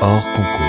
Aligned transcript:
hors 0.00 0.24
concours. 0.32 0.68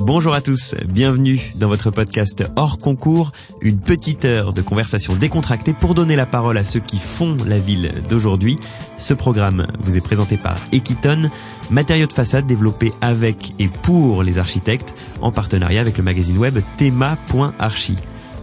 Bonjour 0.00 0.34
à 0.34 0.40
tous, 0.40 0.74
bienvenue 0.86 1.52
dans 1.56 1.68
votre 1.68 1.90
podcast 1.90 2.44
hors 2.56 2.78
concours, 2.78 3.32
une 3.60 3.78
petite 3.78 4.24
heure 4.24 4.52
de 4.52 4.62
conversation 4.62 5.14
décontractée 5.16 5.72
pour 5.72 5.94
donner 5.94 6.14
la 6.16 6.26
parole 6.26 6.56
à 6.56 6.64
ceux 6.64 6.80
qui 6.80 6.98
font 6.98 7.36
la 7.46 7.58
ville 7.58 8.02
d'aujourd'hui. 8.08 8.58
Ce 8.96 9.12
programme 9.12 9.66
vous 9.80 9.96
est 9.96 10.02
présenté 10.02 10.36
par 10.36 10.56
Equiton, 10.72 11.30
matériaux 11.70 12.06
de 12.06 12.12
façade 12.12 12.46
développés 12.46 12.92
avec 13.00 13.54
et 13.58 13.68
pour 13.68 14.22
les 14.22 14.38
architectes 14.38 14.94
en 15.20 15.32
partenariat 15.32 15.80
avec 15.80 15.98
le 15.98 16.04
magazine 16.04 16.38
web 16.38 16.58
thema.archi. 16.78 17.96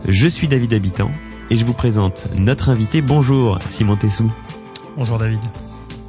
Je 0.07 0.27
suis 0.27 0.47
David 0.47 0.73
Habitant 0.73 1.11
et 1.51 1.57
je 1.57 1.65
vous 1.65 1.73
présente 1.73 2.27
notre 2.35 2.69
invité. 2.69 3.01
Bonjour 3.01 3.59
Simon 3.69 3.97
Tessou. 3.97 4.31
Bonjour 4.95 5.17
David. 5.17 5.39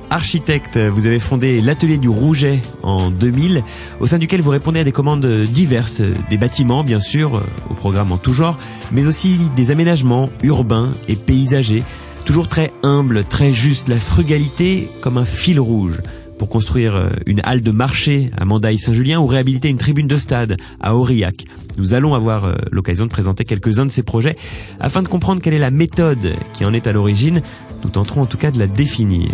Architecte, 0.09 0.79
vous 0.79 1.07
avez 1.07 1.19
fondé 1.19 1.61
l'atelier 1.61 1.99
du 1.99 2.09
Rouget 2.09 2.61
en 2.83 3.11
2000, 3.11 3.65
au 3.99 4.07
sein 4.07 4.19
duquel 4.19 4.41
vous 4.41 4.51
répondez 4.51 4.79
à 4.81 4.85
des 4.85 4.93
commandes 4.93 5.27
diverses, 5.27 6.03
des 6.31 6.37
bâtiments 6.37 6.85
bien 6.85 7.01
sûr, 7.01 7.43
au 7.69 7.75
programme 7.75 8.13
en 8.13 8.19
tout 8.19 8.35
genre, 8.35 8.57
mais 8.93 9.07
aussi 9.07 9.39
des 9.57 9.71
aménagements 9.71 10.31
urbains 10.43 10.91
et 11.09 11.17
paysagers, 11.17 11.83
toujours 12.25 12.47
très 12.47 12.73
humbles, 12.85 13.25
très 13.25 13.53
justes, 13.53 13.89
la 13.89 13.99
frugalité 13.99 14.89
comme 15.01 15.19
un 15.19 15.25
fil 15.25 15.59
rouge 15.59 15.99
pour 16.43 16.49
construire 16.49 17.09
une 17.25 17.41
halle 17.45 17.61
de 17.61 17.71
marché 17.71 18.33
à 18.37 18.45
Mandaille-Saint-Julien 18.45 19.21
ou 19.21 19.29
réhabiliter 19.29 19.69
une 19.69 19.79
tribune 19.79 20.09
de 20.09 20.19
stade 20.19 20.57
à 20.81 20.97
Aurillac. 20.97 21.45
Nous 21.79 21.95
allons 21.95 22.17
avoir 22.17 22.57
l'occasion 22.73 23.07
de 23.07 23.11
présenter 23.11 23.45
quelques-uns 23.45 23.87
de 23.87 23.93
ces 23.93 24.03
projets 24.03 24.35
afin 24.81 25.05
de 25.05 25.07
comprendre 25.07 25.41
quelle 25.41 25.55
est 25.55 25.61
la 25.61 25.71
méthode 25.71 26.35
qui 26.53 26.65
en 26.65 26.75
est 26.75 26.89
à 26.89 26.93
l'origine. 26.93 27.43
Nous 27.85 27.91
tenterons 27.91 28.23
en 28.23 28.27
tout 28.27 28.39
cas 28.39 28.51
de 28.51 28.59
la 28.59 28.67
définir 28.67 29.31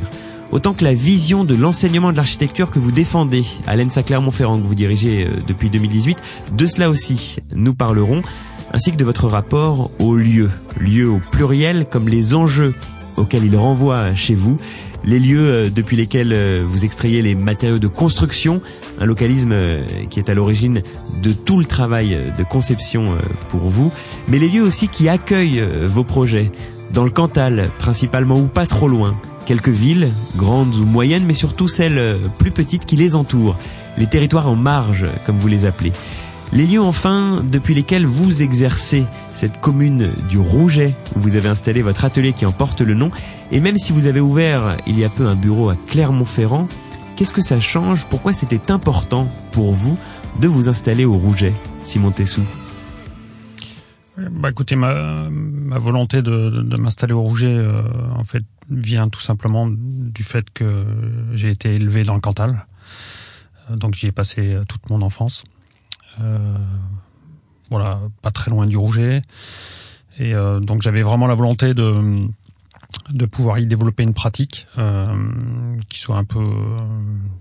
autant 0.52 0.74
que 0.74 0.84
la 0.84 0.92
vision 0.92 1.44
de 1.44 1.54
l'enseignement 1.54 2.12
de 2.12 2.18
l'architecture 2.18 2.70
que 2.70 2.78
vous 2.78 2.92
défendez 2.92 3.46
à 3.66 3.74
l'ENSA 3.74 4.02
Clermont-Ferrand 4.02 4.60
que 4.60 4.66
vous 4.66 4.74
dirigez 4.74 5.28
depuis 5.46 5.70
2018. 5.70 6.18
De 6.58 6.66
cela 6.66 6.90
aussi, 6.90 7.38
nous 7.54 7.72
parlerons, 7.72 8.20
ainsi 8.74 8.92
que 8.92 8.98
de 8.98 9.04
votre 9.04 9.28
rapport 9.28 9.90
au 9.98 10.14
lieu, 10.14 10.50
lieu 10.78 11.08
au 11.08 11.20
pluriel 11.20 11.86
comme 11.90 12.06
les 12.06 12.34
enjeux 12.34 12.74
auxquels 13.16 13.44
il 13.44 13.56
renvoie 13.56 14.14
chez 14.14 14.34
vous, 14.34 14.58
les 15.08 15.18
lieux 15.18 15.70
depuis 15.70 15.96
lesquels 15.96 16.62
vous 16.64 16.84
extrayez 16.84 17.22
les 17.22 17.34
matériaux 17.34 17.78
de 17.78 17.88
construction, 17.88 18.60
un 19.00 19.06
localisme 19.06 19.54
qui 20.10 20.18
est 20.18 20.28
à 20.28 20.34
l'origine 20.34 20.82
de 21.22 21.32
tout 21.32 21.58
le 21.58 21.64
travail 21.64 22.16
de 22.36 22.44
conception 22.44 23.16
pour 23.48 23.68
vous, 23.68 23.90
mais 24.28 24.38
les 24.38 24.48
lieux 24.48 24.62
aussi 24.62 24.88
qui 24.88 25.08
accueillent 25.08 25.64
vos 25.86 26.04
projets, 26.04 26.52
dans 26.92 27.04
le 27.04 27.10
Cantal 27.10 27.70
principalement 27.78 28.38
ou 28.38 28.48
pas 28.48 28.66
trop 28.66 28.86
loin, 28.86 29.18
quelques 29.46 29.70
villes, 29.70 30.10
grandes 30.36 30.74
ou 30.74 30.84
moyennes, 30.84 31.24
mais 31.26 31.34
surtout 31.34 31.68
celles 31.68 32.18
plus 32.38 32.50
petites 32.50 32.84
qui 32.84 32.96
les 32.96 33.14
entourent, 33.14 33.56
les 33.96 34.06
territoires 34.06 34.48
en 34.48 34.56
marge, 34.56 35.06
comme 35.24 35.38
vous 35.38 35.48
les 35.48 35.64
appelez. 35.64 35.92
Les 36.50 36.66
lieux 36.66 36.80
enfin 36.80 37.44
depuis 37.44 37.74
lesquels 37.74 38.06
vous 38.06 38.42
exercez 38.42 39.04
cette 39.34 39.60
commune 39.60 40.10
du 40.30 40.38
Rouget, 40.38 40.94
où 41.14 41.20
vous 41.20 41.36
avez 41.36 41.48
installé 41.48 41.82
votre 41.82 42.06
atelier 42.06 42.32
qui 42.32 42.46
en 42.46 42.52
porte 42.52 42.80
le 42.80 42.94
nom, 42.94 43.10
et 43.52 43.60
même 43.60 43.78
si 43.78 43.92
vous 43.92 44.06
avez 44.06 44.20
ouvert 44.20 44.78
il 44.86 44.98
y 44.98 45.04
a 45.04 45.10
peu 45.10 45.26
un 45.26 45.34
bureau 45.34 45.68
à 45.68 45.76
Clermont-Ferrand, 45.76 46.66
qu'est-ce 47.16 47.34
que 47.34 47.42
ça 47.42 47.60
change? 47.60 48.06
Pourquoi 48.06 48.32
c'était 48.32 48.70
important 48.70 49.30
pour 49.52 49.72
vous 49.72 49.98
de 50.40 50.48
vous 50.48 50.70
installer 50.70 51.04
au 51.04 51.18
Rouget, 51.18 51.52
Simon 51.82 52.12
Tessou? 52.12 52.42
Bah 54.16 54.48
écoutez, 54.50 54.74
ma, 54.74 55.28
volonté 55.78 56.22
de, 56.22 56.48
de, 56.62 56.80
m'installer 56.80 57.12
au 57.12 57.22
Rouget, 57.22 57.54
euh, 57.54 57.82
en 58.16 58.24
fait, 58.24 58.42
vient 58.70 59.08
tout 59.10 59.20
simplement 59.20 59.68
du 59.70 60.24
fait 60.24 60.48
que 60.50 60.84
j'ai 61.34 61.50
été 61.50 61.74
élevé 61.74 62.04
dans 62.04 62.14
le 62.14 62.20
Cantal. 62.20 62.66
Euh, 63.70 63.76
donc 63.76 63.94
j'y 63.94 64.06
ai 64.06 64.12
passé 64.12 64.56
toute 64.66 64.88
mon 64.88 65.02
enfance. 65.02 65.44
Euh, 66.20 66.56
voilà, 67.70 68.00
pas 68.22 68.30
très 68.30 68.50
loin 68.50 68.66
du 68.66 68.76
Rouget. 68.76 69.22
Et 70.18 70.34
euh, 70.34 70.60
donc 70.60 70.82
j'avais 70.82 71.02
vraiment 71.02 71.26
la 71.26 71.34
volonté 71.34 71.74
de 71.74 72.26
de 73.10 73.26
pouvoir 73.26 73.58
y 73.58 73.66
développer 73.66 74.02
une 74.02 74.14
pratique 74.14 74.66
qui 75.90 76.00
soit 76.00 76.16
un 76.16 76.24
peu 76.24 76.42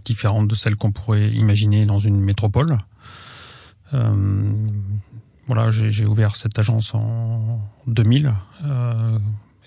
différente 0.03 0.49
de 0.49 0.55
celle 0.55 0.75
qu'on 0.75 0.91
pourrait 0.91 1.29
imaginer 1.29 1.85
dans 1.85 1.99
une 1.99 2.19
métropole 2.19 2.77
voilà, 5.47 5.71
j'ai 5.71 6.05
ouvert 6.05 6.35
cette 6.35 6.59
agence 6.59 6.93
en 6.93 7.61
2000 7.87 8.33
euh, 8.65 9.19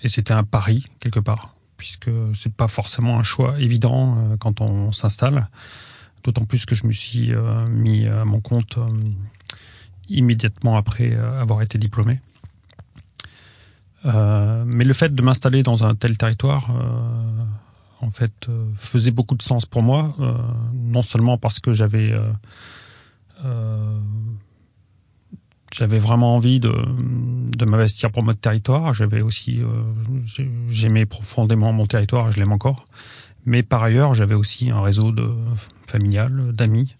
et 0.03 0.09
c'était 0.09 0.33
un 0.33 0.43
pari 0.43 0.85
quelque 0.99 1.19
part, 1.19 1.55
puisque 1.77 2.11
c'est 2.35 2.53
pas 2.53 2.67
forcément 2.67 3.19
un 3.19 3.23
choix 3.23 3.59
évident 3.59 4.15
euh, 4.17 4.37
quand 4.37 4.61
on 4.61 4.91
s'installe. 4.91 5.49
D'autant 6.23 6.45
plus 6.45 6.65
que 6.65 6.75
je 6.75 6.85
me 6.85 6.91
suis 6.91 7.33
euh, 7.33 7.65
mis 7.69 8.07
à 8.07 8.25
mon 8.25 8.39
compte 8.41 8.77
euh, 8.77 8.87
immédiatement 10.09 10.75
après 10.77 11.15
avoir 11.15 11.61
été 11.61 11.77
diplômé. 11.77 12.19
mais 14.03 14.83
le 14.83 14.93
fait 14.93 15.13
de 15.13 15.21
m'installer 15.21 15.63
dans 15.63 15.83
un 15.85 15.95
tel 15.95 16.17
territoire, 16.17 16.69
en 18.01 18.09
fait, 18.09 18.49
faisait 18.75 19.11
beaucoup 19.11 19.35
de 19.35 19.41
sens 19.41 19.65
pour 19.65 19.83
moi, 19.83 20.15
non 20.73 21.01
seulement 21.01 21.37
parce 21.37 21.59
que 21.61 21.71
j'avais 21.71 22.13
vraiment 25.79 26.35
envie 26.35 26.59
de, 26.59 26.73
de 27.57 27.65
m'investir 27.65 28.11
pour 28.11 28.23
mon 28.23 28.33
territoire. 28.33 28.93
J'avais 28.93 29.21
aussi, 29.21 29.61
euh, 29.61 30.43
j'aimais 30.69 31.05
profondément 31.05 31.71
mon 31.73 31.85
territoire 31.85 32.29
et 32.29 32.31
je 32.31 32.39
l'aime 32.39 32.51
encore. 32.51 32.87
Mais 33.45 33.63
par 33.63 33.83
ailleurs, 33.83 34.13
j'avais 34.13 34.35
aussi 34.35 34.69
un 34.69 34.81
réseau 34.81 35.11
de 35.11 35.29
familial, 35.87 36.53
d'amis, 36.53 36.95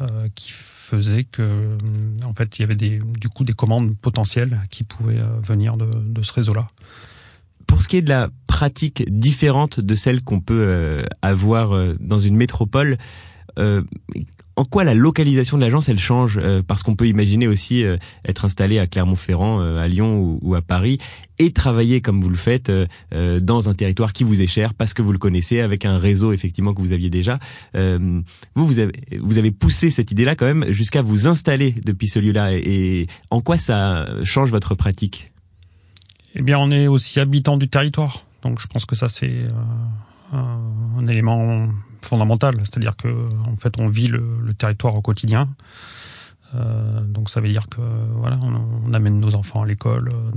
euh, 0.00 0.28
qui 0.34 0.50
faisait 0.52 1.24
que, 1.24 1.76
en 2.24 2.34
fait, 2.34 2.58
il 2.58 2.62
y 2.62 2.64
avait 2.64 2.76
des, 2.76 3.00
du 3.20 3.28
coup 3.28 3.44
des 3.44 3.52
commandes 3.52 3.96
potentielles 3.96 4.60
qui 4.70 4.84
pouvaient 4.84 5.18
euh, 5.18 5.40
venir 5.42 5.76
de, 5.76 5.86
de 5.86 6.22
ce 6.22 6.32
réseau-là. 6.32 6.66
Pour 7.66 7.82
ce 7.82 7.88
qui 7.88 7.98
est 7.98 8.02
de 8.02 8.08
la 8.08 8.30
pratique 8.46 9.04
différente 9.08 9.78
de 9.78 9.94
celle 9.94 10.22
qu'on 10.24 10.40
peut 10.40 10.64
euh, 10.66 11.04
avoir 11.22 11.76
euh, 11.76 11.96
dans 12.00 12.18
une 12.18 12.34
métropole, 12.34 12.98
euh, 13.58 13.82
en 14.58 14.64
quoi 14.64 14.82
la 14.82 14.94
localisation 14.94 15.56
de 15.56 15.62
l'agence 15.62 15.88
elle 15.88 16.00
change 16.00 16.36
euh, 16.36 16.62
Parce 16.66 16.82
qu'on 16.82 16.96
peut 16.96 17.06
imaginer 17.06 17.46
aussi 17.46 17.84
euh, 17.84 17.96
être 18.24 18.44
installé 18.44 18.80
à 18.80 18.88
Clermont-Ferrand, 18.88 19.60
euh, 19.60 19.78
à 19.78 19.86
Lyon 19.86 20.40
ou, 20.42 20.54
à 20.56 20.62
Paris 20.62 20.98
et 21.38 21.52
travailler 21.52 22.00
comme 22.00 22.20
vous 22.20 22.30
le 22.30 22.36
faites 22.36 22.72
dans 23.12 23.68
un 23.68 23.74
territoire 23.74 24.12
qui 24.12 24.24
vous 24.24 24.42
est 24.42 24.48
cher 24.48 24.74
parce 24.74 24.92
que 24.92 25.02
vous 25.02 25.12
le 25.12 25.18
connaissez 25.18 25.60
avec 25.60 25.84
un 25.84 25.96
réseau 25.96 26.32
effectivement 26.32 26.74
que 26.74 26.80
vous 26.80 26.92
aviez 26.92 27.10
déjà. 27.10 27.38
vous 27.74 28.24
vous 28.56 28.80
avez 28.80 28.92
vous 29.20 29.38
avez 29.38 29.52
poussé 29.52 29.92
cette 29.92 30.10
idée-là 30.10 30.34
quand 30.34 30.46
même 30.46 30.72
jusqu'à 30.72 31.00
vous 31.00 31.28
installer 31.28 31.76
depuis 31.84 32.08
ce 32.08 32.18
lieu-là. 32.18 32.54
Et, 32.54 33.06
en 33.30 33.40
quoi 33.40 33.56
ça 33.56 34.08
change 34.24 34.50
votre 34.50 34.74
pratique? 34.74 35.30
Eh 36.34 36.42
bien, 36.42 36.58
on 36.58 36.72
est 36.72 36.88
aussi 36.88 37.20
habitant 37.20 37.56
du 37.56 37.68
territoire, 37.68 38.24
donc 38.42 38.60
je 38.60 38.66
pense 38.66 38.84
que 38.84 38.96
ça 38.96 39.08
c'est 39.08 39.46
un 40.32 41.06
élément 41.06 41.68
fondamental, 42.04 42.54
c'est-à-dire 42.60 42.96
que 42.96 43.28
en 43.46 43.56
fait 43.56 43.80
on 43.80 43.88
vit 43.88 44.08
le, 44.08 44.54
territoire 44.56 44.94
au 44.94 45.02
quotidien. 45.02 45.48
Euh, 46.54 47.00
donc 47.02 47.28
ça 47.28 47.40
veut 47.40 47.48
dire 47.48 47.68
que 47.68 47.80
voilà, 48.14 48.38
on, 48.42 48.92
amène 48.94 49.20
nos 49.20 49.34
enfants 49.34 49.62
à 49.62 49.66
l'école 49.66 50.08
euh, 50.12 50.30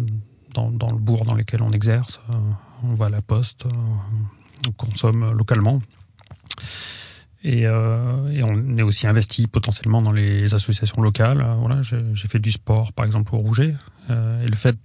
dans, 0.53 0.69
le 0.69 0.97
bourg 0.97 1.23
dans 1.23 1.33
lequel 1.33 1.61
on 1.63 1.71
exerce, 1.71 2.19
euh, 2.29 2.37
on 2.83 2.93
va 2.93 3.05
à 3.05 3.09
la 3.09 3.21
poste, 3.21 3.65
on 4.67 4.71
consomme 4.71 5.31
localement. 5.31 5.79
Et, 7.43 7.67
on 7.67 8.77
est 8.77 8.83
aussi 8.83 9.07
investi 9.07 9.47
potentiellement 9.47 10.03
dans 10.03 10.11
les 10.11 10.53
associations 10.53 11.01
locales. 11.01 11.43
Voilà, 11.57 11.81
j'ai 11.81 12.27
fait 12.27 12.37
du 12.37 12.51
sport, 12.51 12.93
par 12.93 13.03
exemple, 13.05 13.33
au 13.33 13.39
Rouget. 13.39 13.73
Et 14.09 14.47
le 14.47 14.55
fait, 14.55 14.77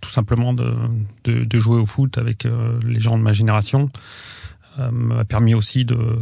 tout 0.00 0.10
simplement, 0.10 0.54
de, 0.54 1.58
jouer 1.58 1.80
au 1.80 1.86
foot 1.86 2.16
avec 2.16 2.46
les 2.84 3.00
gens 3.00 3.18
de 3.18 3.24
ma 3.24 3.32
génération, 3.32 3.90
m'a 4.78 5.24
permis 5.24 5.54
aussi 5.54 5.84
de 5.84 6.18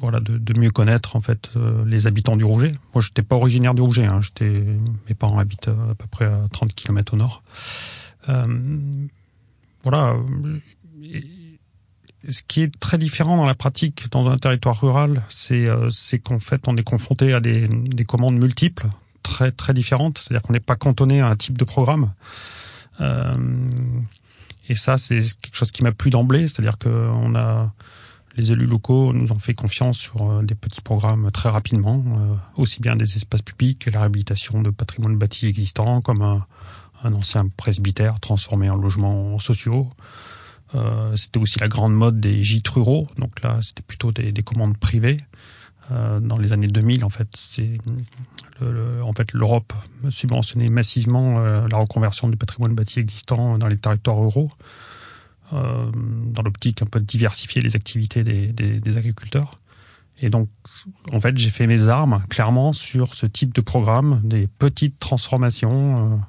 voilà 0.00 0.20
de, 0.20 0.38
de, 0.38 0.60
mieux 0.60 0.70
connaître 0.70 1.16
en 1.16 1.20
fait 1.20 1.50
euh, 1.56 1.84
les 1.84 2.06
habitants 2.06 2.36
du 2.36 2.44
Rouget. 2.44 2.72
Moi, 2.94 3.02
j'étais 3.02 3.22
pas 3.22 3.36
originaire 3.36 3.74
du 3.74 3.82
Rouget. 3.82 4.06
Hein. 4.06 4.20
J'étais 4.22 4.58
mes 5.08 5.14
parents 5.14 5.38
habitent 5.38 5.68
à, 5.68 5.94
peu 5.94 6.06
près 6.10 6.26
à 6.26 6.42
30 6.52 6.74
km 6.74 7.14
au 7.14 7.16
nord. 7.16 7.42
Euh, 8.28 8.44
voilà. 9.82 10.16
Ce 12.28 12.42
qui 12.46 12.62
est 12.62 12.78
très 12.80 12.98
différent 12.98 13.36
dans 13.36 13.46
la 13.46 13.54
pratique 13.54 14.10
dans 14.10 14.28
un 14.28 14.36
territoire 14.36 14.80
rural, 14.80 15.22
c'est 15.28 15.66
euh, 15.66 15.90
qu'en 16.22 16.38
fait 16.38 16.68
on 16.68 16.76
est 16.76 16.82
confronté 16.82 17.32
à 17.32 17.40
des, 17.40 17.68
des 17.68 18.04
commandes 18.04 18.38
multiples, 18.38 18.86
très 19.22 19.50
très 19.50 19.74
différentes. 19.74 20.18
C'est-à-dire 20.18 20.42
qu'on 20.42 20.52
n'est 20.52 20.60
pas 20.60 20.76
cantonné 20.76 21.20
à 21.20 21.28
un 21.28 21.36
type 21.36 21.58
de 21.58 21.64
programme. 21.64 22.12
Euh, 23.00 23.32
et 24.68 24.74
ça, 24.74 24.98
c'est 24.98 25.20
quelque 25.40 25.54
chose 25.54 25.72
qui 25.72 25.82
m'a 25.82 25.92
plu 25.92 26.10
d'emblée, 26.10 26.48
c'est-à-dire 26.48 26.78
que 26.78 26.88
on 26.88 27.34
a 27.34 27.72
les 28.36 28.52
élus 28.52 28.66
locaux 28.66 29.12
nous 29.12 29.32
ont 29.32 29.38
fait 29.40 29.54
confiance 29.54 29.98
sur 29.98 30.22
euh, 30.22 30.42
des 30.42 30.54
petits 30.54 30.80
programmes 30.80 31.30
très 31.32 31.48
rapidement, 31.48 32.04
euh, 32.06 32.34
aussi 32.56 32.80
bien 32.80 32.94
des 32.94 33.16
espaces 33.16 33.42
publics 33.42 33.80
que 33.80 33.90
la 33.90 34.00
réhabilitation 34.00 34.62
de 34.62 34.70
patrimoine 34.70 35.18
bâti 35.18 35.46
existant, 35.46 36.00
comme 36.00 36.22
un, 36.22 36.46
ancien 37.02 37.48
presbytère 37.48 38.20
transformé 38.20 38.70
en 38.70 38.76
logements 38.76 39.38
sociaux, 39.38 39.88
c'était 41.14 41.38
aussi 41.38 41.58
la 41.60 41.68
grande 41.68 41.94
mode 41.94 42.20
des 42.20 42.42
gîtes 42.42 42.68
ruraux. 42.68 43.06
Donc 43.16 43.40
là, 43.42 43.58
c'était 43.62 43.82
plutôt 43.82 44.10
des, 44.10 44.42
commandes 44.42 44.76
privées. 44.76 45.16
Dans 45.90 46.36
les 46.36 46.52
années 46.52 46.68
2000, 46.68 47.04
en 47.04 47.08
fait, 47.08 47.28
c'est 47.34 47.78
en 48.60 49.12
fait 49.14 49.32
l'Europe 49.32 49.72
subventionnait 50.10 50.68
massivement 50.68 51.40
la 51.40 51.76
reconversion 51.78 52.28
du 52.28 52.36
patrimoine 52.36 52.74
bâti 52.74 53.00
existant 53.00 53.58
dans 53.58 53.68
les 53.68 53.78
territoires 53.78 54.18
ruraux. 54.18 54.50
Euh, 55.54 55.90
dans 56.26 56.42
l'optique 56.42 56.82
un 56.82 56.86
peu 56.86 57.00
de 57.00 57.06
diversifier 57.06 57.62
les 57.62 57.74
activités 57.74 58.22
des, 58.22 58.48
des, 58.48 58.80
des, 58.80 58.98
agriculteurs. 58.98 59.52
Et 60.20 60.28
donc, 60.28 60.50
en 61.10 61.20
fait, 61.20 61.38
j'ai 61.38 61.48
fait 61.48 61.66
mes 61.66 61.88
armes 61.88 62.22
clairement 62.28 62.74
sur 62.74 63.14
ce 63.14 63.24
type 63.24 63.54
de 63.54 63.62
programme, 63.62 64.20
des 64.24 64.46
petites 64.46 64.98
transformations 64.98 66.20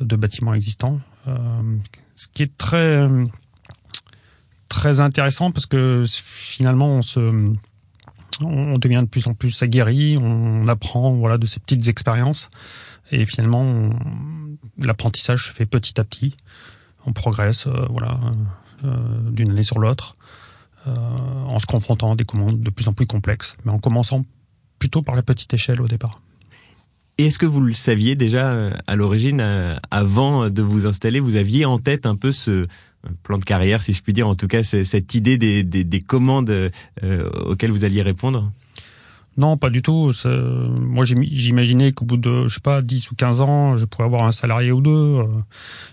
euh, 0.00 0.04
de 0.04 0.16
bâtiments 0.16 0.54
existants, 0.54 0.98
euh, 1.28 1.36
ce 2.14 2.26
qui 2.28 2.42
est 2.42 2.56
très 2.56 3.06
très 4.70 5.00
intéressant 5.00 5.50
parce 5.50 5.66
que 5.66 6.06
finalement 6.08 6.94
on 6.94 7.02
se 7.02 7.52
on 8.40 8.78
devient 8.78 9.02
de 9.02 9.08
plus 9.08 9.26
en 9.26 9.34
plus 9.34 9.62
aguerri, 9.62 10.16
on 10.16 10.66
apprend 10.68 11.12
voilà 11.12 11.38
de 11.38 11.46
ces 11.46 11.60
petites 11.60 11.86
expériences 11.88 12.48
et 13.10 13.26
finalement 13.26 13.90
l'apprentissage 14.78 15.46
se 15.48 15.52
fait 15.52 15.66
petit 15.66 16.00
à 16.00 16.04
petit 16.04 16.34
on 17.06 17.12
progresse, 17.12 17.66
euh, 17.66 17.82
voilà, 17.90 18.18
euh, 18.84 19.30
d'une 19.30 19.50
année 19.50 19.62
sur 19.62 19.78
l'autre, 19.78 20.14
euh, 20.86 20.94
en 20.94 21.58
se 21.58 21.66
confrontant 21.66 22.12
à 22.12 22.16
des 22.16 22.24
commandes 22.24 22.60
de 22.60 22.70
plus 22.70 22.88
en 22.88 22.92
plus 22.92 23.06
complexes, 23.06 23.56
mais 23.64 23.72
en 23.72 23.78
commençant 23.78 24.24
plutôt 24.78 25.02
par 25.02 25.14
la 25.14 25.22
petite 25.22 25.52
échelle 25.54 25.80
au 25.80 25.88
départ. 25.88 26.20
Et 27.22 27.26
est-ce 27.26 27.38
que 27.38 27.46
vous 27.46 27.60
le 27.60 27.72
saviez 27.72 28.16
déjà 28.16 28.72
à 28.88 28.96
l'origine, 28.96 29.78
avant 29.92 30.50
de 30.50 30.60
vous 30.60 30.88
installer, 30.88 31.20
vous 31.20 31.36
aviez 31.36 31.64
en 31.64 31.78
tête 31.78 32.04
un 32.04 32.16
peu 32.16 32.32
ce 32.32 32.66
plan 33.22 33.38
de 33.38 33.44
carrière, 33.44 33.80
si 33.80 33.92
je 33.92 34.02
puis 34.02 34.12
dire, 34.12 34.26
en 34.26 34.34
tout 34.34 34.48
cas 34.48 34.64
cette 34.64 35.14
idée 35.14 35.38
des, 35.38 35.62
des, 35.62 36.00
commandes 36.00 36.72
auxquelles 37.00 37.70
vous 37.70 37.84
alliez 37.84 38.02
répondre? 38.02 38.50
Non, 39.36 39.56
pas 39.56 39.70
du 39.70 39.82
tout. 39.82 40.12
Moi, 40.24 41.04
j'imaginais 41.04 41.92
qu'au 41.92 42.04
bout 42.04 42.16
de, 42.16 42.48
je 42.48 42.54
sais 42.54 42.60
pas, 42.60 42.82
10 42.82 43.12
ou 43.12 43.14
15 43.14 43.40
ans, 43.40 43.76
je 43.76 43.84
pourrais 43.84 44.04
avoir 44.04 44.24
un 44.24 44.32
salarié 44.32 44.72
ou 44.72 44.80
deux. 44.80 44.90
Euh. 44.90 45.26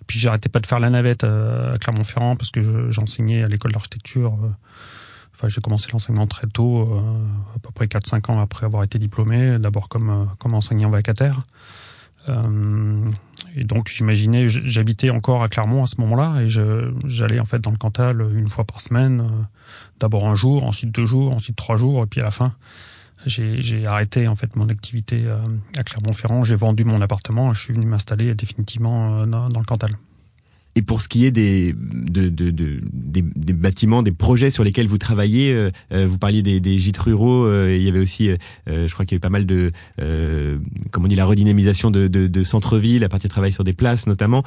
Puis 0.07 0.17
j'arrêtais 0.17 0.49
pas 0.49 0.59
de 0.59 0.65
faire 0.65 0.79
la 0.79 0.89
navette 0.89 1.23
euh, 1.23 1.75
à 1.75 1.77
Clermont-Ferrand 1.77 2.35
parce 2.37 2.49
que 2.49 2.89
j'enseignais 2.89 3.43
à 3.43 3.47
l'école 3.47 3.71
d'architecture. 3.71 4.33
Euh. 5.43 5.49
J'ai 5.49 5.61
commencé 5.61 5.89
l'enseignement 5.91 6.27
très 6.27 6.47
tôt, 6.47 6.83
à 7.55 7.59
peu 7.59 7.71
près 7.73 7.85
4-5 7.85 8.31
ans 8.31 8.41
après 8.41 8.65
avoir 8.65 8.83
été 8.83 8.99
diplômé, 8.99 9.57
d'abord 9.59 9.89
comme, 9.89 10.29
comme 10.39 10.53
enseignant 10.53 10.89
vacataire. 10.89 11.41
Et 13.55 13.63
donc 13.63 13.87
j'imaginais, 13.87 14.47
j'habitais 14.49 15.09
encore 15.09 15.41
à 15.41 15.49
Clermont 15.49 15.83
à 15.83 15.87
ce 15.87 15.99
moment-là, 16.01 16.41
et 16.41 16.49
j'allais 16.49 17.39
en 17.39 17.45
fait 17.45 17.59
dans 17.59 17.71
le 17.71 17.77
Cantal 17.77 18.21
une 18.35 18.49
fois 18.49 18.65
par 18.65 18.81
semaine, 18.81 19.27
d'abord 19.99 20.27
un 20.27 20.35
jour, 20.35 20.63
ensuite 20.65 20.91
deux 20.93 21.07
jours, 21.07 21.33
ensuite 21.33 21.55
trois 21.55 21.77
jours, 21.77 22.03
et 22.03 22.05
puis 22.05 22.21
à 22.21 22.25
la 22.25 22.31
fin, 22.31 22.53
j'ai 23.25 23.85
arrêté 23.85 24.27
en 24.27 24.35
fait 24.35 24.55
mon 24.55 24.69
activité 24.69 25.21
euh, 25.25 25.43
à 25.77 25.83
Clermont-Ferrand. 25.83 26.43
J'ai 26.43 26.55
vendu 26.55 26.85
mon 26.85 27.01
appartement. 27.01 27.53
Je 27.53 27.61
suis 27.61 27.73
venu 27.73 27.85
m'installer 27.85 28.33
définitivement 28.33 29.19
euh, 29.19 29.25
dans 29.25 29.47
le 29.47 29.65
Cantal. 29.65 29.91
Et 30.79 30.81
pour 30.81 31.01
ce 31.01 31.09
qui 31.09 31.25
est 31.25 31.31
des, 31.31 31.75
de, 31.77 32.29
de, 32.29 32.51
de, 32.51 32.79
des, 32.93 33.21
des, 33.21 33.51
bâtiments, 33.51 34.01
des 34.01 34.13
projets 34.13 34.49
sur 34.49 34.63
lesquels 34.63 34.87
vous 34.87 34.97
travaillez, 34.97 35.51
euh, 35.51 35.71
euh 35.91 36.07
vous 36.07 36.17
parliez 36.17 36.41
des, 36.41 36.61
des 36.61 36.79
gîtes 36.79 36.99
ruraux, 36.99 37.43
euh, 37.43 37.75
il 37.75 37.83
y 37.83 37.89
avait 37.89 37.99
aussi, 37.99 38.29
euh, 38.29 38.37
je 38.87 38.93
crois 38.93 39.05
qu'il 39.05 39.11
y 39.11 39.17
avait 39.17 39.19
pas 39.19 39.27
mal 39.27 39.45
de, 39.45 39.73
comment 40.89 41.07
on 41.07 41.09
dit, 41.09 41.15
la 41.15 41.25
redynamisation 41.25 41.91
de, 41.91 42.07
de, 42.07 42.27
de 42.27 42.43
centre-ville 42.45 43.03
à 43.03 43.09
partir 43.09 43.27
de 43.27 43.33
travail 43.33 43.51
sur 43.51 43.65
des 43.65 43.73
places 43.73 44.07
notamment. 44.07 44.41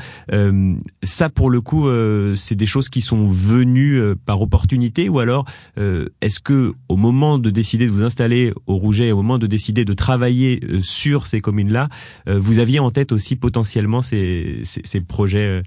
ça, 1.02 1.28
pour 1.28 1.50
le 1.50 1.60
coup, 1.60 1.86
c'est 2.34 2.54
des 2.56 2.64
choses 2.64 2.88
qui 2.88 3.02
sont 3.02 3.28
venues 3.28 4.00
par 4.24 4.40
opportunité 4.40 5.10
ou 5.10 5.18
alors 5.18 5.44
est-ce 5.76 6.40
que 6.40 6.72
au 6.88 6.96
moment 6.96 7.36
de 7.36 7.50
décider 7.50 7.84
de 7.84 7.90
vous 7.90 8.04
installer 8.04 8.54
au 8.66 8.76
Rouget, 8.76 9.12
au 9.12 9.16
moment 9.16 9.38
de 9.38 9.46
décider 9.46 9.84
de 9.84 9.92
travailler 9.92 10.60
sur 10.80 11.26
ces 11.26 11.42
communes-là, 11.42 11.90
vous 12.26 12.58
aviez 12.58 12.78
en 12.78 12.90
tête 12.90 13.12
aussi 13.12 13.36
potentiellement 13.36 14.00
ces, 14.00 14.62
ces, 14.64 14.80
ces 14.84 15.02
projets 15.02 15.62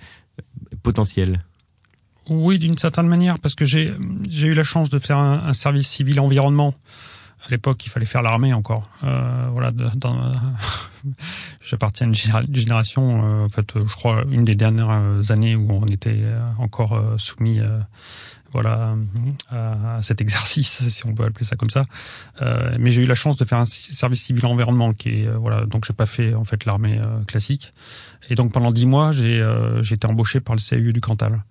potentiel 0.83 1.43
Oui, 2.29 2.59
d'une 2.59 2.77
certaine 2.77 3.07
manière, 3.07 3.39
parce 3.39 3.55
que 3.55 3.65
j'ai 3.65 3.93
eu 4.29 4.53
la 4.53 4.63
chance 4.63 4.89
de 4.89 4.99
faire 4.99 5.17
un, 5.17 5.53
service 5.53 5.87
civil 5.87 6.19
environnement. 6.19 6.73
À 7.45 7.51
l'époque, 7.51 7.85
il 7.85 7.89
fallait 7.89 8.07
faire 8.07 8.23
l'armée 8.23 8.53
encore. 8.53 8.83
Euh, 9.03 9.47
voilà, 9.51 9.71
j'appartiens 11.61 12.07
à 12.07 12.41
une 12.41 12.55
génération, 12.55 13.23
euh, 13.23 13.45
en 13.45 13.49
fait, 13.49 13.73
je 13.75 13.95
crois, 13.95 14.23
une 14.31 14.45
des 14.45 14.55
dernières 14.55 15.29
années 15.29 15.55
où 15.55 15.71
on 15.71 15.85
était 15.85 16.23
encore 16.57 16.93
euh, 16.93 17.17
soumis 17.17 17.59
voilà 18.55 18.95
à, 19.49 20.01
cet 20.01 20.21
exercice 20.21 20.87
si 20.87 21.05
on 21.05 21.13
peut 21.13 21.25
appeler 21.25 21.45
ça 21.45 21.57
comme 21.57 21.69
ça. 21.69 21.83
Euh, 22.41 22.77
mais 22.79 22.89
j'ai 22.89 23.03
eu 23.03 23.05
la 23.05 23.15
chance 23.15 23.35
de 23.35 23.43
faire 23.43 23.57
un 23.57 23.65
service 23.65 24.23
civil 24.23 24.45
environnement 24.45 24.93
qui 24.93 25.09
est 25.09 25.27
euh, 25.27 25.37
voilà 25.37 25.65
donc 25.65 25.83
j'ai 25.85 25.93
pas 25.93 26.05
fait 26.05 26.33
en 26.33 26.45
fait 26.45 26.63
l'armée 26.63 26.97
euh, 26.97 27.21
classique. 27.25 27.73
Et 28.29 28.35
donc 28.35 28.53
pendant 28.53 28.71
dix 28.71 28.85
mois 28.85 29.11
j'ai 29.11 29.45
j'ai 29.81 29.95
été 29.95 30.07
embauché 30.07 30.39
par 30.39 30.55
le 30.55 30.61
CAU 30.61 30.93
du 30.93 31.01
Cantal 31.01 31.43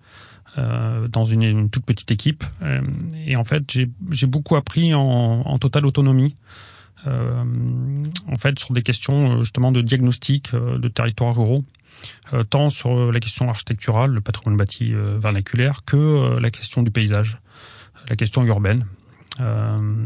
dans 0.57 1.25
une, 1.25 1.43
une, 1.43 1.69
toute 1.69 1.85
petite 1.85 2.11
équipe. 2.11 2.43
Et 3.27 3.37
en 3.37 3.45
fait 3.45 3.65
j'ai 3.71 3.91
j'ai 4.11 4.27
beaucoup 4.27 4.57
appris 4.57 4.95
en, 4.95 5.03
en 5.05 5.59
totale 5.59 5.85
autonomie 5.85 6.37
en 7.07 8.37
fait 8.39 8.59
sur 8.59 8.73
des 8.73 8.83
questions 8.83 9.41
justement 9.41 9.73
de 9.73 9.81
diagnostic 9.81 10.55
de 10.55 10.89
territoires 10.89 11.35
ruraux 11.37 11.65
euh, 12.33 12.43
tant 12.45 12.71
sur 12.71 13.13
la 13.13 13.21
question 13.21 13.49
architecturale, 13.49 14.11
le 14.11 14.21
patrimoine 14.21 14.57
bâti 14.57 14.95
euh, 14.95 15.19
vernaculaire, 15.19 15.85
que 15.85 15.97
euh, 15.97 16.41
la 16.41 16.51
question 16.51 16.83
du 16.83 16.91
paysage, 16.91 17.39
la 18.09 18.17
question 18.17 18.45
urbaine. 18.45 18.87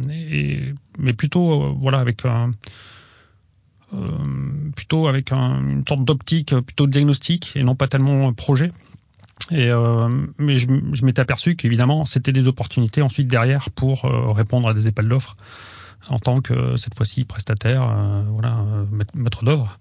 Mais 0.09 1.12
plutôt 1.17 1.75
voilà 1.79 1.99
avec 1.99 2.25
un 2.25 2.50
plutôt 4.75 5.06
avec 5.06 5.33
une 5.33 5.85
sorte 5.87 6.05
d'optique 6.05 6.55
plutôt 6.61 6.87
diagnostique 6.87 7.53
et 7.55 7.62
non 7.62 7.75
pas 7.75 7.89
tellement 7.89 8.33
projet. 8.33 8.73
Et 9.50 9.71
mais 10.39 10.56
je, 10.56 10.67
je 10.93 11.05
m'étais 11.05 11.21
aperçu 11.21 11.56
qu'évidemment 11.56 12.06
c'était 12.06 12.33
des 12.33 12.47
opportunités 12.47 13.03
ensuite 13.03 13.29
derrière 13.29 13.71
pour 13.71 14.05
répondre 14.35 14.67
à 14.67 14.73
des 14.73 14.87
appels 14.87 15.09
d'offres 15.09 15.37
en 16.09 16.19
tant 16.19 16.41
que 16.41 16.77
cette 16.77 16.97
fois-ci 16.97 17.25
prestataire, 17.25 17.83
voilà 18.31 18.65
maître 19.15 19.45
d'œuvre 19.45 19.79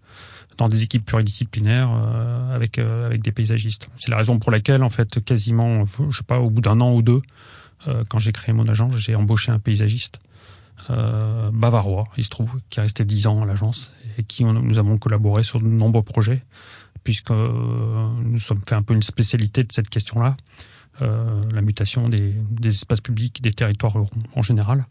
dans 0.57 0.67
des 0.67 0.83
équipes 0.83 1.05
pluridisciplinaires 1.05 1.89
euh, 1.91 2.55
avec 2.55 2.79
euh, 2.79 3.05
avec 3.05 3.21
des 3.21 3.31
paysagistes. 3.31 3.89
C'est 3.97 4.09
la 4.09 4.17
raison 4.17 4.39
pour 4.39 4.51
laquelle 4.51 4.83
en 4.83 4.89
fait 4.89 5.23
quasiment 5.23 5.85
je 5.85 6.17
sais 6.17 6.23
pas 6.23 6.39
au 6.39 6.49
bout 6.49 6.61
d'un 6.61 6.81
an 6.81 6.93
ou 6.93 7.01
deux 7.01 7.19
euh, 7.87 8.03
quand 8.09 8.19
j'ai 8.19 8.31
créé 8.31 8.53
mon 8.53 8.67
agence, 8.67 8.97
j'ai 8.97 9.15
embauché 9.15 9.51
un 9.51 9.59
paysagiste 9.59 10.19
bavarois, 11.51 12.05
il 12.15 12.23
se 12.23 12.29
trouve, 12.29 12.61
qui 12.69 12.79
est 12.79 12.81
resté 12.81 13.03
dix 13.03 13.27
ans 13.27 13.43
à 13.43 13.45
l'agence 13.45 13.91
et 14.17 14.23
qui 14.23 14.45
nous 14.45 14.77
avons 14.77 14.97
collaboré 14.97 15.43
sur 15.43 15.59
de 15.59 15.65
nombreux 15.65 16.01
projets 16.01 16.41
puisque 17.03 17.31
nous 17.31 18.39
sommes 18.39 18.61
fait 18.65 18.75
un 18.75 18.83
peu 18.83 18.93
une 18.93 19.01
spécialité 19.01 19.65
de 19.65 19.71
cette 19.73 19.89
question-là, 19.89 20.37
la 21.01 21.61
mutation 21.61 22.07
des, 22.07 22.33
des 22.51 22.69
espaces 22.69 23.01
publics, 23.01 23.41
des 23.41 23.51
territoires 23.51 23.97
en 24.33 24.41
général. 24.41 24.85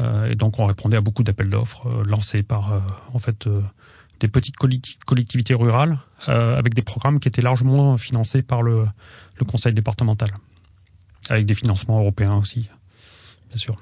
Et 0.00 0.34
donc 0.34 0.58
on 0.58 0.66
répondait 0.66 0.96
à 0.96 1.00
beaucoup 1.00 1.22
d'appels 1.22 1.50
d'offres 1.50 2.02
lancés 2.04 2.42
par 2.42 2.82
en 3.12 3.18
fait 3.18 3.46
des 4.22 4.28
petites 4.28 4.54
collectivités 4.56 5.54
rurales 5.54 5.98
euh, 6.28 6.56
avec 6.56 6.74
des 6.74 6.82
programmes 6.82 7.18
qui 7.18 7.26
étaient 7.26 7.42
largement 7.42 7.98
financés 7.98 8.42
par 8.42 8.62
le, 8.62 8.86
conseil 9.48 9.72
départemental, 9.72 10.30
avec 11.28 11.44
des 11.44 11.54
financements 11.54 11.98
européens 11.98 12.36
aussi, 12.36 12.68
bien 13.48 13.58
sûr. 13.58 13.74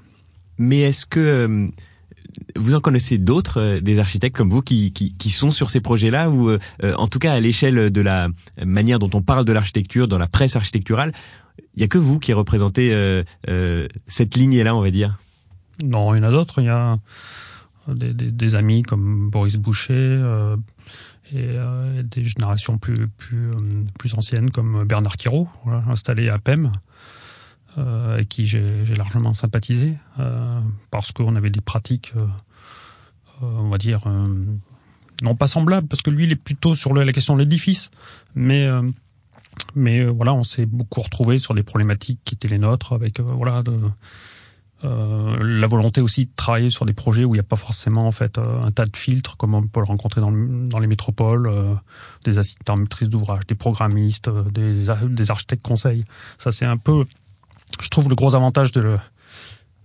Mais 0.56 0.80
est-ce 0.80 1.04
que 1.04 1.20
euh, 1.20 1.68
vous 2.56 2.74
en 2.74 2.80
connaissez 2.80 3.18
d'autres, 3.18 3.60
euh, 3.60 3.80
des 3.80 3.98
architectes 3.98 4.34
comme 4.34 4.48
vous, 4.48 4.62
qui, 4.62 5.12
sont 5.28 5.50
sur 5.50 5.70
ces 5.70 5.82
projets-là, 5.82 6.30
ou 6.30 6.56
en 6.82 7.06
tout 7.08 7.18
cas 7.18 7.34
à 7.34 7.40
l'échelle 7.40 7.90
de 7.90 8.00
la 8.00 8.28
manière 8.64 8.98
dont 8.98 9.10
on 9.12 9.20
parle 9.20 9.44
de 9.44 9.52
l'architecture 9.52 10.08
dans 10.08 10.18
la 10.18 10.26
presse 10.26 10.56
architecturale, 10.56 11.12
il 11.76 11.82
y 11.82 11.84
a 11.84 11.88
que 11.88 11.98
vous 11.98 12.18
qui 12.18 12.32
représentez 12.32 13.22
cette 14.08 14.36
lignée-là, 14.36 14.74
on 14.74 14.80
va 14.80 14.90
dire? 14.90 15.18
Non, 15.84 16.14
il 16.14 16.18
y 16.18 16.25
en 16.25 16.28
a 16.28 16.30
d'autres. 16.30 16.60
Il 16.60 16.66
y 16.66 16.68
a 16.68 16.99
des, 17.88 18.12
des, 18.12 18.30
des, 18.30 18.54
amis 18.54 18.82
comme 18.82 19.30
Boris 19.30 19.56
Boucher 19.56 19.94
euh, 19.94 20.56
euh, 21.34 22.00
et, 22.00 22.02
des 22.02 22.25
générations 22.25 22.78
plus 22.78 23.06
plus 23.08 23.50
euh, 23.50 23.84
plus 23.99 24.14
anciennes 24.14 24.50
comme 24.50 24.84
Bernard 24.84 25.16
Quiraud, 25.16 25.49
voilà, 25.64 25.84
installé 25.88 26.28
à 26.28 26.38
PEM, 26.38 26.72
euh, 27.78 28.14
avec 28.14 28.28
qui 28.28 28.46
j'ai 28.46 28.84
largement 28.96 29.34
sympathisé 29.34 29.94
parce 30.90 31.12
qu'on 31.12 31.37
avait 31.37 31.50
des 31.50 31.60
pratiques, 31.60 32.12
on 33.40 33.68
va 33.68 33.78
dire 33.78 34.04
non 35.22 35.34
pas 35.34 35.49
semblables 35.49 35.87
parce 35.87 36.02
que 36.02 36.10
lui 36.10 36.25
il 36.25 36.32
est 36.32 36.37
plutôt 36.37 36.75
sur 36.75 36.94
la 36.94 37.12
question 37.12 37.34
de 37.34 37.40
l'édifice, 37.40 37.90
mais 38.34 38.66
mais 39.75 40.04
voilà 40.04 40.34
on 40.34 40.42
s'est 40.42 40.66
beaucoup 40.66 41.00
retrouvé 41.00 41.38
sur 41.38 41.54
des 41.54 41.62
problématiques 41.62 42.20
qui 42.25 42.34
étaient 42.34 42.49
les 42.49 42.58
nôtres 42.58 42.92
avec 42.92 43.20
voilà 43.20 43.62
de 43.62 43.78
Euh, 44.84 45.37
la 45.42 45.66
volonté 45.66 46.00
aussi 46.00 46.25
de 46.25 46.30
travailler 46.37 46.70
sur 46.70 46.87
des 46.87 46.94
projets 46.94 47.25
où 47.25 47.34
il 47.34 47.38
n'y 47.38 47.40
a 47.40 47.44
pas 47.44 47.56
forcément 47.56 48.06
en 48.06 48.12
fait 48.12 48.38
euh, 48.38 48.62
un 48.64 48.70
tas 48.70 48.87
de 48.87 48.96
filtres 48.96 49.37
comme 49.37 49.54
on 49.54 49.62
peut 49.62 49.80
le 49.80 49.87
rencontrer 49.87 50.22
dans, 50.22 50.30
les 50.78 50.87
métropoles, 50.87 51.49
euh, 51.50 51.75
des 52.25 52.38
assistants 52.38 52.76
maîtrise 52.76 53.10
d'ouvrage, 53.10 53.46
des 53.46 53.54
programmistes, 53.54 54.30
des, 54.52 54.87
des 55.04 55.30
architectes 55.30 55.62
conseils. 55.62 56.04
Ça 56.38 56.50
c'est 56.50 56.64
un 56.64 56.78
peu, 56.78 57.04
je 57.82 57.90
trouve 57.90 58.08
le 58.08 58.14
gros 58.14 58.34
avantage 58.34 58.72
de, 58.72 58.94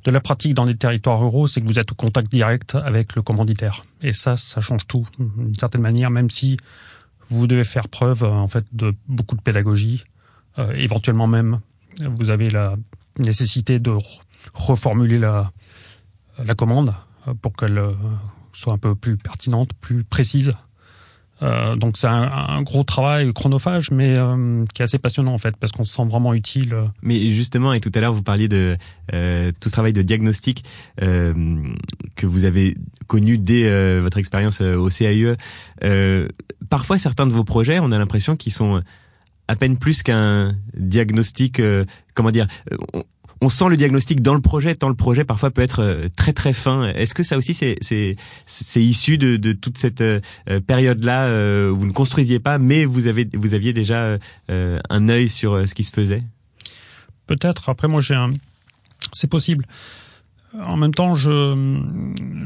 de 0.05 0.11
la 0.11 0.21
pratique 0.21 0.53
dans 0.53 0.63
les 0.63 0.77
territoires 0.77 1.19
ruraux, 1.19 1.49
c'est 1.49 1.59
que 1.59 1.67
vous 1.67 1.79
êtes 1.79 1.91
au 1.91 1.95
contact 1.95 2.31
direct 2.31 2.75
avec 2.75 3.17
le 3.17 3.21
commanditaire. 3.21 3.83
Et 4.01 4.13
ça, 4.13 4.37
ça 4.37 4.61
change 4.61 4.87
tout 4.87 5.03
d'une 5.19 5.55
certaine 5.55 5.81
manière, 5.81 6.09
même 6.09 6.29
si 6.29 6.55
vous 7.29 7.47
devez 7.47 7.65
faire 7.65 7.89
preuve 7.89 8.23
en 8.23 8.47
fait 8.47 8.63
de 8.71 8.95
beaucoup 9.09 9.35
de 9.35 9.41
pédagogie, 9.41 10.05
éventuellement 10.73 11.27
même 11.27 11.59
vous 12.01 12.29
avez 12.29 12.49
la 12.49 12.75
nécessité 13.19 13.79
de 13.79 13.91
reformuler 14.53 15.19
la, 15.19 15.51
commande 16.57 16.93
euh, 17.27 17.33
pour 17.41 17.53
qu'elle 17.53 17.77
euh, 17.77 17.91
soit 18.53 18.73
un 18.73 18.77
peu 18.77 18.95
plus 18.95 19.17
pertinente, 19.17 19.71
plus 19.79 20.03
précise. 20.03 20.53
Euh, 21.41 21.75
donc 21.75 21.97
c'est 21.97 22.07
un, 22.07 22.61
gros 22.61 22.85
travail 22.85 23.33
chronophage, 23.33 23.91
mais 23.91 24.17
qui 24.73 24.81
est 24.81 24.85
assez 24.85 24.99
passionnant 24.99 25.33
en 25.33 25.37
fait, 25.37 25.57
parce 25.57 25.73
qu'on 25.73 25.83
se 25.83 25.93
sent 25.93 26.05
vraiment 26.05 26.33
utile. 26.33 26.77
Mais 27.01 27.29
justement, 27.29 27.73
et 27.73 27.81
tout 27.81 27.91
à 27.93 27.99
l'heure 27.99 28.13
vous 28.13 28.23
parliez 28.23 28.47
de 28.47 28.77
tout 29.11 29.67
ce 29.67 29.73
travail 29.73 29.91
de 29.91 30.01
diagnostic 30.01 30.63
que 30.97 32.25
vous 32.25 32.45
avez 32.45 32.77
connu 33.07 33.37
dès 33.37 33.99
votre 33.99 34.17
expérience 34.17 34.61
au 34.61 34.87
CAIE. 34.87 35.35
parfois, 36.69 36.97
certains 36.97 37.27
de 37.27 37.33
vos 37.33 37.43
projets, 37.43 37.79
on 37.81 37.91
a 37.91 37.97
l'impression 37.97 38.37
qu'ils 38.37 38.53
sont 38.53 38.81
à 39.49 39.57
peine 39.57 39.77
plus 39.77 40.03
qu'un 40.03 40.55
diagnostic. 40.73 41.61
comment 42.13 42.31
dire 42.31 42.47
on 43.45 43.49
sent 43.49 43.69
le 43.69 43.77
diagnostic 43.77 44.21
dans 44.21 44.33
le 44.33 44.41
projet, 44.41 44.73
tant 44.73 44.89
le 44.89 44.95
projet 44.95 45.23
parfois 45.23 45.51
peut 45.51 45.61
être 45.61 45.81
euh, 45.81 46.07
très 46.15 46.33
très 46.33 46.51
fin. 46.51 46.87
Est-ce 46.87 47.13
que 47.13 47.21
ça 47.21 47.37
aussi 47.37 47.53
c'est 47.53 47.75
c'est 47.81 48.83
issu 48.83 49.19
de, 49.19 49.37
de 49.37 49.53
toute 49.53 49.77
cette 49.77 50.01
euh, 50.01 50.19
période-là 50.65 51.27
euh, 51.27 51.69
où 51.69 51.77
vous 51.77 51.85
ne 51.85 51.91
construisiez 51.91 52.39
pas, 52.39 52.57
mais 52.57 52.85
vous 52.85 53.05
avez 53.05 53.29
vous 53.33 53.53
aviez 53.53 53.71
déjà 53.71 54.17
un 54.49 55.09
œil 55.09 55.29
sur 55.29 55.67
ce 55.67 55.73
qui 55.75 55.83
se 55.83 55.91
faisait? 55.91 56.23
Peut-être. 57.27 57.69
Après 57.69 57.87
moi 57.87 58.01
j'ai 58.01 58.15
un, 58.15 58.31
c'est 59.13 59.29
possible. 59.29 59.65
En 60.59 60.77
même 60.77 60.93
temps, 60.93 61.13
je 61.13 61.55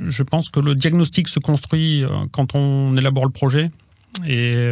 je 0.10 0.24
pense 0.24 0.50
que 0.50 0.60
le 0.60 0.75
diagnostic 0.75 1.29
se 1.29 1.39
construit 1.39 2.03
quand 2.34 2.56
on 2.56 2.98
élabore 2.98 3.25
le 3.25 3.32
projet 3.32 3.70
et 4.27 4.68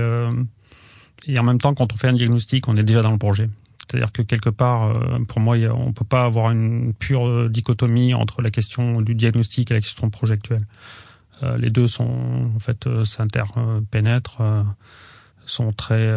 et 1.27 1.39
en 1.39 1.43
même 1.43 1.59
temps 1.59 1.73
quand 1.73 1.93
on 1.93 1.97
fait 1.97 2.09
un 2.09 2.13
diagnostic, 2.13 2.67
on 2.67 2.75
est 2.75 2.83
déjà 2.83 3.01
dans 3.01 3.11
le 3.11 3.17
projet. 3.17 3.49
C'est-à-dire 3.89 4.11
que 4.11 4.21
quelque 4.21 4.49
part, 4.49 4.89
euh, 4.89 5.19
pour 5.27 5.39
moi, 5.39 5.55
on 5.55 5.87
ne 5.87 5.91
peut 5.93 6.05
pas 6.05 6.25
avoir 6.25 6.51
une 6.51 6.93
pure 6.93 7.25
euh, 7.25 7.49
dichotomie 7.49 8.13
entre 8.13 8.41
la 8.41 8.51
question 8.51 9.01
du 9.01 9.15
diagnostic 9.15 9.71
et 9.71 9.75
la 9.75 9.81
question 9.81 10.09
projectuelle. 10.09 10.61
Euh, 11.43 11.57
les 11.57 11.69
deux 11.69 11.87
sont, 11.87 12.51
en 12.53 12.59
fait, 12.59 12.87
s'interpénètrent, 13.05 14.41
sont 15.45 15.71
très, 15.71 16.13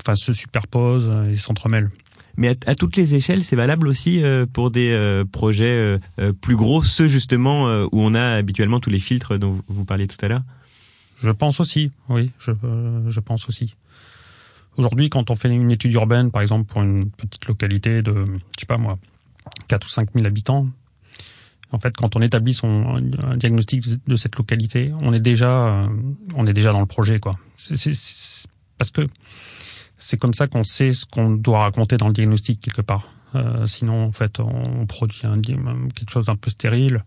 enfin, 0.00 0.14
se 0.14 0.32
superposent 0.32 1.10
et 1.30 1.34
s'entremêlent. 1.34 1.90
Mais 2.36 2.56
à, 2.66 2.76
toutes 2.76 2.94
les 2.94 3.16
échelles, 3.16 3.42
c'est 3.42 3.56
valable 3.56 3.88
aussi 3.88 4.22
pour 4.52 4.70
des 4.70 5.24
projets 5.32 5.98
plus 6.40 6.54
gros, 6.54 6.84
ceux 6.84 7.08
justement 7.08 7.64
où 7.86 8.00
on 8.00 8.14
a 8.14 8.34
habituellement 8.34 8.78
tous 8.78 8.90
les 8.90 9.00
filtres 9.00 9.38
dont 9.38 9.60
vous 9.66 9.84
parliez 9.84 10.06
tout 10.06 10.24
à 10.24 10.28
l'heure? 10.28 10.44
Je 11.20 11.30
pense 11.30 11.58
aussi, 11.58 11.90
oui, 12.08 12.30
je, 12.38 12.52
je 13.08 13.20
pense 13.20 13.48
aussi. 13.48 13.74
Aujourd'hui, 14.78 15.10
quand 15.10 15.30
on 15.30 15.34
fait 15.34 15.50
une 15.50 15.72
étude 15.72 15.92
urbaine, 15.92 16.30
par 16.30 16.40
exemple, 16.40 16.72
pour 16.72 16.82
une 16.82 17.10
petite 17.10 17.46
localité 17.46 18.00
de, 18.00 18.12
je 18.12 18.60
sais 18.60 18.66
pas 18.66 18.78
moi, 18.78 18.94
4 19.66 19.84
ou 19.84 19.88
5 19.88 20.10
000 20.14 20.24
habitants, 20.24 20.68
en 21.72 21.80
fait, 21.80 21.94
quand 21.96 22.14
on 22.14 22.22
établit 22.22 22.54
son 22.54 23.00
diagnostic 23.36 23.84
de 24.06 24.16
cette 24.16 24.36
localité, 24.36 24.92
on 25.02 25.12
est 25.12 25.20
déjà, 25.20 25.82
euh, 25.82 25.88
on 26.36 26.46
est 26.46 26.52
déjà 26.52 26.72
dans 26.72 26.80
le 26.80 26.86
projet, 26.86 27.18
quoi. 27.18 27.32
C'est, 27.56 27.92
parce 28.78 28.92
que 28.92 29.02
c'est 29.98 30.16
comme 30.16 30.32
ça 30.32 30.46
qu'on 30.46 30.62
sait 30.62 30.92
ce 30.92 31.04
qu'on 31.04 31.30
doit 31.30 31.58
raconter 31.58 31.96
dans 31.96 32.06
le 32.06 32.14
diagnostic 32.14 32.60
quelque 32.60 32.80
part. 32.80 33.08
Euh, 33.34 33.66
sinon, 33.66 34.04
en 34.04 34.12
fait, 34.12 34.38
on 34.38 34.86
produit 34.86 35.22
un, 35.24 35.42
quelque 35.42 36.10
chose 36.10 36.26
d'un 36.26 36.36
peu 36.36 36.50
stérile. 36.50 37.04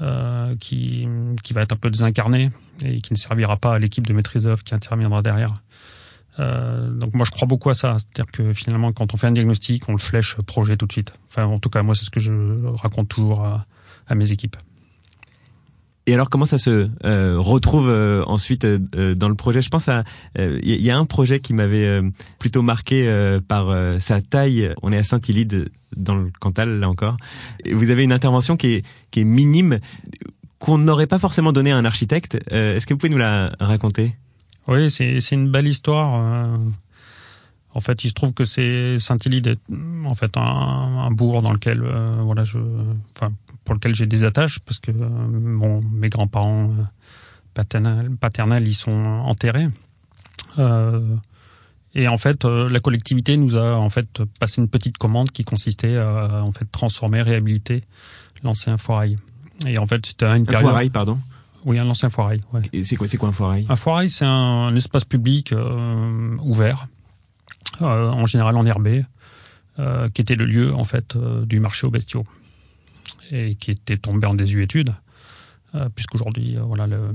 Euh, 0.00 0.56
qui, 0.58 1.06
qui 1.44 1.52
va 1.52 1.62
être 1.62 1.70
un 1.70 1.76
peu 1.76 1.88
désincarné 1.88 2.50
et 2.82 3.00
qui 3.00 3.12
ne 3.12 3.16
servira 3.16 3.56
pas 3.56 3.74
à 3.74 3.78
l'équipe 3.78 4.04
de 4.04 4.12
maîtrise 4.12 4.42
d'œuvre 4.42 4.64
qui 4.64 4.74
interviendra 4.74 5.22
derrière. 5.22 5.54
Euh, 6.40 6.90
donc 6.90 7.14
moi 7.14 7.24
je 7.24 7.30
crois 7.30 7.46
beaucoup 7.46 7.70
à 7.70 7.74
ça, 7.74 7.96
c'est-à-dire 7.98 8.30
que 8.30 8.52
finalement 8.52 8.92
quand 8.92 9.14
on 9.14 9.16
fait 9.16 9.26
un 9.26 9.32
diagnostic, 9.32 9.88
on 9.88 9.92
le 9.92 9.98
flèche 9.98 10.36
projet 10.42 10.76
tout 10.76 10.86
de 10.86 10.92
suite. 10.92 11.12
Enfin 11.28 11.44
en 11.44 11.58
tout 11.58 11.70
cas 11.70 11.82
moi 11.82 11.94
c'est 11.94 12.04
ce 12.04 12.10
que 12.10 12.20
je 12.20 12.32
raconte 12.76 13.08
toujours 13.08 13.44
à, 13.44 13.66
mes 14.14 14.32
équipes. 14.32 14.56
Et 16.06 16.12
alors 16.12 16.28
comment 16.28 16.44
ça 16.44 16.58
se 16.58 16.90
euh, 17.04 17.36
retrouve 17.38 17.88
euh, 17.88 18.22
ensuite 18.26 18.66
dans 18.66 19.28
le 19.28 19.34
projet? 19.34 19.62
Je 19.62 19.70
pense 19.70 19.88
à 19.88 20.04
il 20.36 20.82
y, 20.82 20.90
a 20.90 20.98
un 20.98 21.06
projet 21.06 21.40
qui 21.40 21.54
m'avait 21.54 22.00
plutôt 22.38 22.62
marqué 22.62 23.38
par 23.48 23.72
sa 24.00 24.20
taille. 24.20 24.74
On 24.82 24.92
est 24.92 24.98
à 24.98 25.04
Saint-Ilide 25.04 25.70
dans 25.96 26.16
le 26.16 26.30
Cantal 26.40 26.80
là 26.80 26.88
encore. 26.90 27.16
Et 27.64 27.72
vous 27.72 27.90
avez 27.90 28.02
une 28.02 28.12
intervention 28.12 28.56
qui 28.56 28.74
est 28.74 28.86
qui 29.10 29.20
est 29.20 29.24
minime 29.24 29.78
qu'on 30.58 30.78
n'aurait 30.78 31.06
pas 31.06 31.18
forcément 31.18 31.52
donné 31.52 31.72
à 31.72 31.76
un 31.76 31.84
architecte. 31.84 32.38
Est-ce 32.50 32.86
que 32.86 32.92
vous 32.92 32.98
pouvez 32.98 33.10
nous 33.10 33.18
la 33.18 33.54
raconter? 33.60 34.16
Oui, 34.68 34.90
c'est 34.90 35.32
une 35.32 35.50
belle 35.50 35.66
histoire. 35.66 36.20
Euh. 36.20 36.56
En 37.76 37.80
fait, 37.80 38.04
il 38.04 38.08
se 38.08 38.14
trouve 38.14 38.32
que 38.32 38.44
c'est 38.44 38.98
Saint-Hilide 39.00 39.48
est 39.48 39.58
en 40.06 40.14
fait 40.14 40.36
un, 40.36 40.42
un, 40.42 41.10
bourg 41.10 41.42
dans 41.42 41.52
lequel 41.52 41.82
euh, 41.82 42.18
voilà 42.22 42.44
je 42.44 42.58
enfin 43.16 43.32
pour 43.64 43.74
lequel 43.74 43.96
j'ai 43.96 44.06
des 44.06 44.22
attaches 44.22 44.60
parce 44.60 44.78
que 44.78 44.92
bon 44.92 45.80
mes 45.92 46.08
grands-parents 46.08 46.70
euh, 46.70 46.82
paternels 47.52 48.10
paternels 48.20 48.68
y 48.68 48.74
sont 48.74 48.92
enterrés. 48.92 49.66
et 51.96 52.06
en 52.06 52.18
fait, 52.18 52.44
la 52.44 52.78
collectivité 52.78 53.36
nous 53.36 53.56
a 53.56 53.76
en 53.76 53.90
fait 53.90 54.22
passé 54.38 54.60
une 54.60 54.68
petite 54.68 54.96
commande 54.96 55.32
qui 55.32 55.42
consistait 55.44 55.96
à 55.96 56.44
en 56.44 56.52
fait 56.52 56.70
transformer, 56.70 57.22
réhabiliter 57.22 57.82
l'ancien 58.44 58.78
foirail. 58.78 59.16
Et 59.66 59.78
en 59.78 59.86
fait, 59.86 60.06
c'était 60.06 60.26
une 60.26 60.46
période. 60.46 60.62
Foirail, 60.62 60.90
pardon. 60.90 61.18
Oui, 61.64 61.78
un 61.78 61.88
ancien 61.88 62.10
foirail. 62.10 62.40
Ouais. 62.52 62.62
Et 62.72 62.84
c'est 62.84 62.96
quoi, 62.96 63.08
c'est 63.08 63.16
quoi 63.16 63.30
un 63.30 63.32
foirail? 63.32 63.66
Un 63.68 63.76
foirail, 63.76 64.10
c'est 64.10 64.26
un, 64.26 64.74
espace 64.76 65.04
public 65.04 65.52
euh, 65.52 66.36
ouvert, 66.42 66.88
euh, 67.80 68.10
en 68.10 68.26
général 68.26 68.56
en 68.56 68.66
herbé, 68.66 69.04
euh, 69.78 70.08
qui 70.10 70.20
était 70.20 70.36
le 70.36 70.44
lieu 70.44 70.74
en 70.74 70.84
fait 70.84 71.16
euh, 71.16 71.44
du 71.46 71.58
marché 71.60 71.86
aux 71.86 71.90
bestiaux 71.90 72.24
et 73.30 73.54
qui 73.54 73.70
était 73.70 73.96
tombé 73.96 74.26
en 74.26 74.34
désuétude, 74.34 74.94
puisqu'aujourd'hui, 75.96 76.56
voilà, 76.60 76.86
le, 76.86 77.14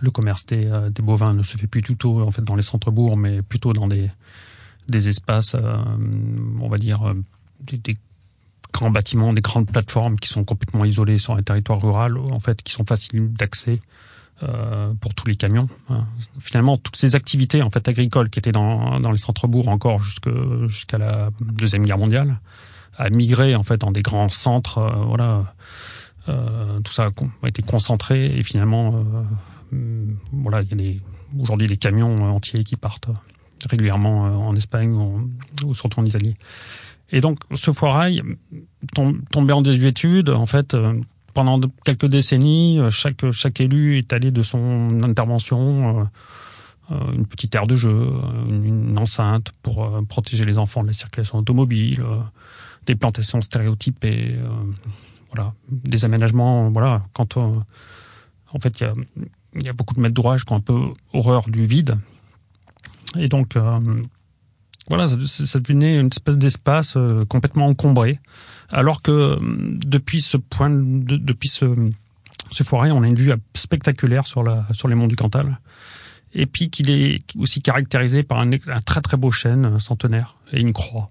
le 0.00 0.10
commerce 0.10 0.44
des, 0.46 0.70
des, 0.90 1.02
bovins 1.02 1.32
ne 1.32 1.42
se 1.42 1.56
fait 1.56 1.66
plus 1.66 1.80
du 1.80 1.96
tout 1.96 2.20
en 2.20 2.30
fait 2.30 2.42
dans 2.42 2.54
les 2.54 2.62
centres-bourgs, 2.62 3.16
mais 3.16 3.42
plutôt 3.42 3.72
dans 3.72 3.88
des 3.88 4.10
des 4.86 5.08
espaces, 5.08 5.56
on 6.60 6.68
va 6.68 6.76
dire, 6.76 7.14
des, 7.60 7.78
des 7.78 7.96
bâtiments, 8.90 9.32
des 9.32 9.40
grandes 9.40 9.70
plateformes 9.70 10.16
qui 10.16 10.28
sont 10.28 10.44
complètement 10.44 10.84
isolées 10.84 11.18
sur 11.18 11.34
un 11.34 11.42
territoire 11.42 11.80
rural, 11.80 12.18
en 12.18 12.40
fait, 12.40 12.62
qui 12.62 12.72
sont 12.72 12.84
faciles 12.84 13.32
d'accès 13.32 13.80
euh, 14.42 14.92
pour 15.00 15.14
tous 15.14 15.28
les 15.28 15.36
camions. 15.36 15.68
Hein. 15.90 16.06
Finalement, 16.40 16.76
toutes 16.76 16.96
ces 16.96 17.14
activités 17.14 17.62
en 17.62 17.70
fait 17.70 17.86
agricoles 17.86 18.30
qui 18.30 18.40
étaient 18.40 18.50
dans, 18.50 18.98
dans 18.98 19.12
les 19.12 19.18
centres-bourgs 19.18 19.68
encore 19.68 20.00
jusqu'à 20.00 20.98
la 20.98 21.30
deuxième 21.40 21.84
guerre 21.84 21.98
mondiale, 21.98 22.40
a 22.98 23.10
migré 23.10 23.54
en 23.54 23.62
fait 23.62 23.76
dans 23.78 23.92
des 23.92 24.02
grands 24.02 24.28
centres. 24.28 24.78
Euh, 24.78 25.04
voilà, 25.04 25.54
euh, 26.28 26.80
tout 26.80 26.92
ça 26.92 27.10
a 27.42 27.48
été 27.48 27.62
concentré 27.62 28.26
et 28.26 28.42
finalement, 28.42 29.04
voilà, 30.32 30.62
il 30.68 30.82
y 30.82 30.96
a 30.96 31.40
aujourd'hui 31.40 31.68
des 31.68 31.76
camions 31.76 32.16
entiers 32.16 32.64
qui 32.64 32.74
partent 32.74 33.10
régulièrement 33.70 34.48
en 34.48 34.56
Espagne 34.56 34.94
ou 35.64 35.74
surtout 35.74 36.00
en 36.00 36.04
Italie. 36.04 36.36
Et 37.10 37.20
donc, 37.20 37.40
ce 37.54 37.72
foirail 37.72 38.22
tombé 39.30 39.52
en 39.52 39.62
désuétude, 39.62 40.30
en 40.30 40.46
fait, 40.46 40.74
euh, 40.74 41.00
pendant 41.32 41.60
quelques 41.84 42.06
décennies, 42.06 42.78
euh, 42.80 42.90
chaque, 42.90 43.60
élu 43.60 43.98
est 43.98 44.12
allé 44.12 44.30
de 44.30 44.42
son 44.42 45.02
intervention, 45.02 46.08
euh, 46.90 47.12
une 47.14 47.26
petite 47.26 47.54
aire 47.54 47.66
de 47.66 47.76
jeu, 47.76 48.10
une, 48.48 48.98
enceinte 48.98 49.52
pour 49.62 50.02
protéger 50.08 50.44
les 50.44 50.58
enfants 50.58 50.82
de 50.82 50.88
la 50.88 50.92
circulation 50.92 51.38
automobile, 51.38 52.04
des 52.86 52.94
plantations 52.94 53.40
stéréotypées, 53.40 54.36
voilà, 55.34 55.54
des 55.70 56.04
aménagements, 56.04 56.70
voilà, 56.70 57.02
quand 57.14 57.38
en 57.38 58.60
fait, 58.60 58.84
il 59.54 59.64
y 59.64 59.68
a 59.68 59.72
beaucoup 59.72 59.94
de 59.94 60.00
maîtres 60.00 60.14
d'ouvrage 60.14 60.44
qui 60.44 60.52
ont 60.52 60.56
un 60.56 60.60
peu 60.60 60.78
horreur 61.14 61.48
du 61.48 61.64
vide. 61.64 61.96
Et 63.16 63.28
donc, 63.28 63.56
voilà, 64.88 65.08
ça, 65.08 65.58
devenait 65.60 65.98
une 65.98 66.08
espèce 66.08 66.38
d'espace 66.38 66.94
euh, 66.96 67.24
complètement 67.24 67.66
encombré. 67.66 68.18
Alors 68.70 69.02
que 69.02 69.10
euh, 69.10 69.36
depuis 69.40 70.20
ce 70.20 70.36
point, 70.36 70.70
de, 70.70 71.16
depuis 71.16 71.48
ce, 71.48 71.64
ce 72.50 72.64
on 72.70 73.02
a 73.02 73.06
une 73.06 73.14
vue 73.14 73.32
spectaculaire 73.54 74.26
sur, 74.26 74.42
la, 74.42 74.66
sur 74.72 74.88
les 74.88 74.94
monts 74.94 75.06
du 75.06 75.16
Cantal. 75.16 75.58
Et 76.34 76.46
puis 76.46 76.68
qu'il 76.68 76.90
est 76.90 77.22
aussi 77.38 77.62
caractérisé 77.62 78.24
par 78.24 78.40
un, 78.40 78.50
un, 78.52 78.80
très 78.84 79.00
très 79.00 79.16
beau 79.16 79.30
chêne 79.30 79.78
centenaire 79.78 80.36
et 80.52 80.60
une 80.60 80.72
croix. 80.72 81.10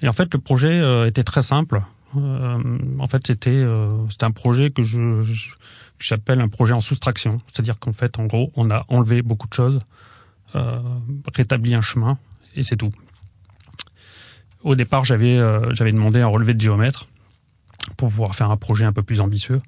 Et 0.00 0.08
en 0.08 0.12
fait, 0.12 0.32
le 0.34 0.40
projet 0.40 0.80
euh, 0.80 1.06
était 1.06 1.24
très 1.24 1.42
simple. 1.42 1.82
en 2.14 3.08
fait, 3.08 3.26
c'était 3.26 3.64
c'était 4.08 4.24
un 4.24 4.30
projet 4.30 4.70
que 4.70 4.82
je, 4.82 5.22
j'appelle 5.98 6.40
un 6.40 6.48
projet 6.48 6.72
en 6.72 6.80
soustraction, 6.80 7.36
c'est-à-dire 7.52 7.78
qu'en 7.78 7.92
fait, 7.92 8.18
en 8.18 8.24
gros, 8.24 8.50
on 8.56 8.70
a 8.70 8.86
enlevé 8.88 9.20
beaucoup 9.20 9.46
de 9.46 9.52
choses, 9.52 9.78
rétabli 11.34 11.74
un 11.74 11.82
chemin, 11.82 12.16
et 12.56 12.62
c'est 12.62 12.76
tout. 12.76 12.90
Au 14.62 14.74
départ, 14.74 15.04
j'avais 15.04 15.38
j'avais 15.74 15.92
demandé 15.92 16.20
un 16.20 16.26
relevé 16.26 16.54
de 16.54 16.60
géomètre 16.60 17.06
pour 17.96 18.08
pouvoir 18.08 18.34
faire 18.34 18.50
un 18.50 18.56
projet 18.56 18.84
un 18.84 18.92
peu 18.92 19.02
plus 19.02 19.20
ambitieux. 19.20 19.58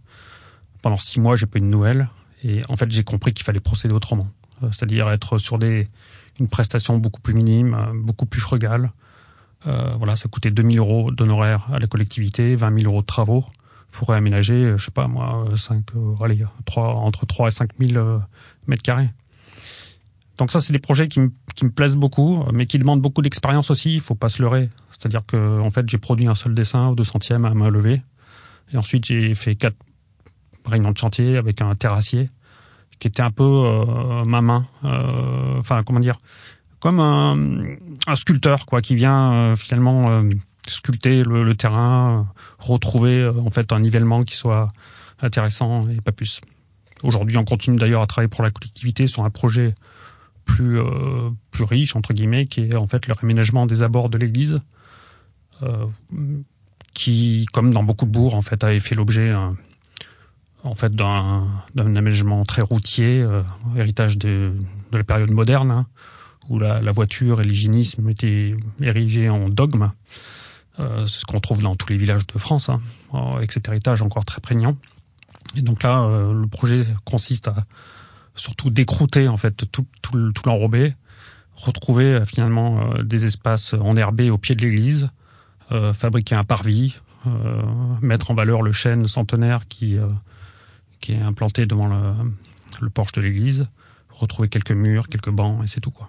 Pendant 0.83 0.99
six 0.99 1.21
mois, 1.21 1.37
j'ai 1.37 1.47
pas 1.47 1.59
eu 1.59 1.62
de 1.62 1.66
nouvelles. 1.66 2.09
Et 2.42 2.62
en 2.68 2.76
fait, 2.76 2.90
j'ai 2.90 3.04
compris 3.04 3.33
qu'il 3.33 3.45
fallait 3.45 3.61
procéder 3.61 3.95
autrement. 3.95 4.28
Euh, 4.62 4.68
c'est-à-dire 4.73 5.11
être 5.11 5.38
sur 5.38 5.59
des, 5.59 5.85
une 6.40 6.49
prestation 6.49 6.99
beaucoup 6.99 7.21
plus 7.21 7.35
minime, 7.35 7.75
euh, 7.75 7.92
beaucoup 7.95 8.26
plus 8.26 8.40
frugale. 8.40 8.92
Euh, 9.66 9.95
voilà, 9.99 10.16
ça 10.16 10.28
coûtait 10.28 10.50
2000 10.50 10.78
euros 10.78 11.11
d'honoraires 11.11 11.68
à 11.73 11.78
la 11.78 11.87
collectivité, 11.87 12.54
20 12.54 12.78
000 12.78 12.92
euros 12.92 13.00
de 13.00 13.07
travaux 13.07 13.45
pour 13.90 14.09
réaménager, 14.09 14.75
je 14.76 14.85
sais 14.85 14.90
pas 14.90 15.09
moi, 15.09 15.47
5, 15.57 15.83
allez, 16.23 16.45
3, 16.66 16.97
entre 16.97 17.25
3 17.25 17.49
et 17.49 17.50
5 17.50 17.71
000 17.80 18.21
mètres 18.66 18.83
carrés. 18.83 19.09
Donc 20.38 20.52
ça, 20.52 20.61
c'est 20.61 20.73
des 20.73 20.78
projets 20.78 21.09
qui 21.09 21.21
me, 21.21 21.30
plaisent 21.71 21.97
beaucoup, 21.97 22.45
mais 22.52 22.66
qui 22.66 22.78
demandent 22.78 23.02
beaucoup 23.02 23.23
d'expérience 23.23 23.71
aussi. 23.71 23.95
Il 23.95 24.00
faut 24.00 24.14
pas 24.14 24.28
se 24.28 24.40
leurrer. 24.40 24.71
C'est-à-dire 24.90 25.23
que 25.26 25.61
en 25.61 25.71
fait, 25.71 25.88
j'ai 25.88 25.99
produit 25.99 26.28
un 26.28 26.37
seul 26.37 26.54
dessin 26.54 26.88
au 26.88 26.95
deux 26.95 27.04
centièmes 27.04 27.45
à 27.45 27.52
main 27.54 27.68
levée, 27.68 28.02
et 28.73 28.76
ensuite 28.76 29.04
j'ai 29.07 29.35
fait 29.35 29.57
quatre 29.57 29.76
réunions 30.64 30.92
de 30.92 30.99
chantier 30.99 31.37
avec 31.37 31.61
un 31.61 31.75
terrassier 31.75 32.26
qui 32.99 33.09
était 33.09 33.23
un 33.23 33.30
peu 33.30 33.45
euh, 33.45 34.25
ma 34.25 34.40
main. 34.40 34.66
Euh, 34.85 35.59
enfin, 35.59 35.83
comment 35.85 36.00
dire, 36.00 36.21
comme 36.80 37.00
un, 37.00 37.76
un, 38.07 38.16
sculpteur 38.16 38.66
quoi, 38.66 38.80
qui 38.80 38.95
vient 38.95 39.33
euh, 39.33 39.57
finalement 39.57 40.23
sculpter 40.68 41.23
le, 41.23 41.45
le, 41.45 41.54
terrain, 41.54 42.28
retrouver 42.59 43.26
en 43.26 43.50
fait 43.50 43.73
un 43.73 43.80
nivellement 43.80 44.23
qui 44.25 44.37
soit 44.37 44.68
intéressant 45.21 45.88
et 45.88 46.00
pas 46.00 46.12
plus. 46.12 46.40
Aujourd'hui, 47.02 47.37
on 47.37 47.45
continue 47.45 47.76
d'ailleurs 47.76 48.02
à 48.02 48.07
travailler 48.07 48.28
pour 48.28 48.42
la 48.42 48.50
collectivité 48.50 49.07
sur 49.07 49.25
un 49.25 49.30
projet 49.30 49.75
plus 50.49 50.81
euh, 50.81 51.31
plus 51.52 51.62
riche 51.62 51.95
entre 51.95 52.12
guillemets, 52.12 52.47
qui 52.47 52.62
est 52.62 52.75
en 52.75 52.88
fait 52.88 53.07
le 53.07 53.14
réménagement 53.14 53.67
des 53.67 53.83
abords 53.83 54.09
de 54.09 54.19
l'église, 54.19 54.57
euh, 55.62 55.87
qui, 56.95 57.47
comme 57.52 57.73
dans 57.73 57.85
beaucoup 57.85 58.07
de 58.07 58.11
bourgs, 58.11 58.35
en 58.35 58.43
fait, 58.43 58.64
avait 58.64 58.81
fait 58.81 58.97
l'objet 58.97 59.33
en 60.64 60.75
fait 60.75 60.95
d'un 60.95 61.47
aménagement 61.76 62.45
très 62.45 62.62
routier, 62.62 63.23
euh, 63.23 63.43
héritage 63.76 64.19
de, 64.19 64.55
de, 64.93 64.99
la 64.99 65.05
période 65.05 65.31
moderne, 65.31 65.71
hein, 65.71 65.87
où 66.49 66.59
la, 66.59 66.81
la, 66.81 66.93
voiture 66.93 67.40
et 67.40 67.45
l'hygiénisme 67.45 68.09
étaient 68.09 68.55
érigés 68.81 69.28
en 69.28 69.49
dogme. 69.49 69.90
Euh, 70.81 71.07
c'est 71.07 71.21
ce 71.21 71.25
qu'on 71.25 71.40
trouve 71.40 71.62
dans 71.62 71.75
tous 71.75 71.88
les 71.88 71.97
villages 71.97 72.26
de 72.26 72.38
France, 72.38 72.69
hein, 72.69 72.81
avec 73.12 73.52
cet 73.52 73.69
héritage 73.69 74.02
encore 74.02 74.25
très 74.25 74.40
prégnant. 74.40 74.75
Et 75.57 75.62
donc 75.62 75.83
là, 75.83 76.02
euh, 76.02 76.33
le 76.33 76.47
projet 76.47 76.85
consiste 77.05 77.49
à 77.49 77.57
surtout 78.38 78.71
décrouter 78.71 79.28
en 79.28 79.37
fait 79.37 79.71
tout, 79.71 79.87
tout, 80.02 80.33
l'enrobé, 80.47 80.95
retrouver 81.54 82.14
euh, 82.14 82.25
finalement 82.25 82.80
euh, 82.80 83.02
des 83.02 83.25
espaces 83.25 83.75
enherbés 83.75 84.30
au 84.30 84.38
pied 84.38 84.54
de 84.54 84.62
l'église, 84.62 85.11
euh, 85.73 85.92
fabriquer 85.92 86.35
un 86.35 86.45
parvis, 86.45 86.97
mettre 88.00 88.30
en 88.30 88.35
valeur 88.35 88.62
le 88.62 88.73
chêne 88.73 89.07
centenaire 89.07 89.68
qui 89.68 89.99
qui 91.00 91.12
est 91.12 91.21
implanté 91.21 91.66
devant 91.66 91.87
le, 91.87 92.14
le 92.80 92.88
porche 92.88 93.12
de 93.12 93.21
l'église, 93.21 93.66
retrouver 94.09 94.49
quelques 94.49 94.73
murs, 94.73 95.09
quelques 95.09 95.28
bancs, 95.28 95.62
et 95.62 95.66
c'est 95.66 95.80
tout 95.80 95.90
quoi. 95.90 96.09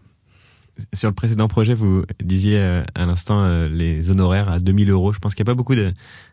Sur 0.94 1.10
le 1.10 1.16
précédent 1.16 1.50
projet, 1.50 1.74
vous 1.74 2.06
disiez 2.24 2.62
à 2.96 3.06
l'instant 3.06 3.66
les 3.68 4.12
honoraires 4.12 4.50
à 4.50 4.60
2000 4.60 4.92
euros. 4.92 5.12
Je 5.12 5.20
pense 5.20 5.36
qu'il 5.36 5.44
n'y 5.44 5.50
a 5.50 5.52
pas 5.52 5.58
beaucoup 5.58 5.76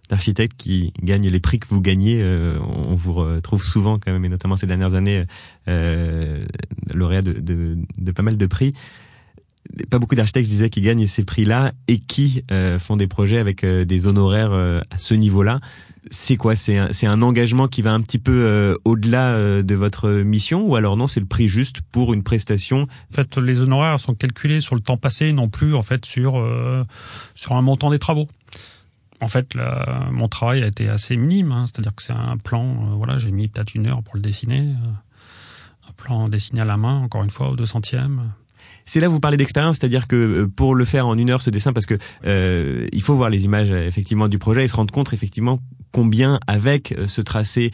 d'architectes 0.09 0.57
qui 0.57 0.93
gagnent 1.03 1.29
les 1.29 1.41
prix 1.41 1.59
que 1.59 1.67
vous 1.69 1.81
gagnez. 1.81 2.21
Euh, 2.23 2.59
on 2.61 2.95
vous 2.95 3.15
retrouve 3.15 3.65
souvent 3.65 3.99
quand 3.99 4.13
même, 4.13 4.25
et 4.25 4.29
notamment 4.29 4.57
ces 4.57 4.67
dernières 4.67 4.95
années, 4.95 5.25
euh, 5.69 6.45
lauréat 6.93 7.23
de, 7.23 7.33
de, 7.33 7.79
de, 7.99 8.13
pas 8.13 8.23
mal 8.23 8.37
de 8.37 8.47
prix. 8.47 8.75
Pas 9.91 9.99
beaucoup 9.99 10.15
d'architectes, 10.15 10.47
je 10.47 10.51
disais, 10.51 10.71
qui 10.71 10.81
gagnent 10.81 11.07
ces 11.07 11.25
prix-là 11.25 11.73
et 11.89 11.99
qui 11.99 12.45
font 12.79 12.97
des 12.97 13.09
projets 13.09 13.39
avec 13.39 13.67
des 13.67 14.07
honoraires 14.07 14.53
à 14.53 14.99
ce 14.99 15.15
niveau-là 15.15 15.61
c'est 16.11 16.37
quoi? 16.37 16.57
C'est 16.57 16.77
un, 16.77 16.91
un, 17.03 17.23
engagement 17.23 17.69
qui 17.69 17.83
va 17.83 17.93
un 17.93 18.01
petit 18.01 18.19
peu 18.19 18.45
euh, 18.45 18.77
au-delà 18.85 19.33
euh, 19.33 19.63
de 19.63 19.75
votre 19.75 20.11
mission 20.11 20.67
ou 20.67 20.77
alors 20.77 20.97
non, 20.97 21.07
c'est 21.07 21.21
le 21.21 21.27
prix 21.27 21.49
juste 21.49 21.81
pour 21.93 22.15
une 22.15 22.23
prestation? 22.23 22.83
En 22.83 23.15
fait, 23.15 23.37
les 23.39 23.61
honoraires 23.61 24.01
sont 24.01 24.15
calculés 24.15 24.61
sur 24.61 24.75
le 24.75 24.81
temps 24.81 24.97
passé, 24.97 25.33
non 25.33 25.49
plus 25.49 25.75
en 25.75 25.83
fait 25.83 26.05
sur 26.05 26.39
euh, 26.39 26.85
sur 27.35 27.53
un 27.53 27.63
montant 27.63 27.91
des 27.91 27.99
travaux. 27.99 28.27
En 29.21 29.29
fait, 29.29 29.55
la, 29.55 30.09
mon 30.11 30.29
travail 30.29 30.63
a 30.63 30.67
été 30.67 30.89
assez 30.89 31.17
minime, 31.17 31.53
hein, 31.53 31.65
c'est-à-dire 31.67 31.95
que 31.95 32.03
c'est 32.03 32.13
un 32.13 32.37
plan. 32.37 32.97
voilà, 32.97 33.19
j'ai 33.19 33.31
mis 33.31 33.49
peut-être 33.49 33.75
une 33.75 33.87
heure 33.87 34.03
pour 34.03 34.17
le 34.17 34.21
dessiner, 34.21 34.75
un 35.89 35.93
plan 35.97 36.29
dessiné 36.29 36.61
à 36.61 36.65
la 36.65 36.77
main, 36.77 37.01
encore 37.03 37.23
une 37.25 37.31
fois 37.31 37.51
au 37.51 37.57
deux 37.57 37.67
centièmes 37.67 38.31
c'est 38.87 39.01
là 39.01 39.09
où 39.09 39.13
vous 39.13 39.21
parlez 39.21 39.37
d'expérience, 39.37 39.77
c'est-à-dire 39.79 40.07
que 40.07 40.17
euh, 40.17 40.47
pour 40.47 40.75
le 40.75 40.85
faire 40.85 41.07
en 41.07 41.19
une 41.19 41.31
heure 41.31 41.43
ce 41.43 41.51
dessin, 41.51 41.73
parce 41.73 41.87
que 41.87 41.99
euh, 42.25 42.87
il 42.93 43.03
faut 43.03 43.17
voir 43.17 43.31
les 43.31 43.45
images 43.45 43.71
effectivement 43.71 44.29
du 44.29 44.39
projet 44.39 44.65
et 44.65 44.69
se 44.69 44.77
rendre 44.77 44.93
compte 44.93 45.13
effectivement 45.13 45.61
combien 45.93 46.39
avec 46.47 46.93
euh, 46.93 47.07
ce 47.07 47.21
tracé 47.21 47.73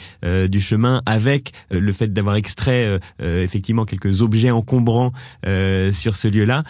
du 0.48 0.60
chemin, 0.60 1.02
avec 1.04 1.52
le 1.70 1.92
fait 1.92 2.12
d'avoir 2.12 2.36
extrait 2.36 2.98
effectivement 3.20 3.84
quelques 3.84 4.22
objets 4.22 4.50
encombrants 4.50 5.12
sur 5.44 6.16
ce 6.16 6.28
lieu-là, 6.28 6.64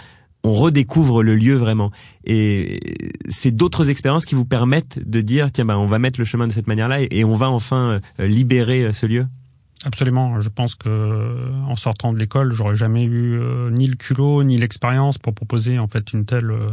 on 0.44 0.52
redécouvre 0.52 1.22
le 1.22 1.36
lieu 1.36 1.54
vraiment. 1.54 1.90
Et 2.24 2.80
c'est 3.28 3.52
d'autres 3.52 3.90
expériences 3.90 4.24
qui 4.24 4.34
vous 4.34 4.44
permettent 4.44 4.98
de 5.08 5.20
dire 5.20 5.50
tiens 5.52 5.64
bah 5.64 5.78
on 5.78 5.86
va 5.86 5.98
mettre 5.98 6.18
le 6.18 6.24
chemin 6.24 6.48
de 6.48 6.52
cette 6.52 6.66
manière-là 6.66 6.98
et 7.00 7.24
on 7.24 7.34
va 7.34 7.50
enfin 7.50 8.00
libérer 8.18 8.92
ce 8.92 9.06
lieu. 9.06 9.26
Absolument. 9.84 10.40
Je 10.40 10.48
pense 10.48 10.74
que 10.74 11.50
en 11.66 11.76
sortant 11.76 12.12
de 12.12 12.18
l'école, 12.18 12.52
j'aurais 12.52 12.76
jamais 12.76 13.04
eu 13.04 13.38
euh, 13.38 13.68
ni 13.70 13.88
le 13.88 13.96
culot 13.96 14.44
ni 14.44 14.56
l'expérience 14.56 15.18
pour 15.18 15.34
proposer 15.34 15.78
en 15.78 15.88
fait 15.88 16.12
une 16.12 16.24
telle 16.24 16.50
euh, 16.52 16.70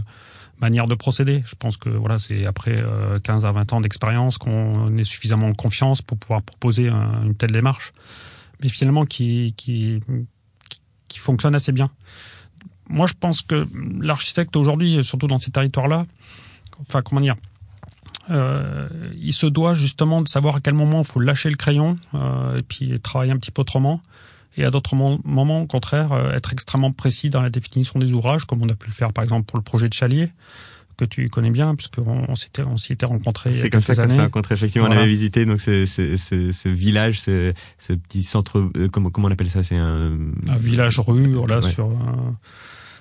manière 0.62 0.86
de 0.86 0.94
procéder. 0.94 1.44
Je 1.48 1.56
pense 1.56 1.78
que 1.78 1.90
voilà, 1.90 2.20
c'est 2.20 2.46
après 2.46 2.84
15 3.24 3.46
euh, 3.46 3.48
à 3.48 3.52
20 3.52 3.74
ans 3.74 3.82
d'expérience 3.82 4.38
qu'on 4.38 4.96
est 4.96 5.04
suffisamment 5.04 5.48
en 5.48 5.54
confiance 5.54 6.04
pour 6.04 6.18
pouvoir 6.20 6.44
proposer 6.44 6.90
une 6.90 7.34
telle 7.36 7.52
démarche, 7.52 7.94
mais 8.62 8.70
finalement 8.70 9.06
qui 9.06 9.56
qui 9.58 10.02
qui 11.08 11.20
fonctionne 11.20 11.56
assez 11.56 11.72
bien. 11.72 11.90
Moi, 12.90 13.08
je 13.08 13.14
pense 13.20 13.42
que 13.42 13.68
l'architecte 14.02 14.56
aujourd'hui, 14.56 15.04
surtout 15.04 15.28
dans 15.28 15.40
ces 15.40 15.52
territoires-là, 15.52 16.06
enfin 16.82 17.02
comment 17.02 17.22
dire, 17.22 17.36
euh, 18.30 18.88
il 19.22 19.34
se 19.34 19.46
doit 19.46 19.74
justement 19.74 20.22
de 20.22 20.28
savoir 20.28 20.56
à 20.56 20.60
quel 20.60 20.74
moment 20.74 21.00
il 21.00 21.06
faut 21.06 21.20
lâcher 21.20 21.50
le 21.50 21.56
crayon 21.56 21.98
euh, 22.14 22.58
et 22.58 22.62
puis 22.62 23.00
travailler 23.00 23.32
un 23.32 23.38
petit 23.38 23.52
peu 23.52 23.62
autrement. 23.62 24.02
Et 24.58 24.66
à 24.66 24.72
d'autres 24.72 24.96
moments, 24.96 25.62
au 25.62 25.68
contraire, 25.68 26.12
euh, 26.12 26.34
être 26.34 26.52
extrêmement 26.52 26.92
précis 26.92 27.30
dans 27.30 27.42
la 27.42 27.50
définition 27.50 28.00
des 28.00 28.14
ouvrages, 28.14 28.46
comme 28.46 28.62
on 28.62 28.70
a 28.70 28.76
pu 28.76 28.88
le 28.88 28.94
faire 28.94 29.14
par 29.14 29.24
exemple 29.24 29.46
pour 29.46 29.58
le 29.58 29.64
projet 29.64 29.88
de 29.88 29.94
Chalier 29.94 30.30
que 30.98 31.06
tu 31.06 31.30
connais 31.30 31.50
bien 31.50 31.76
puisqu'on 31.76 32.26
on 32.28 32.36
s'était 32.36 32.64
on 32.64 32.76
s'y 32.76 32.92
était 32.92 33.06
rencontrés 33.06 33.54
c'est 33.54 33.70
comme 33.70 33.82
ça 33.82 33.96
qu'on 33.96 34.10
s'est 34.10 34.20
rencontrés 34.20 34.56
effectivement 34.56 34.90
on 34.90 34.92
avait 34.92 35.08
visité 35.08 35.46
donc 35.46 35.62
ce, 35.62 35.86
ce, 35.86 36.18
ce, 36.18 36.52
ce 36.52 36.68
village 36.68 37.22
ce, 37.22 37.54
ce, 37.78 37.94
petit 37.94 38.24
centre 38.24 38.70
euh, 38.76 38.90
comment 38.90 39.10
comment 39.10 39.30
on 39.30 39.32
appelle 39.32 39.50
ça 39.50 39.64
c'est 39.64 39.78
un 39.78 40.18
un 40.50 40.58
village 40.58 41.00
rue 41.00 41.36
voilà 41.36 41.62
sur 41.62 41.86
un, 41.86 42.36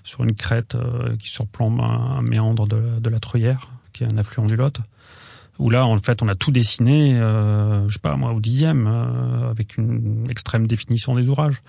sur 0.08 0.24
une 0.24 0.34
crête 0.34 0.74
euh, 0.74 1.16
qui 1.16 1.28
surplombe 1.28 1.80
un, 1.80 2.22
méandre 2.22 2.66
de, 2.66 2.98
de 2.98 3.10
la 3.10 3.20
Truyère 3.20 3.70
qui 3.92 4.04
est 4.04 4.12
un 4.12 4.16
affluent 4.16 4.46
du 4.46 4.56
Lot 4.56 4.80
où 5.58 5.70
là, 5.70 5.86
en 5.86 5.98
fait, 5.98 6.22
on 6.22 6.28
a 6.28 6.36
tout 6.36 6.52
dessiné, 6.52 7.16
euh, 7.16 7.88
je 7.88 7.94
sais 7.94 7.98
pas 7.98 8.16
moi, 8.16 8.32
au 8.32 8.40
dixième, 8.40 8.86
euh, 8.86 9.50
avec 9.50 9.76
une 9.76 10.24
extrême 10.30 10.68
définition 10.68 11.16
des 11.16 11.28
ouvrages. 11.28 11.62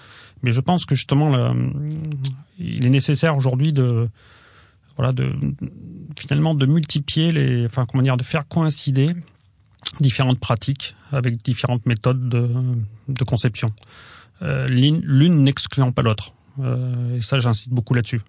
Mais 0.43 0.51
je 0.51 0.61
pense 0.61 0.85
que 0.85 0.93
justement, 0.93 1.29
là, 1.29 1.55
il 2.59 2.85
est 2.85 2.89
nécessaire 2.91 3.35
aujourd'hui 3.35 3.73
de, 3.73 4.07
voilà, 4.95 5.11
de 5.11 5.33
finalement 6.17 6.53
de 6.53 6.67
multiplier 6.67 7.31
les, 7.31 7.65
enfin 7.65 7.87
comment 7.87 8.03
dire, 8.03 8.15
de 8.15 8.23
faire 8.23 8.47
coïncider 8.47 9.15
différentes 9.99 10.39
pratiques 10.39 10.95
avec 11.11 11.37
différentes 11.37 11.87
méthodes 11.87 12.29
de, 12.29 12.47
de 13.07 13.23
conception. 13.23 13.69
Euh, 14.43 14.67
L'une 14.67 15.43
n'excluant 15.43 15.91
pas 15.91 16.03
l'autre. 16.03 16.33
Euh, 16.59 17.17
et 17.17 17.21
ça, 17.21 17.39
j'insiste 17.39 17.69
beaucoup 17.69 17.93
là-dessus. 17.93 18.19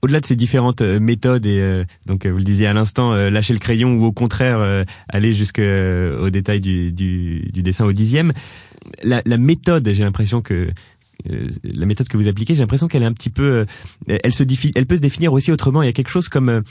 Au-delà 0.00 0.20
de 0.20 0.26
ces 0.26 0.36
différentes 0.36 0.80
euh, 0.80 1.00
méthodes 1.00 1.44
et 1.44 1.60
euh, 1.60 1.84
donc 2.06 2.24
euh, 2.24 2.30
vous 2.30 2.38
le 2.38 2.44
disiez 2.44 2.68
à 2.68 2.72
l'instant 2.72 3.14
lâcher 3.14 3.52
le 3.52 3.58
crayon 3.58 3.94
ou 3.94 4.04
au 4.04 4.12
contraire 4.12 4.84
aller 5.08 5.34
jusqu'au 5.34 6.30
détail 6.30 6.60
du, 6.60 6.92
du, 6.92 7.50
du, 7.52 7.62
dessin 7.62 7.84
au 7.84 7.92
dixième 7.92 8.32
la, 9.02 9.22
la 9.26 9.38
méthode 9.38 9.88
j'ai 9.92 10.04
l'impression 10.04 10.40
que 10.40 10.68
la 11.24 11.86
méthode 11.86 12.06
que 12.06 12.16
vous 12.16 12.28
appliquez 12.28 12.54
j'ai 12.54 12.60
l'impression 12.60 12.86
qu'elle 12.86 13.02
est 13.02 13.06
un 13.06 13.12
petit 13.12 13.30
peu 13.30 13.66
elle 14.06 14.32
se 14.32 14.44
elle 14.76 14.86
peut 14.86 14.96
se 14.96 15.00
définir 15.00 15.32
aussi 15.32 15.50
autrement. 15.50 15.82
Il 15.82 15.86
y 15.86 15.88
a 15.88 15.92
quelque 15.92 16.10
chose 16.10 16.28
comme 16.28 16.62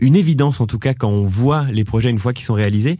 une 0.00 0.16
évidence 0.16 0.60
en 0.60 0.66
tout 0.66 0.80
cas 0.80 0.94
quand 0.94 1.08
on 1.08 1.26
voit 1.26 1.66
les 1.70 1.84
projets 1.84 2.10
une 2.10 2.18
fois 2.18 2.32
qu'ils 2.32 2.44
sont 2.44 2.54
réalisés 2.54 2.98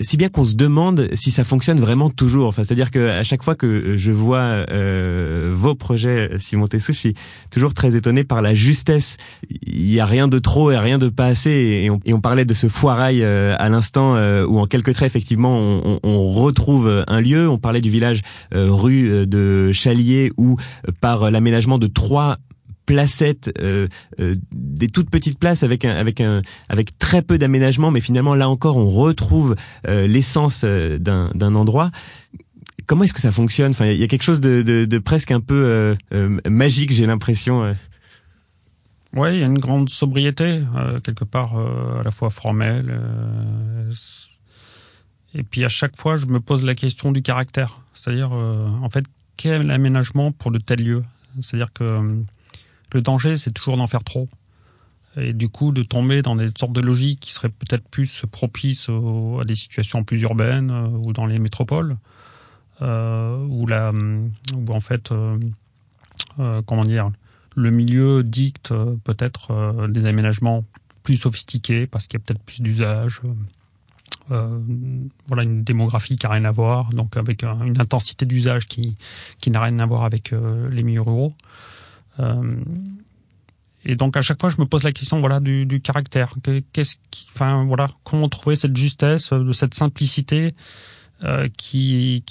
si 0.00 0.16
bien 0.16 0.28
qu'on 0.28 0.44
se 0.44 0.54
demande 0.54 1.08
si 1.14 1.30
ça 1.30 1.44
fonctionne 1.44 1.80
vraiment 1.80 2.10
toujours. 2.10 2.48
Enfin, 2.48 2.64
c'est-à-dire 2.64 2.90
que 2.90 3.08
à 3.08 3.24
chaque 3.24 3.42
fois 3.42 3.54
que 3.54 3.96
je 3.96 4.10
vois 4.10 4.66
euh, 4.70 5.52
vos 5.54 5.74
projets, 5.74 6.30
Simon 6.38 6.66
Tessou, 6.66 6.92
je 6.92 6.98
suis 6.98 7.14
toujours 7.50 7.72
très 7.72 7.96
étonné 7.96 8.24
par 8.24 8.42
la 8.42 8.54
justesse. 8.54 9.16
Il 9.50 9.90
y 9.90 10.00
a 10.00 10.06
rien 10.06 10.28
de 10.28 10.38
trop 10.38 10.70
et 10.70 10.78
rien 10.78 10.98
de 10.98 11.08
pas 11.08 11.26
assez. 11.26 11.50
Et 11.50 11.90
on, 11.90 12.00
et 12.04 12.12
on 12.12 12.20
parlait 12.20 12.44
de 12.44 12.54
ce 12.54 12.68
foirail 12.68 13.22
euh, 13.22 13.54
à 13.58 13.68
l'instant 13.68 14.16
euh, 14.16 14.44
où 14.44 14.58
en 14.58 14.66
quelques 14.66 14.92
traits, 14.94 15.06
effectivement, 15.06 15.56
on, 15.58 16.00
on, 16.02 16.32
retrouve 16.32 17.04
un 17.06 17.20
lieu. 17.20 17.48
On 17.48 17.58
parlait 17.58 17.80
du 17.80 17.90
village 17.90 18.22
euh, 18.54 18.70
rue 18.70 19.26
de 19.26 19.72
Chalier 19.72 20.32
où 20.36 20.56
par 21.00 21.30
l'aménagement 21.30 21.78
de 21.78 21.86
trois 21.86 22.38
euh, 22.90 23.88
euh, 24.20 24.34
des 24.52 24.88
toutes 24.88 25.10
petites 25.10 25.38
places 25.38 25.62
avec 25.62 25.84
avec 25.84 26.22
avec 26.68 26.98
très 26.98 27.22
peu 27.22 27.38
d'aménagement, 27.38 27.90
mais 27.90 28.00
finalement 28.00 28.34
là 28.34 28.48
encore 28.48 28.76
on 28.76 28.90
retrouve 28.90 29.56
euh, 29.86 30.06
l'essence 30.06 30.64
d'un, 30.64 31.30
d'un 31.34 31.54
endroit. 31.54 31.90
Comment 32.86 33.04
est-ce 33.04 33.12
que 33.12 33.20
ça 33.20 33.30
fonctionne? 33.32 33.70
Enfin, 33.70 33.86
il 33.86 33.98
y 33.98 34.02
a 34.02 34.08
quelque 34.08 34.24
chose 34.24 34.40
de, 34.40 34.62
de, 34.62 34.84
de 34.84 34.98
presque 34.98 35.30
un 35.30 35.40
peu 35.40 35.94
magique, 36.46 36.90
j'ai 36.90 37.06
l'impression. 37.06 37.76
Oui, 39.14 39.34
il 39.34 39.40
y 39.40 39.42
a 39.44 39.46
une 39.46 39.60
grande 39.60 39.88
sobriété 39.88 40.62
quelque 41.04 41.24
part, 41.24 41.56
à 41.56 42.02
la 42.02 42.10
fois 42.10 42.30
formelle. 42.30 43.00
et 45.34 45.44
puis 45.44 45.64
à 45.64 45.68
chaque 45.68 45.96
fois, 46.00 46.16
je 46.16 46.26
me 46.26 46.40
pose 46.40 46.64
la 46.64 46.74
question 46.74 47.12
du 47.12 47.22
caractère, 47.22 47.80
c'est-à-dire 47.94 48.32
en 48.32 48.90
fait 48.90 49.04
quel 49.36 49.70
aménagement 49.70 50.32
pour 50.32 50.50
de 50.50 50.58
tels 50.58 50.82
lieux? 50.82 51.04
C'est-à-dire 51.42 51.72
que 51.72 52.02
le 52.94 53.02
danger, 53.02 53.36
c'est 53.36 53.52
toujours 53.52 53.76
d'en 53.76 53.86
faire 53.86 54.04
trop. 54.04 54.28
Et 55.16 55.32
du 55.32 55.48
coup, 55.48 55.72
de 55.72 55.82
tomber 55.82 56.22
dans 56.22 56.36
des 56.36 56.50
sortes 56.56 56.72
de 56.72 56.80
logiques 56.80 57.20
qui 57.20 57.32
seraient 57.32 57.48
peut-être 57.48 57.88
plus 57.88 58.24
propices 58.30 58.88
à 58.88 59.44
des 59.44 59.56
situations 59.56 60.04
plus 60.04 60.22
urbaines 60.22 60.70
euh, 60.70 60.86
ou 60.86 61.12
dans 61.12 61.26
les 61.26 61.38
métropoles, 61.40 61.96
euh, 62.82 63.44
où, 63.46 63.66
la, 63.66 63.92
où 63.92 64.72
en 64.72 64.80
fait, 64.80 65.12
euh, 65.12 65.36
euh, 66.38 66.62
comment 66.64 66.84
dire, 66.84 67.10
le 67.56 67.70
milieu 67.70 68.22
dicte 68.22 68.72
euh, 68.72 68.96
peut-être 69.04 69.86
des 69.88 70.06
aménagements 70.06 70.64
plus 71.02 71.16
sophistiqués 71.16 71.86
parce 71.86 72.06
qu'il 72.06 72.18
y 72.18 72.22
a 72.22 72.24
peut-être 72.24 72.42
plus 72.42 72.62
d'usage. 72.62 73.20
voilà 74.28 75.42
une 75.42 75.64
démographie 75.64 76.16
qui 76.16 76.26
n'a 76.26 76.32
rien 76.32 76.44
à 76.44 76.52
voir, 76.52 76.90
donc 76.90 77.16
avec 77.16 77.42
une 77.42 77.80
intensité 77.80 78.26
d'usage 78.26 78.68
qui, 78.68 78.94
qui 79.40 79.50
n'a 79.50 79.60
rien 79.60 79.78
à 79.80 79.86
voir 79.86 80.04
avec 80.04 80.32
les 80.70 80.82
milieux 80.82 81.02
ruraux. 81.02 81.34
Euh, 82.20 82.52
et 83.84 83.96
donc 83.96 84.16
à 84.16 84.22
chaque 84.22 84.40
fois, 84.40 84.50
je 84.50 84.60
me 84.60 84.66
pose 84.66 84.84
la 84.84 84.92
question, 84.92 85.20
voilà, 85.20 85.40
du, 85.40 85.80
caractère. 85.82 86.34
Qu'est-ce 86.72 86.96
qui, 87.10 87.26
voilà, 87.34 87.90
comment 88.04 88.28
trouver 88.28 88.56
cette 88.56 88.76
justesse, 88.76 89.32
de 89.32 89.52
cette 89.52 89.74
simplicité 89.74 90.54
euh, 91.22 91.48
qui, 91.54 92.24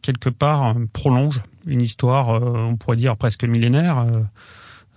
quelque 0.00 0.30
part 0.30 0.74
prolonge 0.94 1.42
une 1.66 1.82
histoire, 1.82 2.30
euh, 2.30 2.68
on 2.70 2.76
pourrait 2.76 2.96
dire 2.96 3.18
presque 3.18 3.44
millénaire, 3.44 3.98
euh, 3.98 4.22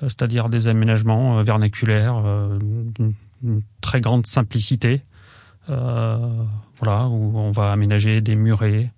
c'est-à-dire 0.01 0.47
des 0.47 0.69
aménagements 0.69 1.43
vernaculaires, 1.43 2.21
d'une 2.61 3.61
très 3.81 3.99
grande 3.99 4.27
simplicité, 4.27 5.01
voilà, 5.67 7.07
où 7.07 7.37
on 7.37 7.51
va 7.51 7.71
aménager 7.71 8.21
des 8.21 8.35
murets, 8.35 8.91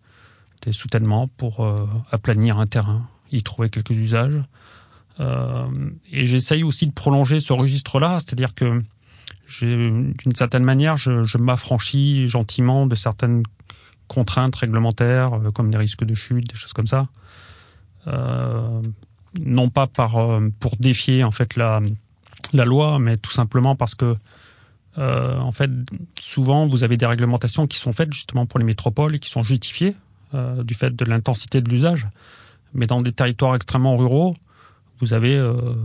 des 0.64 0.74
soutènements 0.74 1.28
pour 1.38 1.66
aplanir 2.12 2.60
un 2.60 2.68
terrain, 2.68 3.08
y 3.32 3.42
trouver 3.44 3.70
quelques 3.70 3.92
usages. 3.92 4.42
Euh, 5.20 5.68
et 6.12 6.26
j'essaye 6.26 6.64
aussi 6.64 6.88
de 6.88 6.94
prolonger 6.94 7.40
ce 7.40 7.54
registre-là, 7.54 8.20
c'est-à-dire 8.20 8.54
que 8.54 8.82
d'une 9.62 10.36
certaine 10.36 10.64
manière, 10.64 10.96
je, 10.96 11.24
je 11.24 11.38
m'affranchis 11.38 12.28
gentiment 12.28 12.86
de 12.86 12.96
certaines 12.96 13.44
contraintes 14.08 14.56
réglementaires, 14.56 15.34
euh, 15.34 15.52
comme 15.52 15.72
des 15.72 15.78
risques 15.78 16.04
de 16.04 16.14
chute, 16.14 16.48
des 16.48 16.56
choses 16.56 16.74
comme 16.74 16.88
ça. 16.88 17.08
Euh, 18.08 18.82
non 19.40 19.70
pas 19.70 19.88
par 19.88 20.18
euh, 20.18 20.50
pour 20.60 20.76
défier 20.78 21.24
en 21.24 21.32
fait 21.32 21.56
la 21.56 21.82
la 22.54 22.66
loi, 22.66 23.00
mais 23.00 23.18
tout 23.18 23.32
simplement 23.32 23.76
parce 23.76 23.96
que 23.96 24.16
euh, 24.98 25.38
en 25.38 25.52
fait 25.52 25.70
souvent 26.20 26.68
vous 26.68 26.84
avez 26.84 26.98
des 26.98 27.06
réglementations 27.06 27.68
qui 27.68 27.78
sont 27.78 27.94
faites 27.94 28.12
justement 28.12 28.46
pour 28.46 28.60
les 28.60 28.66
métropoles 28.66 29.16
et 29.16 29.20
qui 29.20 29.30
sont 29.30 29.44
justifiées 29.44 29.96
euh, 30.34 30.64
du 30.64 30.74
fait 30.74 30.96
de 30.96 31.06
l'intensité 31.06 31.62
de 31.62 31.70
l'usage, 31.70 32.08
mais 32.74 32.88
dans 32.88 33.02
des 33.02 33.12
territoires 33.12 33.56
extrêmement 33.56 33.98
ruraux, 33.98 34.36
vous 35.00 35.14
avez 35.14 35.36
euh, 35.36 35.76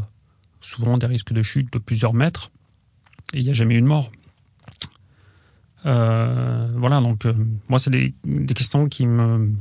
souvent 0.60 0.98
des 0.98 1.06
risques 1.06 1.32
de 1.32 1.42
chute 1.42 1.72
de 1.72 1.78
plusieurs 1.78 2.14
mètres 2.14 2.50
et 3.32 3.38
il 3.38 3.44
n'y 3.44 3.50
a 3.50 3.54
jamais 3.54 3.76
eu 3.76 3.80
de 3.80 3.86
mort. 3.86 4.10
Euh, 5.86 6.72
voilà, 6.76 7.00
donc 7.00 7.26
euh, 7.26 7.34
moi, 7.68 7.78
c'est 7.78 7.90
des, 7.90 8.14
questions 8.54 8.88
qui 8.88 9.06
me, 9.06 9.52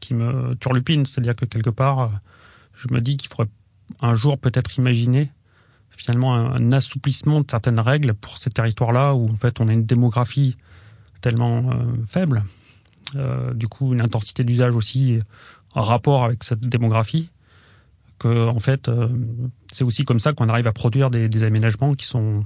qui 0.00 0.14
me 0.14 0.54
turlupinent, 0.54 1.04
c'est-à-dire 1.04 1.36
que 1.36 1.44
quelque 1.44 1.70
part, 1.70 2.20
je 2.74 2.88
me 2.92 3.00
dis 3.00 3.16
qu'il 3.16 3.28
faudrait 3.28 3.50
un 4.00 4.14
jour 4.14 4.38
peut-être 4.38 4.78
imaginer 4.78 5.30
finalement 5.90 6.34
un, 6.34 6.72
assouplissement 6.72 7.40
de 7.40 7.46
certaines 7.50 7.80
règles 7.80 8.14
pour 8.14 8.38
ces 8.38 8.50
territoires-là 8.50 9.14
où 9.14 9.28
en 9.28 9.36
fait 9.36 9.60
on 9.60 9.68
a 9.68 9.72
une 9.72 9.84
démographie 9.84 10.54
tellement 11.20 11.70
faible, 12.06 12.44
du 13.54 13.66
coup 13.66 13.92
une 13.92 14.00
intensité 14.00 14.44
d'usage 14.44 14.76
aussi 14.76 15.18
en 15.74 15.82
rapport 15.82 16.22
avec 16.22 16.44
cette 16.44 16.60
démographie, 16.60 17.30
que 18.18 18.48
en 18.48 18.58
fait, 18.58 18.88
euh, 18.88 19.08
c'est 19.72 19.84
aussi 19.84 20.04
comme 20.04 20.20
ça 20.20 20.32
qu'on 20.32 20.48
arrive 20.48 20.66
à 20.66 20.72
produire 20.72 21.10
des, 21.10 21.42
aménagements 21.42 21.94
qui 21.94 22.06
sont 22.06 22.40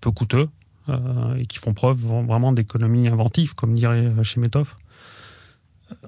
peu 0.00 0.10
coûteux 0.10 0.46
euh, 0.88 1.34
et 1.36 1.46
qui 1.46 1.58
font 1.58 1.74
preuve 1.74 1.98
vraiment 1.98 2.52
d'économie 2.52 3.08
inventive, 3.08 3.54
comme 3.54 3.74
dirait 3.74 4.12
Chemetov. 4.22 4.74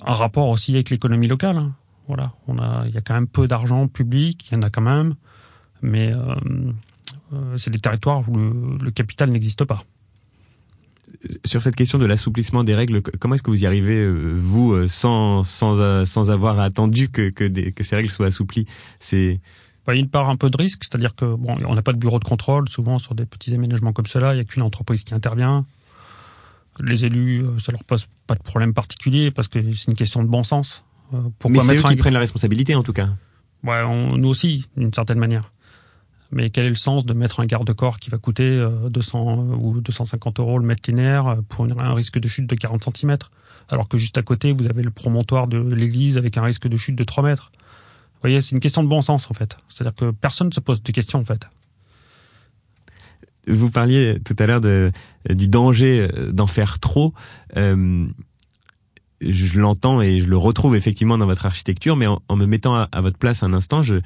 Un 0.05 0.15
rapport 0.15 0.49
aussi 0.49 0.75
avec 0.75 0.91
l'économie 0.91 1.29
locale. 1.29 1.57
Hein. 1.57 1.73
Voilà, 2.07 2.33
il 2.87 2.93
y 2.93 2.99
a 2.99 3.01
quand 3.03 3.15
même 3.15 3.29
peu 3.29 3.47
d'argent 3.47 3.87
public, 3.87 4.49
il 4.51 4.55
y 4.55 4.57
en 4.57 4.63
a 4.63 4.71
quand 4.71 4.83
même, 4.83 5.15
mais 5.81 6.13
euh, 6.13 6.35
euh 7.33 7.57
c'est 7.57 7.71
des 7.71 7.79
territoires 7.79 8.29
où 8.29 8.35
le 8.35 8.91
capital 8.91 9.31
n'existe 9.31 9.65
pas 9.65 9.85
sur 11.45 11.63
cette 11.63 11.77
question 11.77 11.99
de 11.99 12.07
l'assouplissement 12.07 12.65
des 12.65 12.75
règles, 12.75 13.03
comment 13.03 13.35
est-ce 13.35 13.43
que 13.43 13.51
vous 13.51 13.63
y 13.63 13.67
arrivez, 13.67 13.99
euh, 13.99 14.33
vous, 14.35 14.73
euh, 14.73 14.89
sans, 14.89 15.43
sans, 15.43 15.79
euh, 15.79 16.05
sans 16.05 16.31
avoir 16.31 16.59
attendu 16.61 17.09
que, 17.09 17.31
que, 17.31 17.45
des, 17.45 17.73
que 17.73 17.85
ces 17.85 17.97
règles 17.97 18.11
soient 18.11 18.27
assouplies? 18.27 18.67
C'est 19.01 19.41
bah, 19.87 19.95
il 19.95 20.09
part 20.09 20.31
un 20.31 20.37
peu 20.37 20.51
de 20.51 20.57
risque, 20.57 20.85
c'est-à-dire 20.85 21.15
que 21.15 21.25
bon, 21.25 21.57
on 21.67 21.75
n'a 21.75 21.83
pas 21.83 21.93
de 21.93 21.99
bureau 21.99 22.19
de 22.19 22.25
contrôle. 22.25 22.69
Souvent, 22.69 22.99
sur 22.99 23.15
des 23.15 23.27
petits 23.27 23.55
aménagements 23.55 23.93
comme 23.93 24.07
cela, 24.07 24.33
il 24.33 24.37
n'y 24.37 24.41
a 24.43 24.45
qu'une 24.45 24.63
entreprise 24.63 25.05
qui 25.05 25.15
intervient. 25.15 25.65
Les 26.79 27.05
élus, 27.05 27.43
ça 27.59 27.73
leur 27.73 27.85
pose 27.85 28.07
pas 28.27 28.35
de 28.35 28.43
problème 28.43 28.73
particulier 28.73 29.31
parce 29.31 29.49
que 29.49 29.59
c'est 29.61 29.89
une 29.89 29.97
question 29.97 30.23
de 30.23 30.29
bon 30.29 30.45
sens. 30.45 30.85
Pourquoi 31.11 31.51
Mais 31.51 31.61
c'est 31.61 31.77
eux 31.79 31.83
qui 31.83 31.97
prennent 31.97 32.15
la 32.15 32.21
responsabilité, 32.21 32.75
en 32.75 32.83
tout 32.83 32.93
cas. 32.93 33.09
Ouais, 33.65 33.83
on, 33.83 34.17
nous 34.17 34.29
aussi, 34.29 34.67
d'une 34.77 34.95
certaine 34.95 35.19
manière. 35.19 35.51
Mais 36.33 36.51
quel 36.51 36.67
est 36.67 36.71
le 36.71 36.77
sens 36.77 37.05
de 37.05 37.13
mettre 37.13 37.41
un 37.41 37.47
garde-corps 37.47 37.99
qui 37.99 38.11
va 38.11 38.19
coûter 38.19 38.65
200 38.89 39.31
euh, 39.31 39.57
ou 39.57 39.81
250 39.81 40.39
euros 40.39 40.59
le 40.59 40.67
mètre 40.67 40.89
linéaire 40.89 41.27
euh, 41.27 41.37
pour 41.49 41.65
un 41.65 41.95
risque 41.95 42.19
de 42.19 42.29
chute 42.29 42.47
de 42.47 42.55
40 42.55 42.97
cm 42.97 43.19
alors 43.71 43.89
que 43.89 43.99
juste 43.99 44.19
à 44.19 44.23
côté, 44.23 44.53
vous 44.53 44.67
avez 44.67 44.83
le 44.83 44.91
promontoire 44.91 45.47
de 45.47 45.59
l'église 45.59 46.17
avec 46.17 46.37
un 46.37 46.43
risque 46.43 46.67
de 46.67 46.77
chute 46.77 46.97
de 46.97 47.05
3 47.05 47.25
mètres. 47.25 47.53
Vous 47.55 48.23
voyez, 48.23 48.43
c'est 48.43 48.51
une 48.51 48.61
question 48.61 48.83
de 48.83 48.89
bon 48.89 49.01
sens 49.01 49.31
en 49.31 49.35
fait. 49.35 49.57
C'est-à-dire 49.69 49.95
que 49.95 50.11
personne 50.11 50.49
ne 50.49 50.53
se 50.53 50.61
pose 50.61 50.83
de 50.83 50.93
questions 50.93 51.21
en 51.21 51.25
fait. 51.25 51.47
Vous 53.47 53.71
parliez 53.71 54.19
tout 54.25 54.37
à 54.39 54.47
l'heure 54.47 54.61
du 54.61 55.49
danger 55.49 56.09
euh, 56.13 56.33
d'en 56.33 56.47
faire 56.47 56.79
trop. 56.79 57.15
Euh, 57.57 58.07
je 59.21 59.59
l'entends 59.59 60.03
et 60.03 60.21
je 60.21 60.27
le 60.27 60.37
retrouve 60.37 60.75
effectivement 60.77 61.19
dans 61.19 61.27
votre 61.27 61.47
architecture, 61.47 61.97
mais 61.97 62.07
en, 62.07 62.37
me 62.37 62.47
mettant 62.47 62.75
à, 62.75 63.01
votre 63.01 63.19
place 63.19 63.43
un 63.43 63.53
instant, 63.53 63.83
je, 63.83 63.97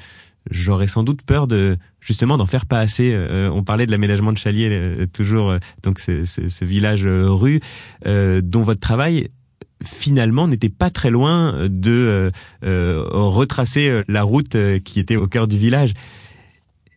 j'aurais 0.51 0.89
sans 0.89 1.03
doute 1.03 1.23
peur 1.23 1.47
de 1.47 1.77
justement 2.01 2.37
d'en 2.37 2.47
faire 2.47 2.67
pas 2.67 2.81
assez. 2.81 3.13
Euh, 3.13 3.51
on 3.53 3.63
parlait 3.63 3.87
de 3.87 3.91
l'aménagement 3.91 4.33
de 4.33 4.39
Chalier 4.39 4.69
euh, 4.71 5.07
toujours, 5.07 5.51
euh, 5.51 5.59
donc 5.83 6.01
ce, 6.01 6.25
ce, 6.25 6.49
ce 6.49 6.65
village 6.65 7.05
rue 7.05 7.61
dont 8.05 8.63
votre 8.63 8.81
travail 8.81 9.29
finalement 9.85 10.49
n'était 10.49 10.69
pas 10.69 10.91
très 10.91 11.11
loin 11.11 11.69
de 11.69 12.31
retracer 12.63 14.03
la 14.09 14.23
route 14.23 14.57
qui 14.83 15.01
était 15.01 15.17
au 15.17 15.27
cœur 15.27 15.47
du 15.49 15.59
village. 15.59 15.95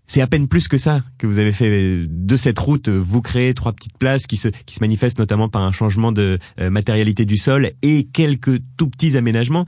C'est 0.07 0.21
à 0.21 0.27
peine 0.27 0.47
plus 0.47 0.67
que 0.67 0.77
ça 0.77 1.01
que 1.17 1.27
vous 1.27 1.37
avez 1.37 1.51
fait 1.51 2.03
de 2.07 2.37
cette 2.37 2.59
route. 2.59 2.87
Vous 2.87 3.21
créez 3.21 3.53
trois 3.53 3.73
petites 3.73 3.97
places 3.97 4.25
qui 4.25 4.37
se 4.37 4.47
qui 4.47 4.75
se 4.75 4.79
manifestent 4.79 5.19
notamment 5.19 5.49
par 5.49 5.63
un 5.63 5.71
changement 5.71 6.11
de 6.11 6.39
matérialité 6.57 7.25
du 7.25 7.37
sol 7.37 7.71
et 7.81 8.05
quelques 8.05 8.59
tout 8.77 8.87
petits 8.87 9.17
aménagements. 9.17 9.65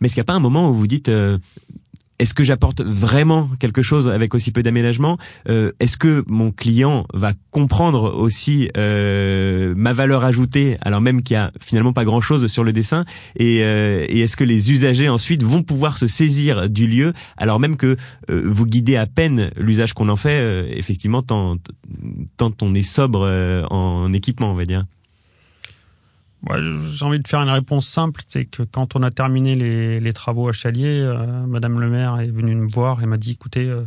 Mais 0.00 0.06
est-ce 0.06 0.14
qu'il 0.14 0.20
n'y 0.20 0.26
a 0.26 0.32
pas 0.32 0.34
un 0.34 0.40
moment 0.40 0.70
où 0.70 0.74
vous 0.74 0.86
dites 0.86 1.10
est-ce 2.22 2.34
que 2.34 2.44
j'apporte 2.44 2.82
vraiment 2.82 3.48
quelque 3.58 3.82
chose 3.82 4.08
avec 4.08 4.32
aussi 4.34 4.52
peu 4.52 4.62
d'aménagement 4.62 5.18
euh, 5.48 5.72
Est-ce 5.80 5.96
que 5.96 6.24
mon 6.28 6.52
client 6.52 7.04
va 7.12 7.32
comprendre 7.50 8.14
aussi 8.14 8.70
euh, 8.76 9.74
ma 9.76 9.92
valeur 9.92 10.22
ajoutée 10.22 10.76
alors 10.82 11.00
même 11.00 11.22
qu'il 11.22 11.34
y 11.34 11.36
a 11.36 11.50
finalement 11.60 11.92
pas 11.92 12.04
grand-chose 12.04 12.46
sur 12.46 12.62
le 12.62 12.72
dessin 12.72 13.04
Et, 13.36 13.64
euh, 13.64 14.06
et 14.08 14.20
est-ce 14.20 14.36
que 14.36 14.44
les 14.44 14.70
usagers 14.70 15.08
ensuite 15.08 15.42
vont 15.42 15.64
pouvoir 15.64 15.98
se 15.98 16.06
saisir 16.06 16.70
du 16.70 16.86
lieu 16.86 17.12
alors 17.36 17.58
même 17.58 17.76
que 17.76 17.96
euh, 18.30 18.42
vous 18.44 18.66
guidez 18.66 18.94
à 18.94 19.06
peine 19.06 19.50
l'usage 19.56 19.92
qu'on 19.92 20.08
en 20.08 20.16
fait 20.16 20.40
euh, 20.40 20.68
Effectivement, 20.70 21.22
tant, 21.22 21.56
tant 22.36 22.52
on 22.62 22.72
est 22.74 22.82
sobre 22.82 23.22
euh, 23.22 23.64
en 23.70 24.12
équipement, 24.12 24.52
on 24.52 24.54
va 24.54 24.64
dire? 24.64 24.84
J'ai 26.50 27.04
envie 27.04 27.20
de 27.20 27.28
faire 27.28 27.40
une 27.40 27.48
réponse 27.48 27.86
simple, 27.86 28.22
c'est 28.28 28.46
que 28.46 28.64
quand 28.64 28.96
on 28.96 29.02
a 29.02 29.10
terminé 29.10 29.54
les, 30.00 30.12
travaux 30.12 30.48
à 30.48 30.52
Chalier, 30.52 31.00
euh, 31.00 31.46
Madame 31.46 31.80
le 31.80 31.88
maire 31.88 32.18
est 32.20 32.30
venue 32.30 32.54
me 32.54 32.68
voir 32.68 33.02
et 33.02 33.06
m'a 33.06 33.16
dit, 33.16 33.32
écoutez, 33.32 33.68
euh, 33.68 33.84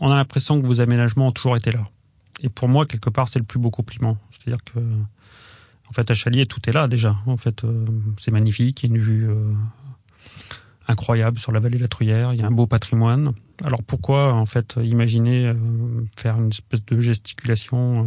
on 0.00 0.10
a 0.10 0.16
l'impression 0.16 0.60
que 0.60 0.66
vos 0.66 0.80
aménagements 0.80 1.28
ont 1.28 1.32
toujours 1.32 1.56
été 1.56 1.72
là. 1.72 1.88
Et 2.42 2.50
pour 2.50 2.68
moi, 2.68 2.84
quelque 2.84 3.08
part, 3.08 3.28
c'est 3.28 3.38
le 3.38 3.46
plus 3.46 3.58
beau 3.58 3.70
compliment. 3.70 4.18
C'est-à-dire 4.30 4.62
que, 4.62 4.78
en 4.78 5.92
fait, 5.92 6.10
à 6.10 6.14
Chalier, 6.14 6.44
tout 6.44 6.60
est 6.68 6.72
là 6.72 6.86
déjà. 6.86 7.16
En 7.24 7.38
fait, 7.38 7.64
euh, 7.64 7.86
c'est 8.18 8.30
magnifique, 8.30 8.82
il 8.82 8.90
y 8.90 8.92
a 8.92 8.96
une 8.96 9.02
vue 9.02 9.26
incroyable 10.88 11.38
sur 11.38 11.50
la 11.50 11.60
vallée 11.60 11.78
de 11.78 11.82
la 11.82 11.88
Truyère, 11.88 12.34
il 12.34 12.40
y 12.40 12.42
a 12.42 12.46
un 12.46 12.52
beau 12.52 12.66
patrimoine. 12.66 13.32
Alors 13.64 13.82
pourquoi, 13.82 14.34
en 14.34 14.46
fait, 14.46 14.78
imaginer 14.82 15.52
faire 16.14 16.36
une 16.36 16.50
espèce 16.50 16.84
de 16.84 17.00
gesticulation 17.00 18.06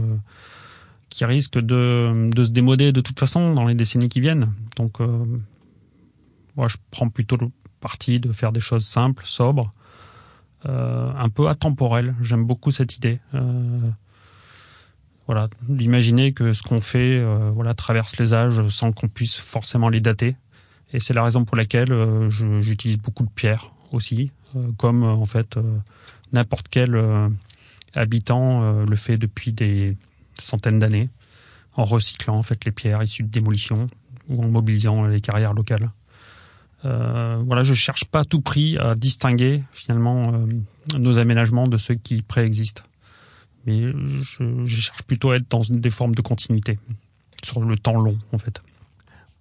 qui 1.10 1.26
risque 1.26 1.60
de, 1.60 2.30
de 2.30 2.43
se 2.43 2.50
démoder 2.50 2.91
de 2.91 3.02
toute 3.02 3.19
façon 3.19 3.54
dans 3.54 3.65
les 3.65 3.76
décennies 3.76 4.10
qui 4.10 4.22
viennent. 4.22 4.52
Donc, 4.78 5.02
euh, 5.02 5.26
moi, 6.56 6.67
je 6.67 6.78
prends 6.91 7.10
plutôt 7.10 7.38
le 7.38 7.50
parti 7.80 8.19
de 8.19 8.32
faire 8.32 8.52
des 8.52 8.60
choses 8.60 8.86
simples, 8.86 9.24
sobres, 9.26 9.72
euh, 10.65 11.12
un 11.17 11.30
peu 11.30 11.48
atemporelles. 11.48 12.15
J'aime 12.22 12.43
beaucoup 12.45 12.72
cette 12.72 12.98
idée. 12.98 13.19
Euh, 13.34 13.80
voilà, 15.26 15.48
d'imaginer 15.67 16.34
que 16.34 16.54
ce 16.54 16.63
qu'on 16.63 16.82
fait, 16.82 17.22
euh, 17.24 17.52
voilà, 17.54 17.74
traverse 17.74 18.17
les 18.17 18.34
âges 18.34 18.67
sans 18.67 18.91
qu'on 18.91 19.08
puisse 19.08 19.36
forcément 19.36 19.88
les 19.89 20.02
dater. 20.02 20.36
Et 20.91 21.00
c'est 21.00 21.13
la 21.13 21.24
raison 21.24 21.45
pour 21.45 21.56
laquelle 21.56 21.93
j'utilise 22.62 22.98
beaucoup 22.98 23.24
de 23.24 23.30
pierres 23.30 23.72
aussi, 23.91 24.32
comme 24.78 25.04
en 25.04 25.26
fait 25.28 25.60
n'importe 26.34 26.65
quel 26.72 27.00
habitant 27.93 28.84
le 28.84 28.95
fait 28.95 29.17
depuis 29.17 29.52
des 29.52 29.95
centaines 30.41 30.80
d'années, 30.80 31.10
en 31.75 31.86
recyclant 31.86 32.38
en 32.38 32.43
fait 32.43 32.65
les 32.65 32.71
pierres 32.71 33.04
issues 33.04 33.23
de 33.23 33.30
démolition 33.30 33.88
ou 34.28 34.43
en 34.43 34.49
mobilisant 34.49 35.06
les 35.06 35.21
carrières 35.21 35.54
locales. 35.54 35.89
Euh, 36.86 37.41
voilà, 37.45 37.63
je 37.63 37.73
cherche 37.73 38.06
pas 38.06 38.19
à 38.19 38.25
tout 38.25 38.41
prix 38.41 38.78
à 38.78 38.95
distinguer 38.95 39.63
finalement 39.71 40.34
euh, 40.34 40.97
nos 40.97 41.17
aménagements 41.17 41.67
de 41.67 41.78
ceux 41.78 41.95
qui 41.95 42.21
préexistent, 42.21 42.84
mais 43.65 43.82
je, 43.82 44.65
cherche 44.65 45.04
plutôt 45.04 45.32
à 45.32 45.38
être 45.38 45.49
dans 45.49 45.62
des 45.69 45.89
formes 45.89 46.15
de 46.15 46.21
continuité 46.21 46.80
sur 47.43 47.62
le 47.62 47.78
temps 47.78 47.99
long 47.99 48.17
en 48.32 48.38
fait. 48.38 48.62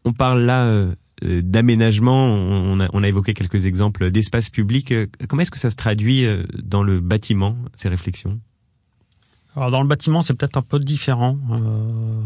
On 0.05 0.13
parle 0.13 0.43
là 0.43 0.65
euh, 0.65 0.95
d'aménagement, 1.23 2.27
on 2.27 2.81
a, 2.81 2.89
on 2.93 3.03
a, 3.05 3.09
évoqué 3.09 3.35
quelques 3.35 3.67
exemples 3.67 4.11
d'espace 4.11 4.51
public. 4.51 4.93
Comment 5.29 5.43
est-ce 5.43 5.51
que 5.51 5.59
ça 5.59 5.71
se 5.71 5.77
traduit 5.77 6.27
dans 6.63 6.83
le 6.83 7.01
bâtiment, 7.01 7.57
ces 7.77 7.89
réflexions? 7.89 8.41
Alors 9.59 9.73
dans 9.73 9.83
le 9.83 9.89
bâtiment, 9.89 10.23
c'est 10.23 10.35
peut-être 10.35 10.57
un 10.57 10.63
peu 10.63 10.79
différent. 10.79 11.37
Euh, 11.51 12.23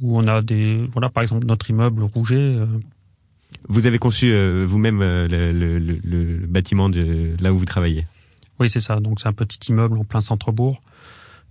où 0.00 0.16
on 0.16 0.26
a 0.28 0.40
des, 0.40 0.76
voilà, 0.92 1.08
par 1.08 1.24
exemple 1.24 1.44
notre 1.46 1.68
immeuble 1.70 2.04
Rouget. 2.04 2.36
Euh, 2.36 2.66
vous 3.68 3.86
avez 3.86 3.98
conçu 3.98 4.32
euh, 4.32 4.64
vous-même 4.64 5.00
le, 5.00 6.46
bâtiment 6.46 6.88
de 6.88 7.34
là 7.40 7.52
où 7.52 7.58
vous 7.58 7.64
travaillez? 7.64 8.06
Oui, 8.60 8.70
c'est 8.70 8.80
ça. 8.80 9.00
Donc 9.00 9.20
c'est 9.20 9.26
un 9.26 9.32
petit 9.32 9.58
immeuble 9.70 9.98
en 9.98 10.04
plein 10.04 10.20
centre-bourg 10.20 10.80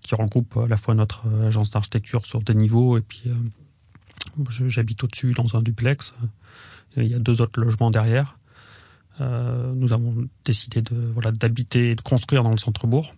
qui 0.01 0.15
regroupe 0.15 0.55
à 0.57 0.67
la 0.67 0.77
fois 0.77 0.95
notre 0.95 1.23
agence 1.45 1.69
d'architecture 1.69 2.25
sur 2.25 2.41
des 2.41 2.55
niveaux 2.55 2.97
et 2.97 3.01
puis 3.01 3.23
j'habite 4.67 5.03
au-dessus 5.03 5.31
dans 5.31 5.57
un 5.57 5.61
duplex. 5.61 6.13
Il 6.95 7.05
y 7.07 7.15
a 7.15 7.19
deux 7.19 7.41
autres 7.41 7.59
logements 7.59 7.91
derrière. 7.91 8.37
nous 9.19 9.91
avons 9.91 10.27
décidé 10.45 10.81
de 10.81 10.95
voilà 11.13 11.31
d'habiter 11.31 11.91
et 11.91 11.95
de 11.95 12.01
construire 12.01 12.43
dans 12.43 12.51
le 12.51 12.57
centre-bourg. 12.57 13.13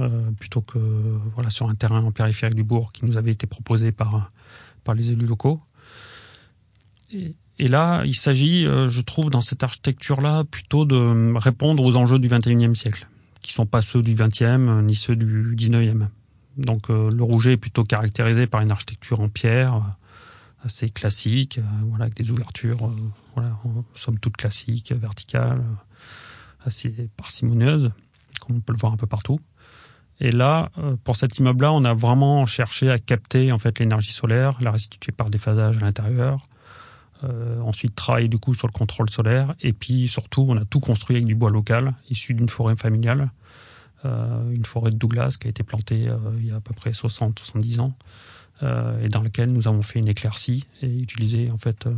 Euh, 0.00 0.30
plutôt 0.38 0.62
que 0.62 0.78
voilà 1.34 1.50
sur 1.50 1.68
un 1.68 1.74
terrain 1.74 2.02
en 2.02 2.12
périphérique 2.12 2.54
du 2.54 2.64
bourg 2.64 2.92
qui 2.92 3.04
nous 3.04 3.18
avait 3.18 3.32
été 3.32 3.46
proposé 3.46 3.92
par 3.92 4.32
par 4.84 4.94
les 4.94 5.10
élus 5.10 5.26
locaux. 5.26 5.60
Et, 7.58 7.68
là, 7.68 8.02
il 8.06 8.16
s'agit, 8.16 8.66
euh, 8.66 8.88
je 8.88 9.02
trouve, 9.02 9.30
dans 9.30 9.42
cette 9.42 9.62
architecture-là, 9.62 10.44
plutôt 10.44 10.86
de 10.86 11.36
répondre 11.36 11.84
aux 11.84 11.94
enjeux 11.94 12.18
du 12.18 12.26
21e 12.26 12.74
siècle, 12.74 13.06
qui 13.42 13.52
sont 13.52 13.66
pas 13.66 13.82
ceux 13.82 14.00
du 14.00 14.14
20e 14.14 14.82
ni 14.82 14.94
ceux 14.94 15.14
du 15.14 15.54
19e. 15.54 16.08
Donc 16.56 16.88
euh, 16.88 17.10
le 17.10 17.22
Rouget 17.22 17.52
est 17.52 17.56
plutôt 17.58 17.84
caractérisé 17.84 18.46
par 18.46 18.62
une 18.62 18.70
architecture 18.70 19.20
en 19.20 19.28
pierre 19.28 19.94
assez 20.64 20.88
classique, 20.88 21.60
voilà, 21.88 22.04
avec 22.04 22.16
des 22.16 22.30
ouvertures, 22.30 22.90
voilà, 23.34 23.58
somme 23.94 24.18
toute 24.18 24.36
classiques, 24.36 24.92
verticales, 24.92 25.62
assez 26.64 27.10
parcimonieuses, 27.16 27.90
comme 28.40 28.56
on 28.56 28.60
peut 28.60 28.72
le 28.72 28.78
voir 28.78 28.92
un 28.92 28.96
peu 28.96 29.08
partout. 29.08 29.38
Et 30.22 30.30
là, 30.30 30.70
euh, 30.78 30.94
pour 31.02 31.16
cet 31.16 31.38
immeuble-là, 31.38 31.72
on 31.72 31.84
a 31.84 31.94
vraiment 31.94 32.46
cherché 32.46 32.88
à 32.88 33.00
capter 33.00 33.50
en 33.50 33.58
fait 33.58 33.80
l'énergie 33.80 34.12
solaire, 34.12 34.56
la 34.60 34.70
restituer 34.70 35.10
par 35.10 35.30
déphasage 35.30 35.78
à 35.78 35.80
l'intérieur. 35.80 36.46
Euh, 37.24 37.60
ensuite, 37.60 37.96
travailler 37.96 38.28
du 38.28 38.38
coup 38.38 38.54
sur 38.54 38.68
le 38.68 38.72
contrôle 38.72 39.10
solaire. 39.10 39.52
Et 39.62 39.72
puis 39.72 40.06
surtout, 40.06 40.46
on 40.48 40.56
a 40.56 40.64
tout 40.64 40.78
construit 40.78 41.16
avec 41.16 41.26
du 41.26 41.34
bois 41.34 41.50
local, 41.50 41.94
issu 42.08 42.34
d'une 42.34 42.48
forêt 42.48 42.76
familiale, 42.76 43.32
euh, 44.04 44.52
une 44.54 44.64
forêt 44.64 44.92
de 44.92 44.96
Douglas 44.96 45.36
qui 45.40 45.48
a 45.48 45.50
été 45.50 45.64
plantée 45.64 46.08
il 46.38 46.46
y 46.46 46.52
a 46.52 46.56
à 46.56 46.60
peu 46.60 46.72
près 46.72 46.90
60-70 46.92 47.80
ans, 47.80 47.94
et 49.02 49.08
dans 49.08 49.22
laquelle 49.22 49.50
nous 49.50 49.66
avons 49.66 49.82
fait 49.82 49.98
une 49.98 50.06
éclaircie 50.06 50.66
et 50.82 50.86
utilisé 50.86 51.50
en 51.50 51.58
fait 51.58 51.88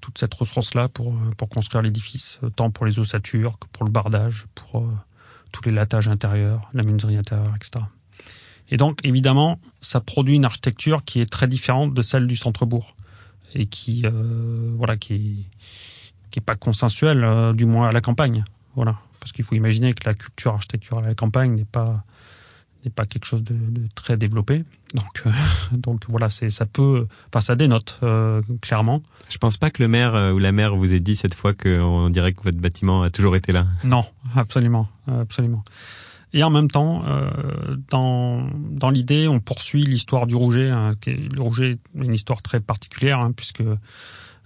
toute 0.00 0.18
cette 0.18 0.34
ressource-là 0.34 0.88
pour 0.88 1.14
pour 1.36 1.48
construire 1.48 1.82
l'édifice, 1.82 2.40
tant 2.56 2.70
pour 2.70 2.84
les 2.84 2.98
ossatures 2.98 3.60
que 3.60 3.68
pour 3.72 3.84
le 3.84 3.92
bardage, 3.92 4.46
pour 4.56 4.84
tous 5.52 5.62
les 5.64 5.72
latages 5.72 6.08
intérieurs, 6.08 6.70
la 6.72 6.82
menuiserie 6.82 7.16
intérieure, 7.16 7.54
etc. 7.54 7.84
Et 8.70 8.76
donc, 8.76 8.98
évidemment, 9.04 9.60
ça 9.80 10.00
produit 10.00 10.34
une 10.34 10.44
architecture 10.44 11.04
qui 11.04 11.20
est 11.20 11.30
très 11.30 11.46
différente 11.46 11.94
de 11.94 12.02
celle 12.02 12.26
du 12.26 12.36
centre-bourg 12.36 12.96
et 13.54 13.66
qui, 13.66 14.02
euh, 14.06 14.72
voilà, 14.76 14.96
qui, 14.96 15.46
qui 16.30 16.38
est 16.38 16.42
pas 16.42 16.56
consensuelle, 16.56 17.22
euh, 17.22 17.52
du 17.52 17.66
moins 17.66 17.88
à 17.88 17.92
la 17.92 18.00
campagne. 18.00 18.44
Voilà, 18.74 18.96
parce 19.20 19.32
qu'il 19.32 19.44
faut 19.44 19.54
imaginer 19.54 19.92
que 19.92 20.06
la 20.06 20.14
culture 20.14 20.54
architecturale 20.54 21.04
à 21.04 21.08
la 21.08 21.14
campagne 21.14 21.54
n'est 21.54 21.64
pas 21.64 21.98
n'est 22.84 22.90
pas 22.90 23.06
quelque 23.06 23.24
chose 23.24 23.44
de, 23.44 23.54
de 23.54 23.86
très 23.94 24.16
développé. 24.16 24.64
Donc, 24.94 25.22
euh, 25.26 25.30
donc 25.72 26.04
voilà, 26.08 26.30
c'est 26.30 26.50
ça 26.50 26.66
peut, 26.66 27.06
enfin 27.28 27.40
ça 27.40 27.56
dénote 27.56 27.98
euh, 28.02 28.42
clairement. 28.60 29.02
Je 29.28 29.38
pense 29.38 29.56
pas 29.56 29.70
que 29.70 29.82
le 29.82 29.88
maire 29.88 30.14
euh, 30.14 30.32
ou 30.32 30.38
la 30.38 30.52
maire 30.52 30.74
vous 30.76 30.94
ait 30.94 31.00
dit 31.00 31.16
cette 31.16 31.34
fois 31.34 31.54
qu'on 31.54 32.10
dirait 32.10 32.32
que 32.32 32.42
votre 32.42 32.58
bâtiment 32.58 33.02
a 33.02 33.10
toujours 33.10 33.36
été 33.36 33.52
là. 33.52 33.66
Non, 33.84 34.04
absolument, 34.34 34.88
absolument. 35.06 35.64
Et 36.34 36.42
en 36.42 36.50
même 36.50 36.70
temps, 36.70 37.04
dans 37.90 38.48
dans 38.70 38.88
l'idée, 38.88 39.28
on 39.28 39.38
poursuit 39.38 39.82
l'histoire 39.82 40.26
du 40.26 40.34
Rouget. 40.34 40.70
Hein, 40.70 40.92
le 41.06 41.42
Rouget 41.42 41.72
est 41.72 41.78
une 41.94 42.14
histoire 42.14 42.40
très 42.40 42.60
particulière 42.60 43.20
hein, 43.20 43.32
puisque 43.32 43.62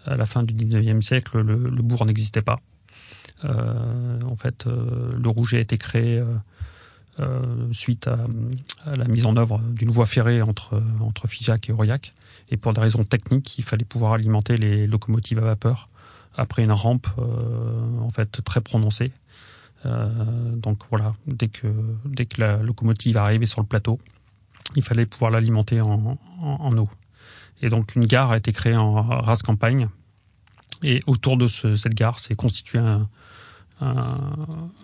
à 0.04 0.16
la 0.16 0.26
fin 0.26 0.42
du 0.42 0.52
19e 0.52 1.00
siècle, 1.00 1.40
le, 1.40 1.82
bourg 1.82 2.04
n'existait 2.04 2.42
pas. 2.42 2.58
en 3.44 4.36
fait, 4.36 4.66
le 4.66 5.28
Rouget 5.28 5.58
a 5.58 5.60
été 5.60 5.78
créé 5.78 6.24
euh, 7.18 7.72
suite 7.72 8.08
à, 8.08 8.18
la 8.94 9.06
mise 9.06 9.24
en 9.24 9.36
œuvre 9.36 9.58
d'une 9.70 9.90
voie 9.90 10.04
ferrée 10.04 10.42
entre, 10.42 10.82
Figeac 11.26 11.70
et 11.70 11.72
Aurillac. 11.72 12.12
Et 12.50 12.58
pour 12.58 12.74
des 12.74 12.80
raisons 12.82 13.04
techniques, 13.04 13.56
il 13.58 13.64
fallait 13.64 13.86
pouvoir 13.86 14.12
alimenter 14.12 14.58
les 14.58 14.86
locomotives 14.86 15.38
à 15.38 15.42
vapeur 15.42 15.86
après 16.36 16.62
une 16.62 16.72
rampe 16.72 17.06
euh, 17.18 18.00
en 18.00 18.10
fait 18.10 18.44
très 18.44 18.60
prononcée. 18.60 19.12
Euh, 19.86 20.08
donc 20.56 20.78
voilà, 20.90 21.14
dès 21.26 21.48
que, 21.48 21.68
dès 22.04 22.26
que 22.26 22.40
la 22.40 22.56
locomotive 22.58 23.16
arrivait 23.16 23.46
sur 23.46 23.60
le 23.60 23.66
plateau, 23.66 23.98
il 24.74 24.82
fallait 24.82 25.06
pouvoir 25.06 25.30
l'alimenter 25.30 25.80
en, 25.80 26.18
en, 26.40 26.78
eau. 26.78 26.88
Et 27.62 27.68
donc 27.68 27.94
une 27.94 28.06
gare 28.06 28.32
a 28.32 28.36
été 28.36 28.52
créée 28.52 28.76
en 28.76 29.02
race 29.02 29.42
campagne. 29.42 29.88
Et 30.82 31.02
autour 31.06 31.36
de 31.36 31.48
ce, 31.48 31.76
cette 31.76 31.94
gare 31.94 32.18
s'est 32.18 32.34
constitué 32.34 32.78
un, 32.78 33.08
un, 33.80 34.20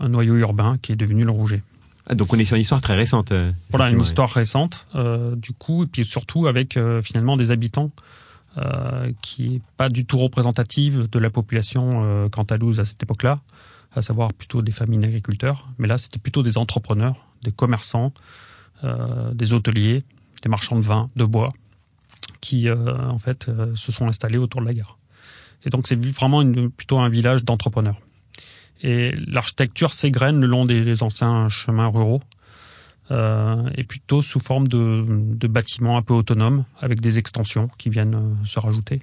un, 0.00 0.08
noyau 0.08 0.36
urbain 0.36 0.78
qui 0.80 0.92
est 0.92 0.96
devenu 0.96 1.24
le 1.24 1.30
Rouget. 1.30 1.60
Ah, 2.06 2.14
donc 2.14 2.32
on 2.32 2.38
est 2.38 2.44
sur 2.44 2.56
une 2.56 2.62
histoire 2.62 2.80
très 2.80 2.94
récente. 2.94 3.32
Euh, 3.32 3.52
voilà, 3.70 3.90
une 3.90 4.00
histoire 4.00 4.30
récente, 4.30 4.86
euh, 4.94 5.36
du 5.36 5.52
coup, 5.52 5.84
et 5.84 5.86
puis 5.86 6.04
surtout 6.04 6.46
avec 6.46 6.76
euh, 6.76 7.02
finalement 7.02 7.36
des 7.36 7.50
habitants 7.50 7.90
euh, 8.58 9.12
qui 9.22 9.56
est 9.56 9.62
pas 9.76 9.88
du 9.88 10.04
tout 10.04 10.18
représentative 10.18 11.08
de 11.10 11.18
la 11.18 11.30
population 11.30 12.28
cantalouse 12.30 12.80
à 12.80 12.84
cette 12.84 13.02
époque-là, 13.02 13.40
à 13.94 14.02
savoir 14.02 14.32
plutôt 14.32 14.62
des 14.62 14.72
familles 14.72 15.00
d'agriculteurs. 15.00 15.68
Mais 15.78 15.88
là, 15.88 15.98
c'était 15.98 16.18
plutôt 16.18 16.42
des 16.42 16.58
entrepreneurs, 16.58 17.26
des 17.42 17.52
commerçants, 17.52 18.12
des 19.32 19.52
hôteliers, 19.52 20.02
des 20.42 20.48
marchands 20.48 20.76
de 20.76 20.82
vin, 20.84 21.08
de 21.14 21.24
bois, 21.24 21.50
qui 22.40 22.68
en 22.70 23.18
fait 23.18 23.48
se 23.76 23.92
sont 23.92 24.08
installés 24.08 24.38
autour 24.38 24.60
de 24.60 24.66
la 24.66 24.74
gare. 24.74 24.98
Et 25.64 25.70
donc 25.70 25.86
c'est 25.86 26.04
vraiment 26.04 26.42
une, 26.42 26.70
plutôt 26.70 26.98
un 26.98 27.08
village 27.08 27.44
d'entrepreneurs. 27.44 28.00
Et 28.82 29.12
l'architecture 29.28 29.92
s'égrène 29.92 30.40
le 30.40 30.46
long 30.46 30.66
des, 30.66 31.02
anciens 31.02 31.48
chemins 31.48 31.86
ruraux, 31.86 32.20
euh, 33.10 33.68
et 33.76 33.84
plutôt 33.84 34.22
sous 34.22 34.40
forme 34.40 34.66
de, 34.66 35.04
de, 35.06 35.46
bâtiments 35.46 35.96
un 35.96 36.02
peu 36.02 36.14
autonomes, 36.14 36.64
avec 36.80 37.00
des 37.00 37.18
extensions 37.18 37.68
qui 37.78 37.90
viennent 37.90 38.14
euh, 38.14 38.46
se 38.46 38.58
rajouter. 38.58 39.00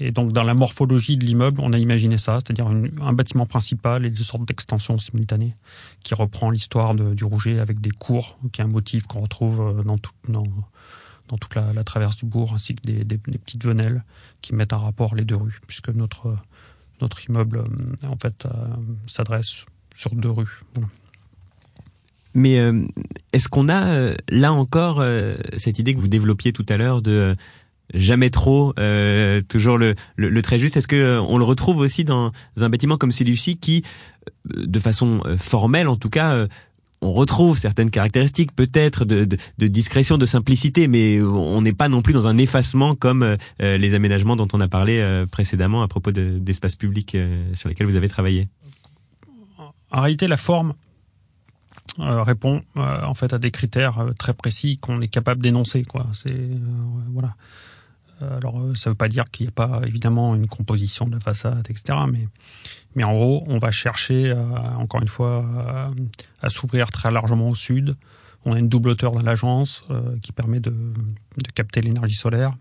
Et 0.00 0.10
donc 0.10 0.32
dans 0.32 0.42
la 0.42 0.54
morphologie 0.54 1.16
de 1.16 1.24
l'immeuble, 1.24 1.60
on 1.60 1.72
a 1.72 1.78
imaginé 1.78 2.18
ça, 2.18 2.38
c'est-à-dire 2.40 2.68
un 2.68 3.12
bâtiment 3.12 3.46
principal 3.46 4.06
et 4.06 4.10
des 4.10 4.22
sortes 4.22 4.46
d'extensions 4.46 4.98
simultanées, 4.98 5.54
qui 6.02 6.14
reprend 6.14 6.50
l'histoire 6.50 6.94
du 6.94 7.24
Rouget 7.24 7.58
avec 7.58 7.80
des 7.80 7.90
cours, 7.90 8.38
qui 8.52 8.60
est 8.60 8.64
un 8.64 8.68
motif 8.68 9.06
qu'on 9.06 9.20
retrouve 9.20 9.60
euh, 9.60 9.82
dans, 9.82 9.98
tout, 9.98 10.12
dans, 10.28 10.44
dans 11.28 11.36
toute 11.36 11.54
la, 11.54 11.84
traverse 11.84 12.16
du 12.16 12.24
bourg, 12.24 12.54
ainsi 12.54 12.74
que 12.74 12.82
des, 12.82 13.18
petites 13.18 13.64
venelles 13.64 14.02
qui 14.40 14.54
mettent 14.54 14.72
en 14.72 14.78
rapport 14.78 15.14
les 15.14 15.24
deux 15.24 15.36
rues, 15.36 15.60
puisque 15.66 15.90
notre 15.90 16.38
immeuble 17.28 17.64
en 18.06 18.16
fait 18.16 18.48
s'adresse 19.06 19.64
sur 19.94 20.14
deux 20.14 20.30
rues. 20.30 20.60
Mais 22.34 22.60
euh, 22.60 22.84
est-ce 23.32 23.48
qu'on 23.48 23.68
a 23.68 23.86
euh, 23.86 24.14
là 24.28 24.52
encore 24.52 25.00
euh, 25.00 25.34
cette 25.56 25.78
idée 25.78 25.94
que 25.94 26.00
vous 26.00 26.08
développiez 26.08 26.52
tout 26.52 26.66
à 26.68 26.76
l'heure 26.76 27.02
de 27.02 27.36
jamais 27.94 28.30
trop, 28.30 28.72
toujours 29.48 29.78
le, 29.78 29.94
le, 30.16 30.28
le, 30.28 30.42
très 30.42 30.58
juste 30.58 30.76
Est-ce 30.76 30.88
que 30.88 31.18
on 31.20 31.38
le 31.38 31.44
retrouve 31.44 31.78
aussi 31.78 32.04
dans 32.04 32.32
un 32.58 32.68
bâtiment 32.68 32.96
comme 32.96 33.12
celui-ci 33.12 33.56
qui, 33.58 33.82
de 34.54 34.78
façon 34.78 35.22
formelle 35.38 35.88
en 35.88 35.96
tout 35.96 36.10
cas, 36.10 36.46
on 37.02 37.12
retrouve 37.12 37.56
certaines 37.56 37.90
caractéristiques 37.90 38.52
peut-être 38.54 39.04
de, 39.04 39.24
de, 39.24 39.38
de, 39.58 39.66
discrétion, 39.66 40.18
de 40.18 40.26
simplicité, 40.26 40.86
mais 40.86 41.20
on 41.22 41.62
n'est 41.62 41.72
pas 41.72 41.88
non 41.88 42.02
plus 42.02 42.12
dans 42.12 42.26
un 42.26 42.36
effacement 42.36 42.94
comme 42.94 43.36
les 43.58 43.94
aménagements 43.94 44.36
dont 44.36 44.48
on 44.52 44.60
a 44.60 44.68
parlé 44.68 45.24
précédemment 45.30 45.82
à 45.82 45.88
propos 45.88 46.12
d'espaces 46.12 46.76
publics 46.76 47.16
sur 47.54 47.68
lesquels 47.68 47.86
vous 47.86 47.96
avez 47.96 48.08
travaillé. 48.08 48.48
En 49.92 50.02
réalité, 50.02 50.28
la 50.28 50.36
forme 50.36 50.74
euh, 51.98 52.22
répond 52.22 52.62
euh, 52.76 53.02
en 53.02 53.14
fait 53.14 53.32
à 53.32 53.38
des 53.38 53.50
critères 53.50 53.98
euh, 53.98 54.12
très 54.12 54.32
précis 54.32 54.78
qu'on 54.78 55.00
est 55.00 55.08
capable 55.08 55.42
d'énoncer. 55.42 55.84
Quoi. 55.84 56.04
C'est 56.14 56.44
voilà. 57.12 57.34
Alors 58.20 58.60
ça 58.76 58.90
ne 58.90 58.92
veut 58.92 58.96
pas 58.96 59.08
dire 59.08 59.30
qu'il 59.30 59.46
n'y 59.46 59.48
a 59.48 59.52
pas 59.52 59.80
évidemment 59.86 60.34
une 60.34 60.46
composition 60.46 61.06
de 61.06 61.14
la 61.14 61.20
façade, 61.20 61.66
etc. 61.70 61.98
Mais 62.94 63.04
en 63.04 63.12
gros, 63.12 63.44
on 63.46 63.58
va 63.58 63.70
chercher 63.70 64.34
encore 64.76 65.00
une 65.00 65.08
fois 65.08 65.90
à, 66.42 66.50
s'ouvrir 66.50 66.90
très 66.90 67.10
largement 67.10 67.48
au 67.48 67.54
sud. 67.54 67.96
On 68.44 68.54
a 68.54 68.58
une 68.58 68.68
double 68.68 68.90
hauteur 68.90 69.12
dans 69.12 69.22
l'agence 69.22 69.84
qui 70.22 70.32
permet 70.32 70.60
de, 70.60 70.74
capter 71.54 71.80
l'énergie 71.80 72.16
solaire. 72.16 72.52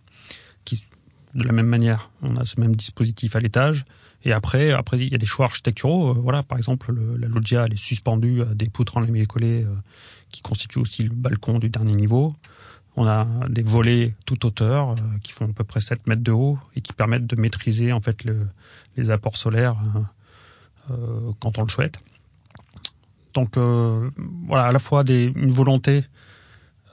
De 1.33 1.43
la 1.43 1.51
même 1.51 1.67
manière, 1.67 2.09
on 2.21 2.37
a 2.37 2.45
ce 2.45 2.59
même 2.59 2.75
dispositif 2.75 3.35
à 3.35 3.39
l'étage. 3.39 3.83
Et 4.23 4.33
après, 4.33 4.71
après 4.71 4.97
il 4.97 5.11
y 5.11 5.15
a 5.15 5.17
des 5.17 5.25
choix 5.25 5.45
architecturaux. 5.45 6.09
Euh, 6.09 6.13
voilà, 6.13 6.43
par 6.43 6.57
exemple, 6.57 6.91
le, 6.91 7.17
la 7.17 7.27
loggia 7.27 7.65
est 7.65 7.77
suspendue 7.77 8.41
à 8.41 8.53
des 8.53 8.69
poutres 8.69 8.97
en 8.97 9.01
lamier 9.01 9.25
collé 9.25 9.63
euh, 9.63 9.75
qui 10.31 10.41
constituent 10.41 10.79
aussi 10.79 11.03
le 11.03 11.11
balcon 11.11 11.59
du 11.59 11.69
dernier 11.69 11.93
niveau. 11.93 12.33
On 12.99 13.07
a 13.07 13.25
des 13.47 13.63
volets 13.63 14.11
toute 14.25 14.45
hauteur 14.45 14.91
euh, 14.91 14.95
qui 15.23 15.31
font 15.31 15.45
à 15.45 15.53
peu 15.53 15.63
près 15.63 15.81
7 15.81 16.07
mètres 16.07 16.21
de 16.21 16.31
haut 16.31 16.59
et 16.75 16.81
qui 16.81 16.93
permettent 16.93 17.25
de 17.25 17.39
maîtriser 17.39 17.91
en 17.91 18.01
fait 18.01 18.23
le, 18.23 18.45
les 18.97 19.09
apports 19.09 19.37
solaires 19.37 19.77
euh, 20.91 21.31
quand 21.39 21.57
on 21.57 21.63
le 21.63 21.69
souhaite. 21.69 21.97
Donc 23.33 23.57
euh, 23.57 24.09
voilà, 24.47 24.65
à 24.65 24.71
la 24.71 24.79
fois 24.79 25.03
une 25.07 25.51
volonté 25.51 26.03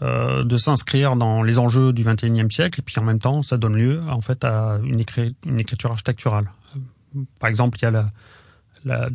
euh, 0.01 0.45
de 0.45 0.57
s'inscrire 0.57 1.16
dans 1.16 1.42
les 1.42 1.59
enjeux 1.59 1.92
du 1.92 2.05
21e 2.05 2.51
siècle 2.51 2.81
et 2.81 2.83
puis 2.83 2.99
en 2.99 3.05
même 3.05 3.19
temps 3.19 3.42
ça 3.42 3.57
donne 3.57 3.77
lieu 3.77 4.03
en 4.09 4.21
fait 4.21 4.45
à 4.45 4.79
une, 4.85 5.01
écrit, 5.01 5.35
une 5.47 5.59
écriture 5.59 5.90
architecturale 5.90 6.45
par 7.38 7.51
exemple, 7.51 7.79
il 7.79 7.83
y 7.83 7.87
a 7.87 8.07
la, 8.85 9.09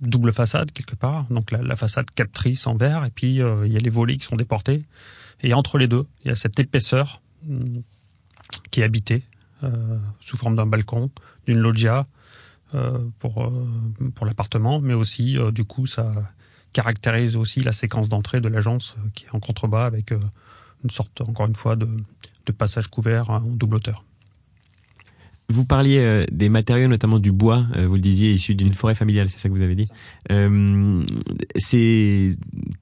double 0.00 0.32
façade 0.32 0.72
quelque 0.72 0.96
part, 0.96 1.26
donc 1.30 1.50
la, 1.50 1.76
façade 1.76 2.10
captrice 2.10 2.66
en 2.66 2.76
verre, 2.76 3.04
et 3.04 3.10
puis 3.10 3.40
euh, 3.40 3.66
il 3.66 3.72
y 3.72 3.76
a 3.76 3.80
les 3.80 3.90
volets 3.90 4.16
qui 4.16 4.26
sont 4.26 4.36
déportés. 4.36 4.84
Et 5.42 5.54
entre 5.54 5.78
les 5.78 5.88
deux, 5.88 6.02
il 6.24 6.28
y 6.28 6.30
a 6.30 6.36
cette 6.36 6.58
épaisseur 6.58 7.20
mm, 7.44 7.78
qui 8.70 8.80
est 8.80 8.84
habitée 8.84 9.24
euh, 9.64 9.98
sous 10.20 10.36
forme 10.36 10.56
d'un 10.56 10.66
balcon, 10.66 11.10
d'une 11.46 11.58
loggia 11.58 12.06
euh, 12.74 12.98
pour 13.18 13.42
euh, 13.42 13.66
pour 14.14 14.26
l'appartement, 14.26 14.80
mais 14.80 14.94
aussi 14.94 15.38
du 15.52 15.64
coup 15.64 15.86
ça 15.86 16.12
caractérise 16.72 17.36
aussi 17.36 17.62
la 17.62 17.72
séquence 17.72 18.10
d'entrée 18.10 18.42
de 18.42 18.48
l'agence 18.48 18.96
qui 19.14 19.24
est 19.24 19.34
en 19.34 19.40
contrebas 19.40 19.86
avec 19.86 20.10
une 20.10 20.90
sorte 20.90 21.22
encore 21.22 21.46
une 21.46 21.56
fois 21.56 21.74
de, 21.74 21.88
de 22.46 22.52
passage 22.52 22.88
couvert 22.88 23.30
en 23.30 23.40
double 23.40 23.76
hauteur. 23.76 24.04
Vous 25.48 25.64
parliez 25.64 25.98
euh, 25.98 26.24
des 26.32 26.48
matériaux, 26.48 26.88
notamment 26.88 27.20
du 27.20 27.30
bois, 27.30 27.66
euh, 27.76 27.86
vous 27.86 27.94
le 27.94 28.00
disiez, 28.00 28.32
issu 28.32 28.56
d'une 28.56 28.74
forêt 28.74 28.96
familiale, 28.96 29.28
c'est 29.30 29.38
ça 29.38 29.48
que 29.48 29.54
vous 29.54 29.62
avez 29.62 29.76
dit. 29.76 29.88
Euh, 30.32 31.04
C'était 31.56 32.36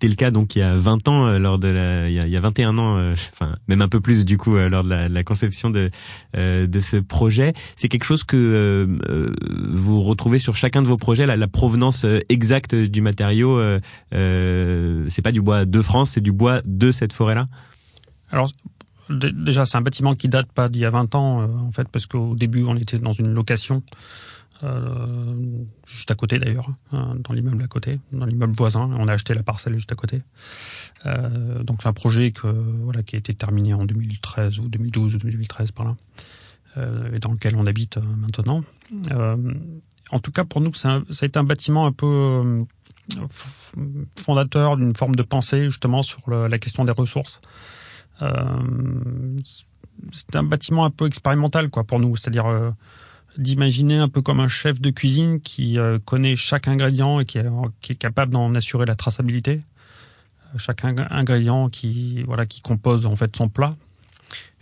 le 0.08 0.14
cas 0.14 0.30
donc 0.30 0.56
il 0.56 0.60
y 0.60 0.62
a 0.62 0.74
20 0.74 1.08
ans, 1.08 1.26
euh, 1.26 1.38
lors 1.38 1.58
de 1.58 1.68
la, 1.68 2.08
il 2.08 2.14
y 2.14 2.18
a, 2.20 2.26
il 2.26 2.32
y 2.32 2.36
a 2.36 2.40
21 2.40 2.78
ans, 2.78 2.96
euh, 2.96 3.14
enfin 3.32 3.56
même 3.68 3.82
un 3.82 3.88
peu 3.88 4.00
plus 4.00 4.24
du 4.24 4.38
coup, 4.38 4.56
lors 4.56 4.82
de 4.82 4.88
la, 4.88 5.10
la 5.10 5.24
conception 5.24 5.68
de, 5.68 5.90
de 6.34 6.80
ce 6.80 6.96
projet. 6.96 7.52
C'est 7.76 7.88
quelque 7.88 8.04
chose 8.04 8.24
que 8.24 8.88
vous 9.72 10.02
retrouvez 10.02 10.38
sur 10.38 10.56
chacun 10.56 10.80
de 10.80 10.86
vos 10.86 10.96
projets, 10.96 11.26
la, 11.26 11.36
la 11.36 11.48
provenance 11.48 12.06
exacte 12.28 12.74
du 12.74 13.02
matériau. 13.02 13.60
c'est 14.10 15.22
pas 15.22 15.32
du 15.32 15.42
bois 15.42 15.66
de 15.66 15.82
France, 15.82 16.12
c'est 16.12 16.22
du 16.22 16.32
bois 16.32 16.62
de 16.64 16.92
cette 16.92 17.12
forêt-là? 17.12 17.46
Alors 18.30 18.50
déjà, 19.10 19.66
c'est 19.66 19.76
un 19.76 19.82
bâtiment 19.82 20.14
qui 20.14 20.28
date 20.28 20.50
pas 20.52 20.68
d'il 20.68 20.82
y 20.82 20.84
a 20.84 20.90
20 20.90 21.14
ans, 21.14 21.42
euh, 21.42 21.46
en 21.46 21.72
fait, 21.72 21.88
parce 21.88 22.06
qu'au 22.06 22.34
début, 22.34 22.64
on 22.64 22.76
était 22.76 22.98
dans 22.98 23.12
une 23.12 23.32
location, 23.34 23.82
euh, 24.62 25.34
juste 25.86 26.10
à 26.10 26.14
côté 26.14 26.38
d'ailleurs, 26.38 26.70
hein, 26.92 27.16
dans 27.18 27.34
l'immeuble 27.34 27.62
à 27.62 27.66
côté, 27.66 27.98
dans 28.12 28.24
l'immeuble 28.24 28.54
voisin. 28.56 28.90
On 28.98 29.08
a 29.08 29.12
acheté 29.12 29.34
la 29.34 29.42
parcelle 29.42 29.74
juste 29.74 29.92
à 29.92 29.94
côté. 29.94 30.18
Euh, 31.06 31.62
donc 31.62 31.82
c'est 31.82 31.88
un 31.88 31.92
projet 31.92 32.30
que 32.30 32.46
voilà 32.46 33.02
qui 33.02 33.16
a 33.16 33.18
été 33.18 33.34
terminé 33.34 33.74
en 33.74 33.84
2013 33.84 34.60
ou 34.60 34.68
2012 34.68 35.16
ou 35.16 35.18
2013 35.18 35.72
par 35.72 35.86
là, 35.86 35.96
euh, 36.76 37.14
et 37.14 37.18
dans 37.18 37.32
lequel 37.32 37.56
on 37.56 37.66
habite 37.66 37.98
euh, 37.98 38.02
maintenant. 38.16 38.62
Euh, 39.10 39.36
en 40.10 40.18
tout 40.18 40.32
cas, 40.32 40.44
pour 40.44 40.60
nous, 40.60 40.70
un, 40.84 41.02
ça 41.10 41.24
a 41.24 41.26
été 41.26 41.38
un 41.38 41.44
bâtiment 41.44 41.86
un 41.86 41.92
peu 41.92 42.64
fondateur 44.16 44.78
d'une 44.78 44.96
forme 44.96 45.14
de 45.14 45.22
pensée 45.22 45.64
justement 45.66 46.02
sur 46.02 46.30
la 46.30 46.58
question 46.58 46.84
des 46.86 46.92
ressources. 46.92 47.40
Euh, 48.22 48.62
c'est 50.12 50.36
un 50.36 50.42
bâtiment 50.42 50.84
un 50.84 50.90
peu 50.90 51.06
expérimental 51.06 51.70
quoi 51.70 51.84
pour 51.84 52.00
nous, 52.00 52.16
c'est-à-dire 52.16 52.46
euh, 52.46 52.70
d'imaginer 53.38 53.98
un 53.98 54.08
peu 54.08 54.22
comme 54.22 54.40
un 54.40 54.48
chef 54.48 54.80
de 54.80 54.90
cuisine 54.90 55.40
qui 55.40 55.78
euh, 55.78 55.98
connaît 56.04 56.36
chaque 56.36 56.68
ingrédient 56.68 57.20
et 57.20 57.24
qui 57.24 57.38
est, 57.38 57.94
capable 57.94 58.32
d'en 58.32 58.54
assurer 58.54 58.86
la 58.86 58.94
traçabilité. 58.94 59.62
Chaque 60.56 60.84
ingrédient 60.84 61.68
qui 61.68 62.22
voilà 62.22 62.46
qui 62.46 62.60
compose 62.60 63.06
en 63.06 63.16
fait 63.16 63.34
son 63.34 63.48
plat. 63.48 63.74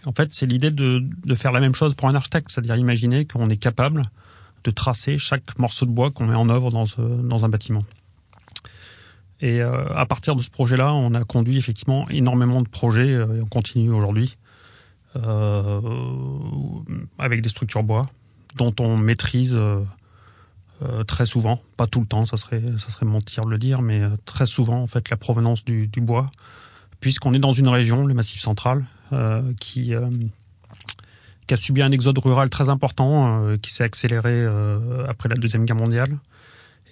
En 0.06 0.12
fait, 0.12 0.32
c'est 0.32 0.46
l'idée 0.46 0.70
de, 0.70 1.04
de 1.26 1.34
faire 1.34 1.52
la 1.52 1.60
même 1.60 1.74
chose 1.74 1.94
pour 1.94 2.08
un 2.08 2.14
architecte, 2.14 2.50
c'est-à-dire 2.50 2.76
imaginer 2.76 3.26
qu'on 3.26 3.48
est 3.50 3.58
capable 3.58 4.02
de 4.64 4.70
tracer 4.70 5.18
chaque 5.18 5.58
morceau 5.58 5.86
de 5.86 5.90
bois 5.90 6.10
qu'on 6.10 6.26
met 6.26 6.34
en 6.34 6.48
œuvre 6.48 6.70
dans, 6.70 6.86
dans 6.98 7.44
un 7.44 7.48
bâtiment. 7.48 7.84
Et 9.42 9.60
euh, 9.60 9.92
à 9.94 10.06
partir 10.06 10.36
de 10.36 10.40
ce 10.40 10.50
projet-là, 10.50 10.94
on 10.94 11.14
a 11.14 11.24
conduit 11.24 11.58
effectivement 11.58 12.08
énormément 12.08 12.62
de 12.62 12.68
projets 12.68 13.12
euh, 13.12 13.38
et 13.38 13.42
on 13.42 13.46
continue 13.46 13.90
aujourd'hui 13.90 14.38
euh, 15.16 15.80
avec 17.18 17.42
des 17.42 17.48
structures 17.48 17.82
bois 17.82 18.02
dont 18.54 18.74
on 18.78 18.96
maîtrise 18.96 19.58
très 21.06 21.26
souvent, 21.26 21.62
pas 21.76 21.86
tout 21.86 22.00
le 22.00 22.06
temps, 22.06 22.26
ça 22.26 22.36
serait 22.36 22.60
ça 22.78 22.90
serait 22.90 23.06
mentir 23.06 23.44
de 23.44 23.50
le 23.50 23.56
dire, 23.56 23.80
mais 23.80 24.02
très 24.26 24.44
souvent 24.44 24.82
en 24.82 24.86
fait 24.86 25.08
la 25.08 25.16
provenance 25.16 25.64
du, 25.64 25.88
bois, 25.98 26.26
puisqu'on 27.00 27.32
est 27.32 27.38
dans 27.38 27.52
une 27.52 27.68
région, 27.68 28.04
le 28.04 28.12
Massif 28.12 28.42
central, 28.42 28.84
qui 29.58 29.94
a 29.94 31.56
subi 31.56 31.80
un 31.80 31.92
exode 31.92 32.18
rural 32.18 32.50
très 32.50 32.68
important, 32.68 33.56
qui 33.62 33.72
s'est 33.72 33.84
accéléré 33.84 34.46
après 35.08 35.30
la 35.30 35.36
deuxième 35.36 35.64
guerre 35.64 35.76
mondiale 35.76 36.18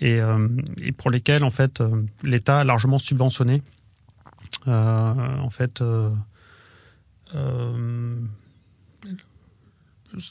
et, 0.01 0.21
euh, 0.21 0.49
et 0.83 0.93
pour 0.93 1.11
lesquels 1.11 1.45
en 1.45 1.51
fait 1.51 1.81
euh, 1.81 2.03
l'État 2.23 2.61
a 2.61 2.65
largement 2.65 2.99
subventionné 2.99 3.63
euh, 4.67 5.39
en 5.39 5.51
fait 5.51 5.83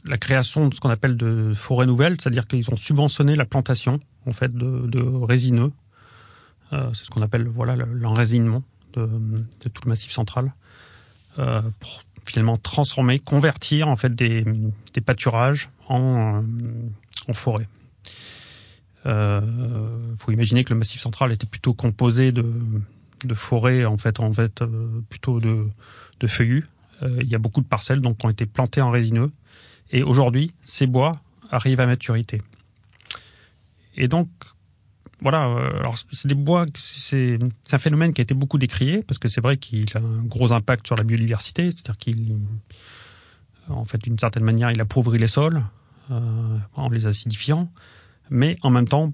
la 0.03 0.17
création 0.17 0.67
de 0.67 0.75
ce 0.75 0.81
qu'on 0.81 0.89
appelle 0.89 1.15
de 1.15 1.53
forêts 1.53 1.85
nouvelles, 1.85 2.17
c'est-à-dire 2.19 2.45
qu'ils 2.45 2.69
ont 2.69 2.75
subventionné 2.75 3.35
la 3.35 3.45
plantation 3.45 3.99
en 4.25 4.33
fait 4.33 4.53
de, 4.53 4.99
résineux. 5.01 5.71
C'est 6.71 7.05
ce 7.05 7.09
qu'on 7.09 7.21
appelle 7.21 7.47
voilà 7.47 7.77
l'enrésinement 7.77 8.63
de, 8.93 9.07
tout 9.69 9.81
le 9.85 9.89
massif 9.89 10.11
central 10.11 10.53
pour 11.35 12.03
finalement 12.25 12.57
transformer, 12.57 13.19
convertir 13.19 13.87
en 13.87 13.95
fait 13.95 14.13
des, 14.13 14.43
des 14.93 15.01
pâturages 15.01 15.69
en, 15.87 16.43
en 17.29 17.33
forêt. 17.33 17.67
Il 19.05 19.11
euh, 19.11 20.15
faut 20.17 20.31
imaginer 20.31 20.63
que 20.63 20.73
le 20.73 20.79
Massif 20.79 21.01
central 21.01 21.31
était 21.31 21.47
plutôt 21.47 21.73
composé 21.73 22.31
de, 22.31 22.45
de 23.23 23.33
forêts, 23.33 23.85
en 23.85 23.97
fait, 23.97 24.19
en 24.19 24.33
fait, 24.33 24.61
euh, 24.61 25.01
plutôt 25.09 25.39
de, 25.39 25.63
de 26.19 26.27
feuillus. 26.27 26.65
Euh, 27.03 27.17
il 27.21 27.27
y 27.27 27.35
a 27.35 27.37
beaucoup 27.37 27.61
de 27.61 27.67
parcelles 27.67 28.01
donc 28.01 28.17
qui 28.17 28.25
ont 28.25 28.29
été 28.29 28.45
plantées 28.45 28.81
en 28.81 28.91
résineux. 28.91 29.31
Et 29.91 30.03
aujourd'hui, 30.03 30.51
ces 30.65 30.85
bois 30.85 31.13
arrivent 31.49 31.79
à 31.79 31.87
maturité. 31.87 32.41
Et 33.95 34.07
donc, 34.07 34.27
voilà, 35.21 35.39
alors 35.79 35.97
c'est 36.11 36.27
des 36.27 36.35
bois, 36.35 36.65
c'est 36.75 37.39
un 37.71 37.79
phénomène 37.79 38.13
qui 38.13 38.21
a 38.21 38.23
été 38.23 38.33
beaucoup 38.33 38.57
décrié 38.57 39.03
parce 39.03 39.17
que 39.17 39.27
c'est 39.27 39.41
vrai 39.41 39.57
qu'il 39.57 39.85
a 39.95 39.99
un 39.99 40.23
gros 40.23 40.53
impact 40.53 40.87
sur 40.87 40.95
la 40.95 41.03
biodiversité, 41.03 41.71
c'est-à-dire 41.71 41.97
qu'il, 41.97 42.37
en 43.67 43.83
fait, 43.83 43.97
d'une 43.97 44.17
certaine 44.17 44.43
manière, 44.43 44.71
il 44.71 44.79
appauvrit 44.79 45.19
les 45.19 45.27
sols 45.27 45.63
euh, 46.11 46.57
en 46.75 46.89
les 46.89 47.05
acidifiant 47.05 47.71
mais 48.29 48.55
en 48.61 48.69
même 48.69 48.87
temps, 48.87 49.11